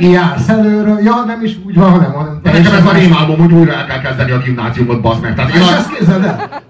és 0.00 0.06
Megint 0.06 0.22
jársz 0.22 0.48
előről, 0.48 0.98
ja 1.02 1.24
nem 1.26 1.44
is 1.44 1.56
úgy 1.66 1.74
van, 1.74 1.90
hanem, 1.90 2.12
hanem 2.12 2.40
nekem 2.42 2.74
ez 2.74 2.86
a 2.86 2.92
rémálmom, 2.92 3.38
hogy 3.38 3.52
újra 3.52 3.72
el 3.72 3.86
kell 3.86 4.00
kezdeni 4.00 4.30
a 4.30 4.38
gimnáziumot, 4.38 5.00
bazd 5.00 5.22
meg. 5.22 5.34
Tehát 5.34 5.54
én 5.54 5.60
És 5.60 5.68
a, 5.68 5.74
ezt 5.74 5.96
képzeld 5.96 6.24
el? 6.24 6.62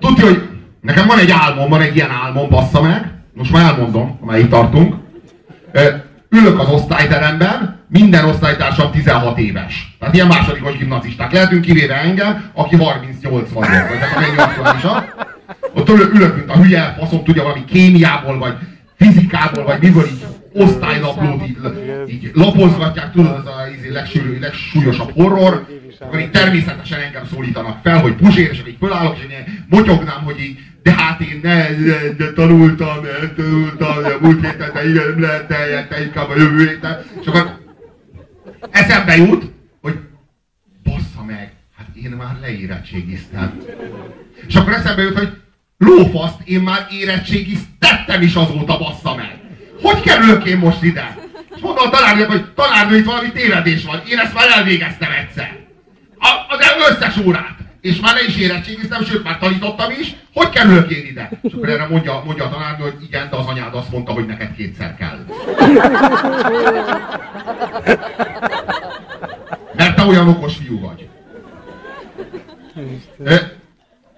tudja, 0.00 0.24
hogy 0.24 0.48
nekem 0.80 1.06
van 1.06 1.18
egy 1.18 1.30
álmom, 1.30 1.68
van 1.68 1.80
egy 1.80 1.96
ilyen 1.96 2.10
álmom, 2.24 2.48
bassza 2.48 2.82
meg. 2.82 3.12
Most 3.34 3.52
már 3.52 3.64
elmondom, 3.64 4.18
amely 4.22 4.40
itt 4.40 4.50
tartunk. 4.50 4.94
Ülök 6.30 6.58
az 6.58 6.68
osztályteremben, 6.68 7.80
minden 7.88 8.24
osztálytársam 8.24 8.90
16 8.90 9.38
éves. 9.38 9.96
Tehát 9.98 10.14
ilyen 10.14 10.26
másodikos 10.26 10.76
gimnazisták. 10.76 11.32
Lehetünk 11.32 11.60
kivéve 11.60 11.94
engem, 11.94 12.44
aki 12.54 12.76
38 12.76 13.52
vagyok. 13.52 13.70
Ezek 13.70 14.16
a 14.16 14.20
mennyi 14.20 14.36
aktuálisak. 14.36 15.26
Ott 15.74 15.88
ülök, 15.88 16.36
mint 16.36 16.50
a 16.50 16.56
hülye, 16.56 16.96
faszom 16.98 17.24
tudja 17.24 17.42
valami 17.42 17.64
kémiából, 17.64 18.38
vagy 18.38 18.54
fizikából, 18.96 19.64
vagy 19.64 19.78
miből 19.80 20.06
így 20.06 20.24
osztálynaplót 20.52 21.48
így, 21.48 21.58
így 22.08 22.30
lapozgatják, 22.34 23.12
tudod, 23.12 23.36
az 23.36 23.46
a 23.46 23.68
izé, 23.76 23.88
legsúly, 23.88 24.38
legsúlyosabb 24.40 25.10
horror, 25.10 25.66
akkor 26.00 26.20
így 26.20 26.30
természetesen 26.30 27.00
engem 27.00 27.24
szólítanak 27.26 27.78
fel, 27.82 28.00
hogy 28.00 28.14
Puzsér, 28.14 28.50
és 28.50 28.58
akkor 28.58 28.70
így 28.70 28.76
fölállok, 28.78 29.16
és 29.16 29.22
én 29.22 29.64
motyognám, 29.68 30.22
hogy 30.24 30.40
így, 30.40 30.58
de 30.82 30.92
hát 30.92 31.20
én 31.20 31.40
ne, 31.42 31.66
de 32.16 32.32
tanultam, 32.32 32.96
tanultam, 33.36 34.02
de 34.02 34.16
múlt 34.20 34.46
héten, 34.46 34.70
de 34.72 34.88
igen, 34.88 35.04
nem 35.08 35.20
lehet 35.20 35.50
eljött, 35.50 35.88
de 35.88 36.02
inkább 36.02 36.28
a 36.28 36.36
jövő 36.36 36.68
héten. 36.68 36.98
És 37.20 37.26
akkor 37.26 37.58
eszembe 38.70 39.16
jut, 39.16 39.52
hogy 39.80 39.98
bassza 40.84 41.24
meg, 41.26 41.52
hát 41.76 41.86
én 42.02 42.10
már 42.10 42.36
leérettségiztem. 42.40 43.60
És 44.46 44.54
akkor 44.54 44.72
eszembe 44.72 45.02
jut, 45.02 45.18
hogy 45.18 45.36
lófaszt, 45.78 46.40
én 46.44 46.60
már 46.60 46.86
érettségiztettem 46.90 48.22
is 48.22 48.34
azóta, 48.34 48.78
bassza 48.78 49.14
meg. 49.14 49.47
Hogy 49.82 50.00
kerülök 50.00 50.46
én 50.46 50.58
most 50.58 50.82
ide? 50.82 51.16
És 51.54 51.60
mondom 51.60 51.86
a 51.86 51.90
tanárnak, 51.90 52.30
hogy 52.30 52.52
tanárnő, 52.52 52.96
itt 52.96 53.04
valami 53.04 53.32
tévedés 53.32 53.84
van. 53.84 54.02
Én 54.08 54.18
ezt 54.18 54.34
már 54.34 54.46
elvégeztem 54.56 55.10
egyszer. 55.10 55.56
A, 56.18 56.28
az 56.48 56.90
összes 56.90 57.16
órát. 57.26 57.56
És 57.80 58.00
már 58.00 58.14
le 58.14 58.20
is 58.26 58.36
érettségiztem, 58.36 59.04
sőt 59.04 59.24
már 59.24 59.38
tanítottam 59.38 59.90
is. 60.00 60.14
Hogy 60.34 60.48
kerülök 60.48 60.90
én 60.90 61.06
ide? 61.06 61.30
És 61.42 61.52
akkor 61.52 61.68
erre 61.68 61.86
mondja, 61.86 62.22
mondja 62.24 62.44
a 62.44 62.48
tanárnő, 62.48 62.82
hogy 62.82 63.02
igen, 63.02 63.28
de 63.30 63.36
az 63.36 63.46
anyád 63.46 63.74
azt 63.74 63.90
mondta, 63.90 64.12
hogy 64.12 64.26
neked 64.26 64.54
kétszer 64.56 64.96
kell. 64.96 65.24
Mert 69.74 69.96
te 69.96 70.02
olyan 70.02 70.28
okos 70.28 70.56
fiú 70.56 70.80
vagy. 70.80 71.08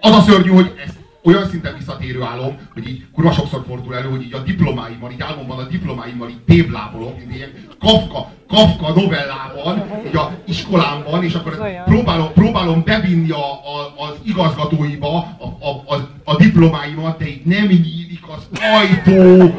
Az 0.00 0.16
a 0.16 0.20
szörnyű, 0.20 0.50
hogy 0.50 0.72
ez 0.84 0.90
olyan 1.22 1.48
szinten 1.48 1.74
visszatérő 1.78 2.22
álom, 2.22 2.58
hogy 2.72 2.88
így 2.88 3.04
kurva 3.14 3.32
sokszor 3.32 3.64
fordul 3.66 3.94
elő, 3.94 4.08
hogy 4.08 4.22
így 4.22 4.34
a 4.34 4.38
diplomáimmal, 4.38 5.10
így 5.10 5.22
álmomban 5.22 5.58
a 5.58 5.66
diplomáimmal 5.66 6.28
így 6.28 6.40
téblábolok, 6.46 7.18
mint 7.18 7.34
ilyen 7.34 7.50
Kafka, 7.80 8.30
Kafka 8.48 8.92
novellában, 9.00 9.82
így 10.06 10.16
a 10.16 10.32
iskolámban, 10.46 11.24
és 11.24 11.34
akkor 11.34 11.82
próbálom, 11.84 12.32
próbálom 12.32 12.82
bevinni 12.84 13.30
a, 13.30 13.52
a, 13.52 13.94
az 13.96 14.14
igazgatóiba 14.24 15.16
a, 15.16 15.44
a, 15.44 15.94
a, 15.94 16.08
a 16.24 16.36
diplomáimat, 16.36 17.18
de 17.18 17.28
így 17.28 17.44
nem 17.44 17.70
nyílik 18.10 18.28
az 18.28 18.48
ajtó, 18.60 19.54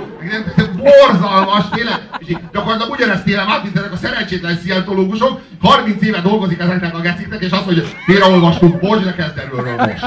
ez 0.56 0.68
borzalmas, 0.68 1.70
tényleg, 1.70 2.10
és 2.18 2.36
gyakorlatilag 2.52 2.92
ugyanezt 2.92 3.28
élem 3.28 3.50
át, 3.50 3.64
mint 3.64 3.78
ezek 3.78 3.92
a 3.92 3.98
szerencsétlen 3.98 4.58
szientológusok, 4.58 5.42
30 5.62 6.02
éve 6.02 6.22
dolgozik 6.22 6.60
ezeknek 6.60 6.96
a 6.96 7.00
geciknek, 7.00 7.42
és 7.42 7.52
azt 7.52 7.66
mondja, 7.66 7.84
félreolvastuk, 7.84 8.80
bocs, 8.80 9.04
de 9.04 9.14
kezd 9.14 9.38
erről 9.38 9.76
most. 9.76 10.06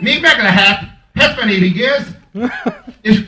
Még 0.00 0.20
meg 0.20 0.38
lehet, 0.38 0.80
70 1.14 1.48
évig 1.48 1.76
élsz, 1.76 2.08
és 3.00 3.24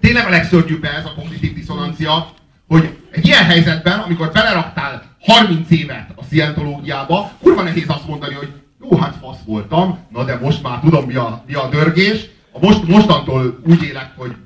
tényleg 0.00 0.26
a 0.26 0.30
legszörnyűbb 0.30 0.84
ez 0.84 1.04
a 1.04 1.14
kognitív 1.14 1.54
diszonancia, 1.54 2.28
hogy 2.68 2.96
egy 3.10 3.26
ilyen 3.26 3.44
helyzetben, 3.44 3.98
amikor 3.98 4.30
beleraktál 4.32 5.02
30 5.20 5.70
évet 5.70 6.10
a 6.16 6.24
szientológiába, 6.24 7.30
kurva 7.42 7.62
nehéz 7.62 7.88
azt 7.88 8.06
mondani, 8.06 8.34
hogy 8.34 8.52
jó, 8.80 8.96
hát 8.96 9.16
fasz 9.20 9.38
voltam, 9.46 9.98
na 10.12 10.24
de 10.24 10.38
most 10.42 10.62
már 10.62 10.80
tudom 10.80 11.04
mi 11.04 11.14
a, 11.14 11.42
mi 11.46 11.54
a 11.54 11.68
dörgés, 11.68 12.26
most, 12.60 12.86
mostantól 12.86 13.60
úgy 13.66 13.82
élek, 13.82 14.12
hogy 14.16 14.36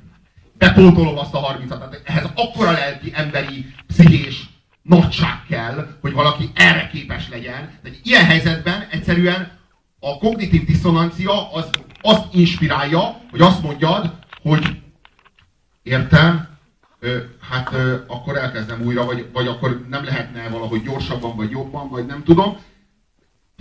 bepótolom 0.57 1.17
azt 1.17 1.33
a 1.33 1.39
30-at. 1.39 1.67
Tehát 1.67 2.01
ehhez 2.03 2.29
akkora 2.35 2.71
lelki, 2.71 3.11
emberi, 3.15 3.65
pszichés 3.87 4.49
nagyság 4.81 5.45
kell, 5.49 5.87
hogy 6.01 6.13
valaki 6.13 6.49
erre 6.53 6.89
képes 6.93 7.29
legyen. 7.29 7.79
De 7.83 7.89
egy 7.89 7.99
ilyen 8.03 8.25
helyzetben 8.25 8.87
egyszerűen 8.89 9.51
a 9.99 10.17
kognitív 10.17 10.65
diszonancia 10.65 11.51
az 11.51 11.69
azt 12.01 12.33
inspirálja, 12.33 13.21
hogy 13.31 13.41
azt 13.41 13.61
mondjad, 13.61 14.13
hogy 14.41 14.81
értem, 15.83 16.47
ö, 16.99 17.17
hát 17.49 17.73
ö, 17.73 17.95
akkor 18.07 18.37
elkezdem 18.37 18.81
újra, 18.81 19.05
vagy, 19.05 19.29
vagy 19.33 19.47
akkor 19.47 19.85
nem 19.89 20.03
lehetne 20.03 20.49
valahogy 20.49 20.83
gyorsabban, 20.83 21.35
vagy 21.35 21.51
jobban, 21.51 21.89
vagy 21.89 22.05
nem 22.05 22.23
tudom. 22.23 22.57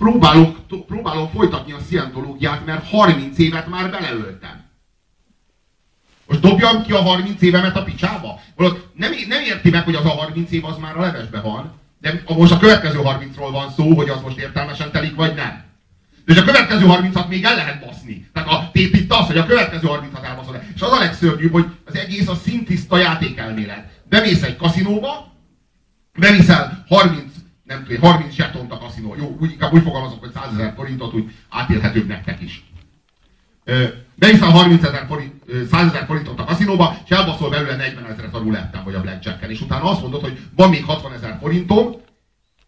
Próbálok, 0.02 0.66
próbálom 0.86 1.28
folytatni 1.28 1.72
a 1.72 1.78
szientológiát, 1.88 2.64
mert 2.64 2.88
30 2.88 3.38
évet 3.38 3.66
már 3.66 3.90
beleöltem. 3.90 4.64
Most 6.26 6.40
dobjam 6.40 6.82
ki 6.82 6.92
a 6.92 7.02
30 7.02 7.42
évemet 7.42 7.76
a 7.76 7.82
picsába? 7.82 8.40
Valahogy 8.56 8.84
nem, 8.94 9.12
nem 9.28 9.42
érti 9.42 9.70
meg, 9.70 9.84
hogy 9.84 9.94
az 9.94 10.04
a 10.04 10.08
30 10.08 10.50
év 10.50 10.64
az 10.64 10.76
már 10.76 10.96
a 10.96 11.00
levesbe 11.00 11.40
van. 11.40 11.72
De 12.00 12.22
most 12.26 12.52
a 12.52 12.58
következő 12.58 12.98
30-ról 13.02 13.48
van 13.52 13.70
szó, 13.70 13.94
hogy 13.94 14.08
az 14.08 14.20
most 14.20 14.38
értelmesen 14.38 14.90
telik, 14.90 15.14
vagy 15.14 15.34
nem. 15.34 15.64
És 16.26 16.36
a 16.36 16.44
következő 16.44 16.84
30-at 16.88 17.28
még 17.28 17.44
el 17.44 17.54
lehet 17.54 17.84
baszni. 17.86 18.28
Tehát 18.32 18.48
a 18.48 18.70
tét 18.72 18.96
itt 18.96 19.12
az, 19.12 19.26
hogy 19.26 19.38
a 19.38 19.46
következő 19.46 19.88
30-at 19.88 20.24
elbaszol. 20.24 20.62
És 20.74 20.80
az 20.80 20.92
a 20.92 20.98
legszörnyűbb, 20.98 21.52
hogy 21.52 21.66
az 21.84 21.96
egész 21.96 22.28
a 22.28 22.34
szintiszta 22.34 22.96
játékelmélet. 22.96 24.02
Bemész 24.08 24.42
egy 24.42 24.56
kaszinóba, 24.56 25.32
beviszel 26.18 26.84
30, 26.88 27.31
nem 27.72 27.84
tudom, 27.84 28.10
30 28.10 28.34
zsetont 28.34 28.72
a 28.72 28.78
kaszinó. 28.78 29.14
Jó, 29.18 29.36
úgy, 29.40 29.50
inkább 29.50 29.72
úgy 29.72 29.82
fogalmazok, 29.82 30.20
hogy 30.20 30.32
100 30.32 30.52
ezer 30.52 30.72
forintot, 30.76 31.14
úgy 31.14 31.30
átélhetőbb 31.48 32.06
nektek 32.06 32.40
is. 32.40 32.64
Ö, 33.64 33.84
Beviszel 34.14 34.50
30 34.50 34.84
ezer 34.84 35.06
forint, 35.06 35.32
ö, 35.46 35.64
100 35.64 35.86
ezer 35.86 36.04
forintot 36.06 36.40
a 36.40 36.44
kaszinóba, 36.44 36.96
és 37.04 37.10
elbaszol 37.10 37.50
belőle 37.50 37.76
40 37.76 38.06
ezeret 38.06 38.34
a 38.34 38.38
ruletten, 38.38 38.84
vagy 38.84 38.94
a 38.94 39.00
blackjacken. 39.00 39.50
És 39.50 39.60
utána 39.60 39.90
azt 39.90 40.00
mondod, 40.00 40.20
hogy 40.20 40.38
van 40.56 40.68
még 40.68 40.84
60 40.84 41.12
ezer 41.12 41.38
forintom, 41.40 42.00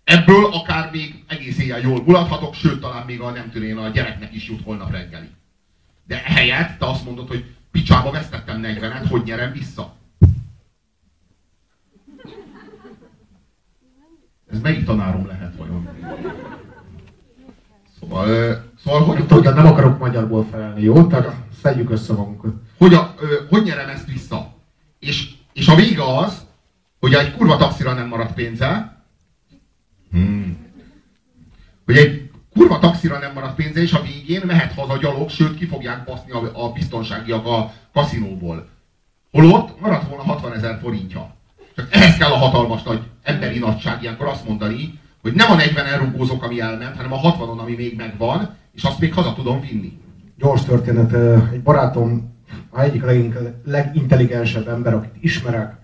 Ebből 0.04 0.44
akár 0.44 0.90
még 0.90 1.24
egész 1.28 1.58
éjjel 1.58 1.80
jól 1.80 2.02
mulathatok, 2.02 2.54
sőt, 2.54 2.80
talán 2.80 3.06
még 3.06 3.20
a 3.20 3.30
nem 3.30 3.50
tudom 3.50 3.68
én, 3.68 3.76
a 3.76 3.88
gyereknek 3.88 4.34
is 4.34 4.48
jut 4.48 4.62
holnap 4.62 4.90
reggeli. 4.90 5.28
De 6.06 6.24
ehelyett 6.24 6.78
te 6.78 6.86
azt 6.86 7.04
mondod, 7.04 7.28
hogy 7.28 7.44
picsába 7.70 8.10
vesztettem 8.10 8.60
40-et, 8.64 9.06
hogy 9.08 9.22
nyerem 9.24 9.52
vissza. 9.52 9.96
Ez 14.54 14.60
melyik 14.60 14.84
tanárom 14.84 15.26
lehet 15.26 15.56
vajon? 15.56 15.88
Szóval, 18.00 18.26
szóval 18.84 19.04
hogy, 19.04 19.26
tudja, 19.26 19.50
nem 19.50 19.66
akarok 19.66 19.98
magyarból 19.98 20.46
felelni, 20.50 20.82
jó? 20.82 21.06
Tehát 21.06 21.34
szedjük 21.62 21.90
össze 21.90 22.12
magunkat. 22.12 22.52
hogy, 22.78 22.94
a, 22.94 23.14
hogy 23.48 23.62
nyerem 23.62 23.88
ezt 23.88 24.06
vissza? 24.12 24.54
És, 24.98 25.30
és 25.52 25.68
a 25.68 25.74
vége 25.74 26.18
az, 26.18 26.46
hogy 27.00 27.14
egy 27.14 27.36
kurva 27.36 27.56
taxira 27.56 27.92
nem 27.92 28.08
maradt 28.08 28.34
pénze, 28.34 28.94
Hmm. 30.14 30.56
Hogy 31.84 31.96
egy 31.96 32.30
kurva 32.52 32.78
taxira 32.78 33.18
nem 33.18 33.32
maradt 33.32 33.54
pénze, 33.54 33.80
és 33.80 33.92
a 33.92 34.02
végén 34.02 34.42
mehet 34.46 34.72
haza 34.72 34.96
gyalog, 34.96 35.30
sőt 35.30 35.56
ki 35.56 35.66
fogják 35.66 36.04
baszni 36.04 36.30
a, 36.30 36.64
a 36.64 36.72
biztonságiak 36.72 37.46
a 37.46 37.72
kaszinóból. 37.92 38.68
Holott 39.30 39.80
maradt 39.80 40.08
volna 40.08 40.22
60 40.22 40.52
ezer 40.52 40.78
forintja. 40.82 41.34
Csak 41.76 41.88
ehhez 41.90 42.16
kell 42.16 42.30
a 42.30 42.36
hatalmas 42.36 42.82
nagy 42.82 43.02
emberi 43.54 43.72
nagyság 43.72 44.02
ilyenkor 44.02 44.26
azt 44.26 44.48
mondani, 44.48 45.00
hogy 45.22 45.32
nem 45.32 45.50
a 45.50 45.54
40 45.54 45.86
elrugózok, 45.86 46.42
ami 46.42 46.60
elment, 46.60 46.96
hanem 46.96 47.12
a 47.12 47.20
60-on, 47.20 47.58
ami 47.58 47.74
még 47.74 47.96
megvan, 47.96 48.54
és 48.72 48.82
azt 48.82 49.00
még 49.00 49.14
haza 49.14 49.32
tudom 49.32 49.60
vinni. 49.60 49.98
Gyors 50.38 50.64
történet. 50.64 51.12
Egy 51.52 51.62
barátom, 51.62 52.32
a 52.70 52.80
egyik 52.80 53.04
legintelligensebb 53.64 54.68
ember, 54.68 54.94
akit 54.94 55.14
ismerek, 55.20 55.76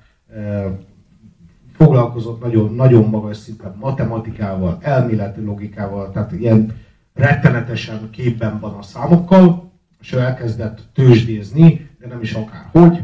foglalkozott 1.76 2.42
nagyon, 2.42 2.74
nagyon 2.74 3.08
magas 3.08 3.36
szinten 3.36 3.74
matematikával, 3.80 4.78
elméleti 4.80 5.40
logikával, 5.40 6.10
tehát 6.10 6.32
ilyen 6.32 6.76
rettenetesen 7.14 8.10
képben 8.10 8.60
van 8.60 8.74
a 8.74 8.82
számokkal, 8.82 9.72
és 10.00 10.12
ő 10.12 10.18
elkezdett 10.18 10.80
tőzsdézni, 10.92 11.90
de 12.00 12.06
nem 12.06 12.20
is 12.20 12.32
akárhogy, 12.32 13.02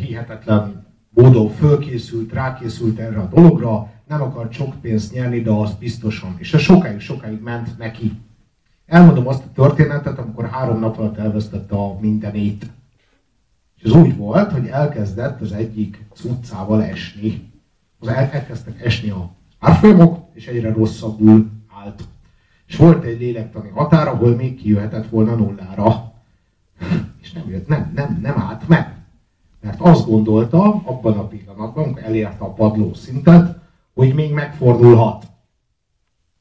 hihetetlen 0.00 0.89
módon 1.20 1.48
fölkészült, 1.48 2.32
rákészült 2.32 2.98
erre 2.98 3.18
a 3.18 3.28
dologra, 3.34 3.90
nem 4.08 4.22
akart 4.22 4.52
sok 4.52 4.80
pénzt 4.80 5.12
nyerni, 5.12 5.40
de 5.40 5.50
az 5.50 5.74
biztosan. 5.74 6.34
És 6.38 6.54
ez 6.54 6.60
sokáig, 6.60 7.00
sokáig 7.00 7.40
ment 7.40 7.78
neki. 7.78 8.12
Elmondom 8.86 9.26
azt 9.26 9.44
a 9.44 9.52
történetet, 9.54 10.18
amikor 10.18 10.48
három 10.48 10.80
nap 10.80 10.98
alatt 10.98 11.16
elvesztette 11.16 11.74
a 11.74 11.98
mindenét. 12.00 12.70
És 13.76 13.82
ez 13.82 13.92
úgy 13.92 14.16
volt, 14.16 14.52
hogy 14.52 14.66
elkezdett 14.66 15.40
az 15.40 15.52
egyik 15.52 16.04
utcával 16.24 16.82
esni. 16.82 17.50
Az 17.98 18.08
el, 18.08 18.28
elkezdtek 18.30 18.84
esni 18.84 19.10
a 19.10 19.30
árfolyamok, 19.58 20.28
és 20.34 20.46
egyre 20.46 20.72
rosszabbul 20.72 21.50
állt. 21.84 22.04
És 22.66 22.76
volt 22.76 23.04
egy 23.04 23.20
lélektani 23.20 23.68
határ, 23.68 24.08
ahol 24.08 24.36
még 24.36 24.56
kijöhetett 24.56 25.08
volna 25.08 25.34
nullára. 25.34 26.12
És 27.22 27.32
nem 27.32 27.50
jött, 27.50 27.68
nem, 27.68 27.92
nem, 27.94 28.18
nem 28.22 28.38
állt 28.38 28.68
meg. 28.68 28.99
Mert 29.60 29.80
azt 29.80 30.06
gondolta 30.06 30.62
abban 30.84 31.18
a 31.18 31.26
pillanatban, 31.26 31.84
amikor 31.84 32.02
elérte 32.02 32.44
a 32.44 32.52
padló 32.52 32.94
szintet, 32.94 33.58
hogy 33.94 34.14
még 34.14 34.32
megfordulhat. 34.32 35.26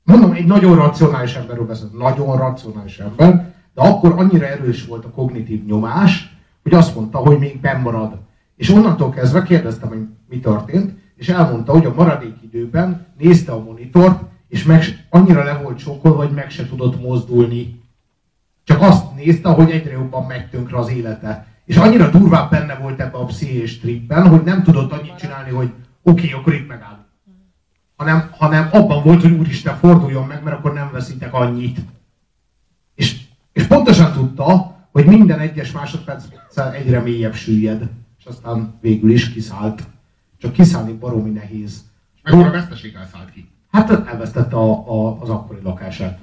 Mondom, 0.03 0.31
egy 0.31 0.45
nagyon 0.45 0.75
racionális 0.75 1.35
emberről 1.35 1.65
beszélt, 1.65 1.97
nagyon 1.97 2.37
racionális 2.37 2.99
ember, 2.99 3.53
de 3.73 3.81
akkor 3.81 4.11
annyira 4.11 4.45
erős 4.45 4.85
volt 4.85 5.05
a 5.05 5.09
kognitív 5.09 5.65
nyomás, 5.65 6.37
hogy 6.63 6.73
azt 6.73 6.95
mondta, 6.95 7.17
hogy 7.17 7.39
még 7.39 7.59
marad. 7.83 8.19
És 8.55 8.69
onnantól 8.69 9.09
kezdve 9.09 9.41
kérdeztem, 9.41 9.89
hogy 9.89 10.07
mi 10.29 10.39
történt, 10.39 10.93
és 11.15 11.29
elmondta, 11.29 11.71
hogy 11.71 11.85
a 11.85 11.93
maradék 11.95 12.35
időben 12.41 13.05
nézte 13.17 13.51
a 13.51 13.63
monitort, 13.63 14.21
és 14.47 14.63
meg, 14.63 14.83
annyira 15.09 15.43
le 15.43 15.57
volt 15.57 15.77
sokkolva, 15.77 16.17
hogy 16.17 16.33
meg 16.33 16.49
se 16.49 16.67
tudott 16.67 17.01
mozdulni. 17.01 17.81
Csak 18.63 18.81
azt 18.81 19.15
nézte, 19.15 19.49
hogy 19.49 19.71
egyre 19.71 19.91
jobban 19.91 20.25
megy 20.25 20.49
tönkre 20.49 20.77
az 20.77 20.89
élete. 20.89 21.47
És 21.69 21.77
annyira 21.77 22.09
durván 22.09 22.49
benne 22.49 22.75
volt 22.75 22.99
ebbe 22.99 23.17
a 23.17 23.25
pszichés 23.25 23.79
tripben, 23.79 24.27
hogy 24.27 24.43
nem 24.43 24.63
tudott 24.63 24.91
annyit 24.91 25.15
csinálni, 25.15 25.49
hogy 25.51 25.71
oké, 26.01 26.27
okay, 26.27 26.39
akkor 26.39 26.53
itt 26.53 26.67
megáll. 26.67 27.05
Hanem, 27.95 28.29
hanem 28.31 28.69
abban 28.71 29.03
volt, 29.03 29.21
hogy 29.21 29.31
úristen, 29.31 29.75
forduljon 29.75 30.27
meg, 30.27 30.43
mert 30.43 30.57
akkor 30.57 30.73
nem 30.73 30.91
veszítek 30.91 31.33
annyit. 31.33 31.79
És, 32.95 33.21
és 33.53 33.63
pontosan 33.63 34.13
tudta, 34.13 34.75
hogy 34.91 35.05
minden 35.05 35.39
egyes 35.39 35.71
másodperccel 35.71 36.73
egyre 36.73 36.99
mélyebb 36.99 37.33
süllyed. 37.33 37.89
És 38.19 38.25
aztán 38.25 38.73
végül 38.81 39.11
is 39.11 39.29
kiszállt. 39.29 39.83
Csak 40.37 40.51
kiszállni 40.51 40.93
baromi 40.93 41.29
nehéz. 41.29 41.83
Mekkora 42.23 42.51
veszteség 42.51 42.93
elszállt 42.93 43.31
ki? 43.31 43.49
Hát 43.71 44.07
elvesztette 44.07 44.55
a, 44.55 44.71
a, 44.71 45.21
az 45.21 45.29
akkori 45.29 45.59
lakását. 45.63 46.19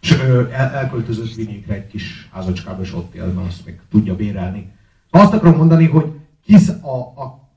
És 0.00 0.10
el, 0.10 0.70
elköltözött 0.70 1.34
vidékre 1.34 1.74
egy 1.74 1.86
kis 1.86 2.28
házacskába, 2.32 2.82
és 2.82 2.94
ott 2.94 3.14
él, 3.14 3.26
mert 3.26 3.48
azt 3.48 3.66
még 3.66 3.80
tudja 3.90 4.16
bérelni. 4.16 4.72
Azt 5.10 5.32
akarom 5.32 5.56
mondani, 5.56 5.86
hogy 5.86 6.12
kisz, 6.44 6.68
a, 6.68 6.96
a, 6.96 7.48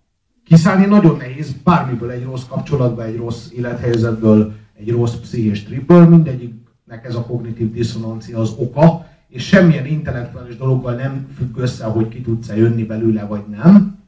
kiszállni 0.46 0.86
nagyon 0.86 1.18
nehéz, 1.18 1.56
bármiből 1.64 2.12
egy 2.12 2.24
rossz 2.24 2.48
kapcsolatban, 2.48 3.06
egy 3.06 3.16
rossz 3.16 3.52
élethelyzetből, 3.52 4.54
egy 4.74 4.89
rossz 4.89 5.16
pszichés 5.16 5.64
tripből, 5.64 6.08
mindegyiknek 6.08 7.06
ez 7.06 7.16
a 7.16 7.26
kognitív 7.26 7.72
diszonancia 7.72 8.39
az 8.39 8.54
oka, 8.58 9.10
és 9.28 9.48
semmilyen 9.48 9.86
intellektuális 9.86 10.58
dologgal 10.58 10.96
nem 10.96 11.28
függ 11.38 11.58
össze, 11.58 11.86
hogy 11.86 12.08
ki 12.08 12.22
tudsz-e 12.22 12.56
jönni 12.56 12.84
belőle, 12.84 13.26
vagy 13.26 13.44
nem. 13.50 14.00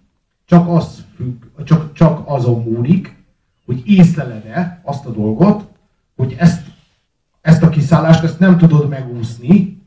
Csak, 0.46 0.70
az 0.70 1.04
függ, 1.16 1.44
csak, 1.64 1.94
csak 1.94 2.22
azon 2.26 2.64
múlik, 2.64 3.16
hogy 3.66 3.82
észleled-e 3.86 4.82
azt 4.84 5.06
a 5.06 5.12
dolgot, 5.12 5.68
hogy 6.16 6.36
ezt, 6.38 6.62
ezt 7.44 7.64
a 7.64 7.70
kiszállást 7.70 8.24
ezt 8.24 8.40
nem 8.40 8.58
tudod 8.58 8.90
megúszni, 8.90 9.82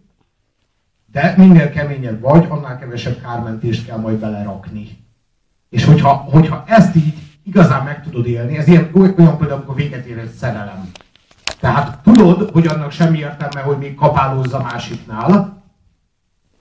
de 1.13 1.35
minél 1.37 1.71
keményebb 1.71 2.21
vagy, 2.21 2.47
annál 2.49 2.79
kevesebb 2.79 3.21
kármentést 3.21 3.87
kell 3.87 3.99
majd 3.99 4.19
belerakni. 4.19 5.05
És 5.69 5.85
hogyha, 5.85 6.13
hogyha 6.13 6.65
ezt 6.67 6.97
így 6.97 7.15
igazán 7.43 7.85
meg 7.85 8.03
tudod 8.03 8.27
élni, 8.27 8.57
ez 8.57 8.69
ilyen, 8.69 8.91
olyan 8.95 9.15
például, 9.17 9.53
amikor 9.53 9.75
véget 9.75 10.07
ér 10.07 10.19
egy 10.19 10.31
szerelem. 10.31 10.91
Tehát 11.61 11.99
tudod, 12.03 12.51
hogy 12.51 12.67
annak 12.67 12.91
semmi 12.91 13.19
értelme, 13.19 13.61
hogy 13.61 13.79
még 13.79 13.95
kapálózza 13.95 14.63
másiknál, 14.63 15.63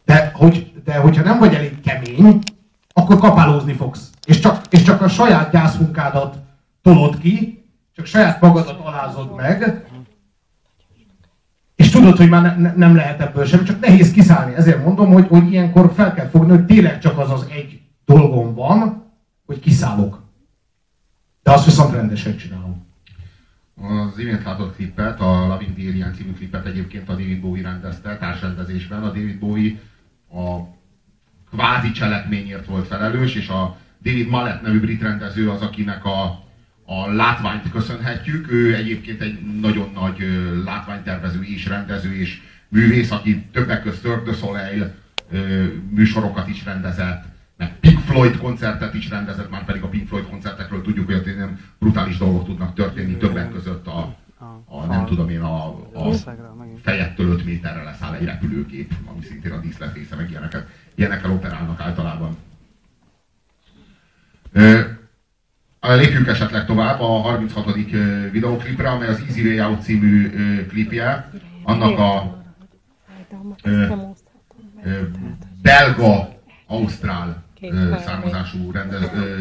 de, 0.06 0.32
hogy, 0.34 0.74
de 0.84 0.98
hogyha 0.98 1.24
nem 1.24 1.40
vagy 1.40 1.54
elég 1.54 1.82
kemény, 1.82 2.40
akkor 2.94 3.18
kapálózni 3.18 3.74
fogsz. 3.74 4.10
És 4.26 4.40
csak, 4.40 4.66
és 4.70 4.84
csak 4.84 5.02
a 5.02 5.08
saját 5.08 5.52
gyászmunkádat 5.52 6.38
tolod 6.82 7.18
ki, 7.18 7.64
csak 7.96 8.06
saját 8.06 8.42
magadat 8.42 8.80
alázod 8.80 9.36
meg, 9.36 9.85
tudod, 11.96 12.18
hogy 12.18 12.30
már 12.30 12.42
ne, 12.42 12.56
ne, 12.56 12.74
nem 12.76 12.96
lehet 12.96 13.22
ebből 13.22 13.46
sem, 13.46 13.64
csak 13.64 13.80
nehéz 13.80 14.12
kiszállni. 14.12 14.56
Ezért 14.56 14.84
mondom, 14.84 15.12
hogy, 15.12 15.28
hogy 15.28 15.52
ilyenkor 15.52 15.92
fel 15.96 16.14
kell 16.14 16.28
fogni, 16.28 16.50
hogy 16.50 16.66
tényleg 16.66 17.00
csak 17.00 17.18
az 17.18 17.32
az 17.32 17.48
egy 17.52 17.82
dolgom 18.06 18.54
van, 18.54 19.04
hogy 19.46 19.60
kiszállok. 19.60 20.24
De 21.44 21.52
azt 21.52 21.66
viszont 21.66 21.94
rendesen 21.94 22.38
csinálom. 22.38 22.86
Az 23.82 24.20
imént 24.20 24.44
látott 24.44 24.76
klippet, 24.76 25.20
a 25.20 25.48
Loving 25.48 25.76
the 25.76 25.88
Alien 25.88 26.14
című 26.14 26.34
klippet 26.34 26.66
egyébként 26.66 27.10
a 27.10 27.12
David 27.12 27.42
Bowie 27.42 27.64
rendezte 27.64 28.18
társrendezésben. 28.18 29.04
A 29.04 29.08
David 29.08 29.40
Bowie 29.40 29.76
a 30.32 30.74
kvázi 31.52 31.92
cselekményért 31.92 32.66
volt 32.66 32.88
felelős, 32.88 33.36
és 33.36 33.50
a 33.50 33.78
David 34.04 34.28
Mallet 34.28 34.62
nevű 34.62 34.80
brit 34.80 35.02
rendező 35.02 35.50
az, 35.50 35.62
akinek 35.62 36.06
a 36.06 36.45
a 36.86 37.08
látványt 37.08 37.72
köszönhetjük. 37.72 38.52
Ő 38.52 38.76
egyébként 38.76 39.22
egy 39.22 39.60
nagyon 39.62 39.92
nagy 39.94 40.18
látványtervező 40.66 41.42
és 41.44 41.66
rendező 41.66 42.16
és 42.16 42.42
művész, 42.68 43.12
aki 43.12 43.46
többek 43.52 43.82
között 43.82 44.02
Cirque 44.02 44.24
du 44.24 44.34
Soleil 44.34 44.94
műsorokat 45.90 46.48
is 46.48 46.66
rendezett, 46.66 47.24
meg 47.58 47.80
Pink 47.80 48.00
Floyd 48.00 48.38
koncertet 48.38 48.94
is 48.94 49.10
rendezett, 49.10 49.50
már 49.50 49.66
pedig 49.66 49.82
a 49.82 49.88
Pink 49.88 50.08
Floyd 50.08 50.30
koncertekről 50.30 50.82
tudjuk, 50.82 51.06
hogy 51.06 51.36
nem 51.38 51.60
brutális 51.80 52.18
dolgok 52.18 52.46
tudnak 52.46 52.74
történni, 52.74 53.18
többek 53.18 53.52
között 53.52 53.88
a, 53.88 54.16
a 54.66 54.86
nem 54.86 55.06
tudom 55.06 55.30
én, 55.30 55.42
a, 55.42 55.68
a 55.94 56.12
fejettől 56.82 57.32
5 57.32 57.46
méterre 57.46 57.84
leszáll 57.84 58.14
egy 58.14 58.26
repülőgép, 58.26 58.94
ami 59.06 59.24
szintén 59.24 59.52
a 59.52 59.60
díszlet 59.60 59.94
része, 59.94 60.16
meg 60.16 60.30
ilyeneket, 60.30 60.68
ilyenekkel 60.96 61.32
operálnak 61.32 61.80
általában. 61.80 62.38
Lépjünk 65.88 66.28
esetleg 66.28 66.66
tovább 66.66 67.00
a 67.00 67.06
36. 67.06 67.74
videoklipre, 68.32 68.90
amely 68.90 69.08
az 69.08 69.24
Easy 69.28 69.42
Way 69.42 69.70
Out 69.70 69.82
című 69.82 70.30
klipje. 70.68 71.32
Annak 71.64 72.00
a 72.00 72.44
belga, 75.62 76.30
ausztrál 76.68 77.44
származású 77.98 78.72
rende, 78.72 78.98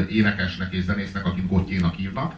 énekesnek 0.09 0.73
és 0.73 0.83
zenésznek, 0.83 1.27
akit 1.27 1.49
Gotjénak 1.49 1.95
hívnak. 1.95 2.35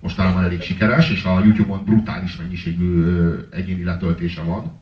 Mostanában 0.00 0.44
elég 0.44 0.60
sikeres, 0.60 1.10
és 1.10 1.24
a 1.24 1.40
Youtube-on 1.44 1.84
brutális 1.84 2.36
mennyiségű 2.36 3.04
egyéni 3.50 3.84
letöltése 3.84 4.42
van. 4.42 4.80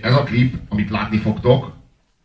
Ez 0.00 0.14
a 0.14 0.22
klip, 0.22 0.56
amit 0.68 0.90
látni 0.90 1.18
fogtok, 1.18 1.72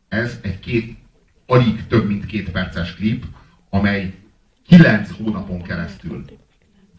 ez 0.08 0.40
egy 0.42 0.60
két, 0.60 0.98
alig 1.46 1.88
több 1.88 2.08
mint 2.08 2.26
két 2.26 2.52
perces 2.52 2.96
klip, 2.96 3.26
amely 3.70 4.13
kilenc 4.67 5.11
hónapon 5.17 5.61
keresztül 5.61 6.26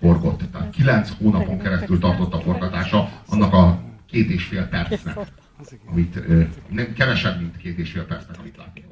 forgott. 0.01 0.43
Tehát 0.53 0.71
kilenc 0.71 1.11
hónapon 1.19 1.59
keresztül 1.59 1.99
tartott 1.99 2.33
a 2.33 2.41
forgatása 2.41 3.23
annak 3.27 3.53
a 3.53 3.83
két 4.07 4.31
és 4.31 4.45
fél 4.45 4.69
percnek, 4.69 5.19
amit 5.87 6.21
nem, 6.69 6.93
kevesebb, 6.93 7.41
mint 7.41 7.57
két 7.57 7.79
és 7.79 7.91
fél 7.91 8.07
percnek, 8.07 8.39
amit 8.39 8.59
fog. 8.85 8.90